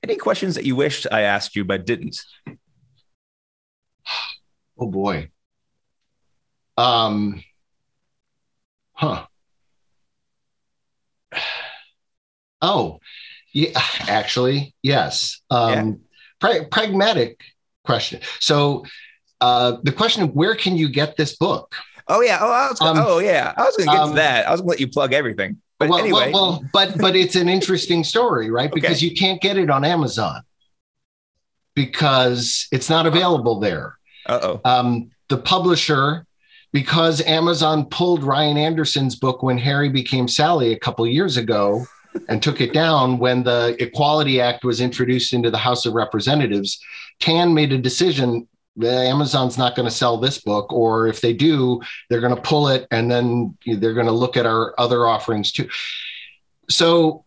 any 0.01 0.15
questions 0.15 0.55
that 0.55 0.65
you 0.65 0.75
wished 0.75 1.07
I 1.11 1.21
asked 1.21 1.55
you 1.55 1.65
but 1.65 1.85
didn't? 1.85 2.21
Oh 4.79 4.87
boy. 4.87 5.29
Um, 6.77 7.43
huh. 8.93 9.25
Oh, 12.61 12.99
yeah, 13.53 13.81
actually, 14.07 14.75
yes. 14.81 15.41
Um, 15.49 15.71
yeah. 15.71 15.91
pra- 16.39 16.67
pragmatic 16.69 17.41
question. 17.83 18.21
So, 18.39 18.85
uh, 19.41 19.77
the 19.83 19.91
question 19.91 20.23
of 20.23 20.31
where 20.31 20.55
can 20.55 20.77
you 20.77 20.89
get 20.89 21.15
this 21.17 21.37
book? 21.37 21.75
Oh 22.09 22.21
yeah. 22.21 22.39
Oh, 22.41 22.51
I 22.51 22.69
was 22.69 22.81
um, 22.81 22.97
oh 22.97 23.19
yeah. 23.19 23.53
I 23.55 23.63
was 23.63 23.77
going 23.77 23.87
to 23.87 23.93
get 23.93 24.01
um, 24.01 24.09
to 24.09 24.15
that. 24.15 24.47
I 24.47 24.51
was 24.51 24.61
going 24.61 24.67
to 24.67 24.71
let 24.71 24.79
you 24.79 24.87
plug 24.87 25.13
everything. 25.13 25.57
But 25.77 25.89
well, 25.89 25.99
anyway. 25.99 26.31
Well, 26.33 26.51
well, 26.51 26.63
but 26.73 26.97
but 26.97 27.15
it's 27.15 27.35
an 27.35 27.47
interesting 27.47 28.03
story, 28.03 28.49
right? 28.49 28.71
Because 28.71 28.97
okay. 28.97 29.05
you 29.05 29.15
can't 29.15 29.39
get 29.41 29.57
it 29.57 29.69
on 29.69 29.85
Amazon 29.85 30.41
because 31.75 32.67
it's 32.71 32.89
not 32.89 33.05
available 33.05 33.59
there. 33.59 33.97
Uh-oh. 34.25 34.59
Um, 34.65 35.11
the 35.29 35.37
publisher, 35.37 36.25
because 36.73 37.21
Amazon 37.21 37.85
pulled 37.85 38.23
Ryan 38.23 38.57
Anderson's 38.57 39.15
book 39.15 39.41
when 39.43 39.57
Harry 39.57 39.87
became 39.87 40.27
Sally 40.27 40.73
a 40.73 40.79
couple 40.79 41.07
years 41.07 41.37
ago 41.37 41.85
and 42.27 42.43
took 42.43 42.59
it 42.59 42.73
down 42.73 43.17
when 43.17 43.43
the 43.43 43.77
Equality 43.79 44.41
Act 44.41 44.65
was 44.65 44.81
introduced 44.81 45.33
into 45.33 45.49
the 45.49 45.57
House 45.57 45.85
of 45.85 45.93
Representatives, 45.93 46.83
TAN 47.19 47.53
made 47.53 47.71
a 47.71 47.77
decision 47.77 48.47
Amazon's 48.83 49.57
not 49.57 49.75
going 49.75 49.87
to 49.87 49.93
sell 49.93 50.17
this 50.17 50.39
book, 50.39 50.71
or 50.71 51.07
if 51.07 51.21
they 51.21 51.33
do, 51.33 51.81
they're 52.09 52.21
going 52.21 52.35
to 52.35 52.41
pull 52.41 52.67
it 52.69 52.87
and 52.91 53.11
then 53.11 53.57
they're 53.65 53.93
going 53.93 54.05
to 54.05 54.11
look 54.11 54.37
at 54.37 54.45
our 54.45 54.73
other 54.77 55.05
offerings 55.05 55.51
too. 55.51 55.69
So 56.69 57.23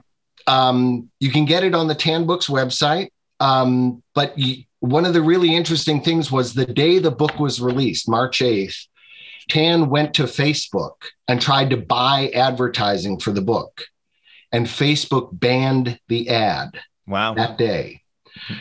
um, 0.46 1.10
you 1.20 1.30
can 1.30 1.44
get 1.44 1.64
it 1.64 1.74
on 1.74 1.88
the 1.88 1.94
Tan 1.94 2.26
Books 2.26 2.46
website. 2.46 3.10
Um, 3.40 4.02
but 4.14 4.38
you, 4.38 4.64
one 4.80 5.04
of 5.04 5.14
the 5.14 5.22
really 5.22 5.54
interesting 5.54 6.02
things 6.02 6.30
was 6.30 6.54
the 6.54 6.66
day 6.66 6.98
the 6.98 7.10
book 7.10 7.38
was 7.38 7.60
released, 7.60 8.08
March 8.08 8.40
8th, 8.40 8.86
Tan 9.48 9.88
went 9.88 10.14
to 10.14 10.24
Facebook 10.24 10.94
and 11.28 11.40
tried 11.40 11.70
to 11.70 11.76
buy 11.76 12.30
advertising 12.34 13.18
for 13.18 13.32
the 13.32 13.40
book. 13.40 13.84
And 14.50 14.66
Facebook 14.66 15.30
banned 15.32 15.98
the 16.08 16.28
ad 16.28 16.80
wow. 17.06 17.34
that 17.34 17.58
day. 17.58 18.01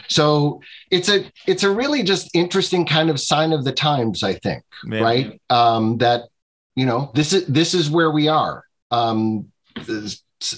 So 0.07 0.61
it's 0.89 1.09
a 1.09 1.25
it's 1.47 1.63
a 1.63 1.71
really 1.71 2.03
just 2.03 2.29
interesting 2.33 2.85
kind 2.85 3.09
of 3.09 3.19
sign 3.19 3.51
of 3.51 3.63
the 3.63 3.71
times, 3.71 4.23
I 4.23 4.33
think, 4.33 4.63
right? 5.01 5.41
Um, 5.49 5.97
that 5.97 6.23
you 6.75 6.85
know 6.85 7.11
this 7.13 7.33
is 7.33 7.45
this 7.47 7.73
is 7.73 7.89
where 7.89 8.11
we 8.11 8.27
are. 8.27 8.63
Um, 8.91 9.51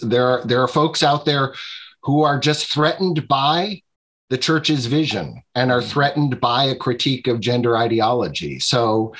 there 0.01 0.26
are 0.28 0.45
there 0.45 0.61
are 0.61 0.68
folks 0.68 1.03
out 1.03 1.26
there 1.26 1.53
who 2.03 2.22
are 2.22 2.39
just 2.39 2.72
threatened 2.72 3.28
by 3.28 3.82
the 4.30 4.38
church's 4.38 4.88
vision 4.88 5.41
and 5.55 5.72
are 5.72 5.82
threatened 5.82 6.39
by 6.41 6.66
a 6.66 6.76
critique 6.76 7.28
of 7.28 7.39
gender 7.39 7.78
ideology. 7.78 8.59
So, 8.59 9.14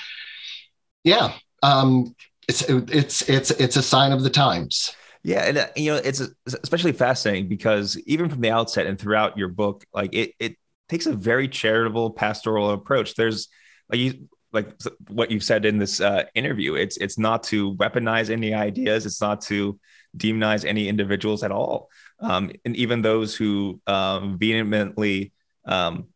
yeah, 1.04 1.34
um, 1.62 2.16
it's 2.48 2.62
it's 2.68 3.30
it's 3.30 3.52
it's 3.52 3.76
a 3.76 3.84
sign 3.84 4.12
of 4.12 4.24
the 4.24 4.30
times. 4.30 4.96
Yeah, 5.24 5.40
and 5.46 5.58
uh, 5.58 5.68
you 5.76 5.92
know 5.94 6.02
it's 6.04 6.22
especially 6.46 6.92
fascinating 6.92 7.48
because 7.48 7.98
even 8.06 8.30
from 8.30 8.42
the 8.42 8.52
outset 8.52 8.88
and 8.88 9.00
throughout 9.00 9.38
your 9.38 9.48
book, 9.48 9.86
like 9.94 10.14
it 10.14 10.34
it 10.38 10.58
takes 10.90 11.06
a 11.06 11.14
very 11.14 11.48
charitable 11.48 12.12
pastoral 12.12 12.72
approach. 12.72 13.16
There's 13.16 13.48
like 13.90 14.00
you 14.00 14.28
like 14.52 14.70
what 15.08 15.32
you've 15.32 15.44
said 15.44 15.66
in 15.66 15.80
this 15.80 16.02
uh, 16.02 16.26
interview. 16.36 16.76
It's 16.76 16.98
it's 16.98 17.18
not 17.18 17.44
to 17.44 17.74
weaponize 17.76 18.30
any 18.30 18.54
ideas. 18.54 19.06
It's 19.06 19.22
not 19.22 19.42
to 19.44 19.80
demonize 20.16 20.66
any 20.66 20.88
individuals 20.90 21.44
at 21.44 21.52
all. 21.52 21.90
Um, 22.20 22.52
and 22.64 22.76
even 22.76 23.02
those 23.02 23.36
who 23.36 23.82
um, 23.88 24.38
vehemently 24.38 25.34
um, 25.66 26.08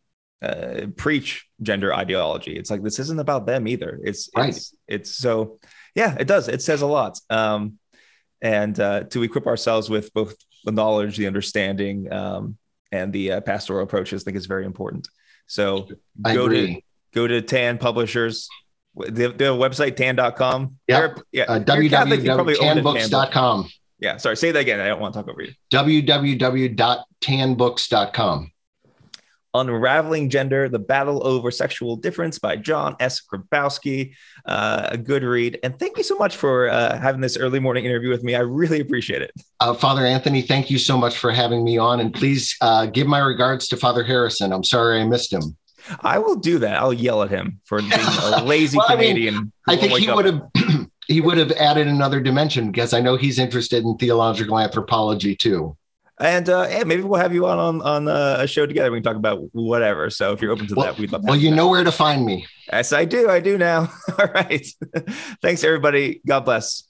uh, 0.42 0.88
preach 0.96 1.48
gender 1.62 1.94
ideology, 1.94 2.56
it's 2.56 2.70
like 2.70 2.84
this 2.84 3.00
isn't 3.00 3.20
about 3.20 3.46
them 3.46 3.68
either. 3.68 4.00
It's 4.04 4.30
right. 4.36 4.50
it's, 4.50 4.76
it's 4.88 5.16
so 5.16 5.60
yeah, 5.96 6.16
it 6.20 6.28
does. 6.28 6.48
It 6.48 6.62
says 6.62 6.82
a 6.82 6.88
lot. 6.88 7.20
Um, 7.30 7.80
and 8.42 8.80
uh, 8.80 9.04
to 9.06 9.24
equip 9.24 9.48
ourselves 9.48 9.90
with 9.90 10.14
both 10.14 10.36
the 10.64 10.72
knowledge, 10.72 11.18
the 11.18 11.28
understanding, 11.28 12.10
um, 12.12 12.58
and 12.92 13.12
the 13.12 13.34
uh, 13.34 13.42
pastoral 13.42 13.84
approaches, 13.84 14.24
I 14.24 14.26
think 14.26 14.38
is 14.38 14.46
very 14.46 14.66
important. 14.66 15.10
So 15.48 15.90
I 16.26 16.34
go 16.34 16.46
agree. 16.46 16.76
to 16.76 16.82
go 17.14 17.28
to 17.28 17.42
Tan 17.42 17.78
Publishers. 17.78 18.48
The, 18.96 19.28
the 19.28 19.54
website 19.54 19.96
tan.com. 19.96 20.78
Yep. 20.88 21.20
Yeah. 21.32 21.44
Uh, 21.44 21.60
www.tanbooks.com. 21.60 23.70
Yeah. 24.00 24.18
Sorry. 24.18 24.38
Say 24.38 24.52
that 24.52 24.60
again. 24.60 24.80
I 24.80 24.88
don't 24.88 25.00
want 25.00 25.14
to 25.14 25.20
talk 25.20 25.30
over 25.30 25.44
you. 25.44 25.54
www.tanbooks.com. 25.72 28.52
Unraveling 29.60 30.30
Gender 30.30 30.70
The 30.70 30.80
Battle 30.80 31.26
Over 31.26 31.52
Sexual 31.52 31.98
Difference 31.98 32.40
by 32.40 32.56
John 32.56 32.96
S. 33.00 33.22
Grabowski. 33.22 34.14
Uh, 34.46 34.90
a 34.92 34.98
good 34.98 35.24
read. 35.24 35.60
And 35.64 35.78
thank 35.78 35.98
you 35.98 36.04
so 36.04 36.18
much 36.18 36.36
for 36.36 36.70
uh, 36.70 36.98
having 36.98 37.22
this 37.22 37.38
early 37.38 37.60
morning 37.60 37.86
interview 37.86 38.10
with 38.10 38.24
me. 38.24 38.36
I 38.36 38.40
really 38.40 38.80
appreciate 38.80 39.22
it. 39.22 39.32
Uh, 39.60 39.74
Father 39.74 40.06
Anthony, 40.06 40.42
thank 40.42 40.70
you 40.70 40.78
so 40.78 40.98
much 40.98 41.18
for 41.18 41.32
having 41.32 41.64
me 41.64 41.78
on. 41.78 42.00
And 42.00 42.14
please 42.14 42.56
uh, 42.62 42.86
give 42.86 43.08
my 43.08 43.20
regards 43.20 43.68
to 43.70 43.78
Father 43.78 44.04
Harrison. 44.04 44.54
I'm 44.54 44.64
sorry 44.64 45.02
I 45.02 45.06
missed 45.06 45.34
him. 45.34 45.56
I 46.02 46.20
will 46.20 46.36
do 46.36 46.60
that. 46.60 46.78
I'll 46.78 46.94
yell 46.94 47.24
at 47.24 47.30
him 47.30 47.62
for 47.66 47.80
being 47.80 47.92
a 47.94 48.44
lazy 48.46 48.78
well, 48.78 48.88
Canadian. 48.88 49.36
I, 49.36 49.40
mean, 49.40 49.52
I 49.68 49.76
think 49.78 50.00
he 50.00 50.12
would 50.12 50.26
have. 50.26 50.42
he 51.08 51.22
would 51.22 51.38
have 51.38 51.52
added 51.54 51.88
another 51.88 52.20
dimension 52.20 52.72
because 52.72 52.94
I 52.94 53.00
know 53.00 53.16
he's 53.16 53.40
interested 53.40 53.84
in 53.84 53.98
theological 53.98 54.60
anthropology 54.60 55.36
too. 55.36 55.78
And 56.20 56.50
uh, 56.50 56.68
yeah, 56.70 56.84
maybe 56.84 57.04
we'll 57.04 57.20
have 57.20 57.34
you 57.34 57.46
on 57.46 57.60
on, 57.60 57.82
on 57.82 58.08
uh, 58.08 58.38
a 58.40 58.48
show 58.48 58.66
together. 58.66 58.92
We 58.92 58.98
can 58.98 59.04
talk 59.04 59.16
about 59.18 59.40
whatever. 59.54 60.10
So 60.10 60.34
if 60.34 60.42
you're 60.42 60.52
open 60.52 60.68
to 60.68 60.76
well, 60.76 60.86
that, 60.88 60.98
we'd 60.98 61.12
love. 61.12 61.24
well, 61.24 61.36
you 61.36 61.54
know 61.54 61.68
where 61.68 61.84
to 61.84 61.92
find 61.92 62.26
me. 62.26 62.48
Yes, 62.72 62.92
I 62.92 63.06
do. 63.06 63.30
I 63.30 63.40
do 63.40 63.58
now. 63.58 63.92
All 64.20 64.28
right. 64.34 64.66
Thanks, 65.42 65.64
everybody. 65.64 66.22
God 66.26 66.42
bless. 66.42 66.87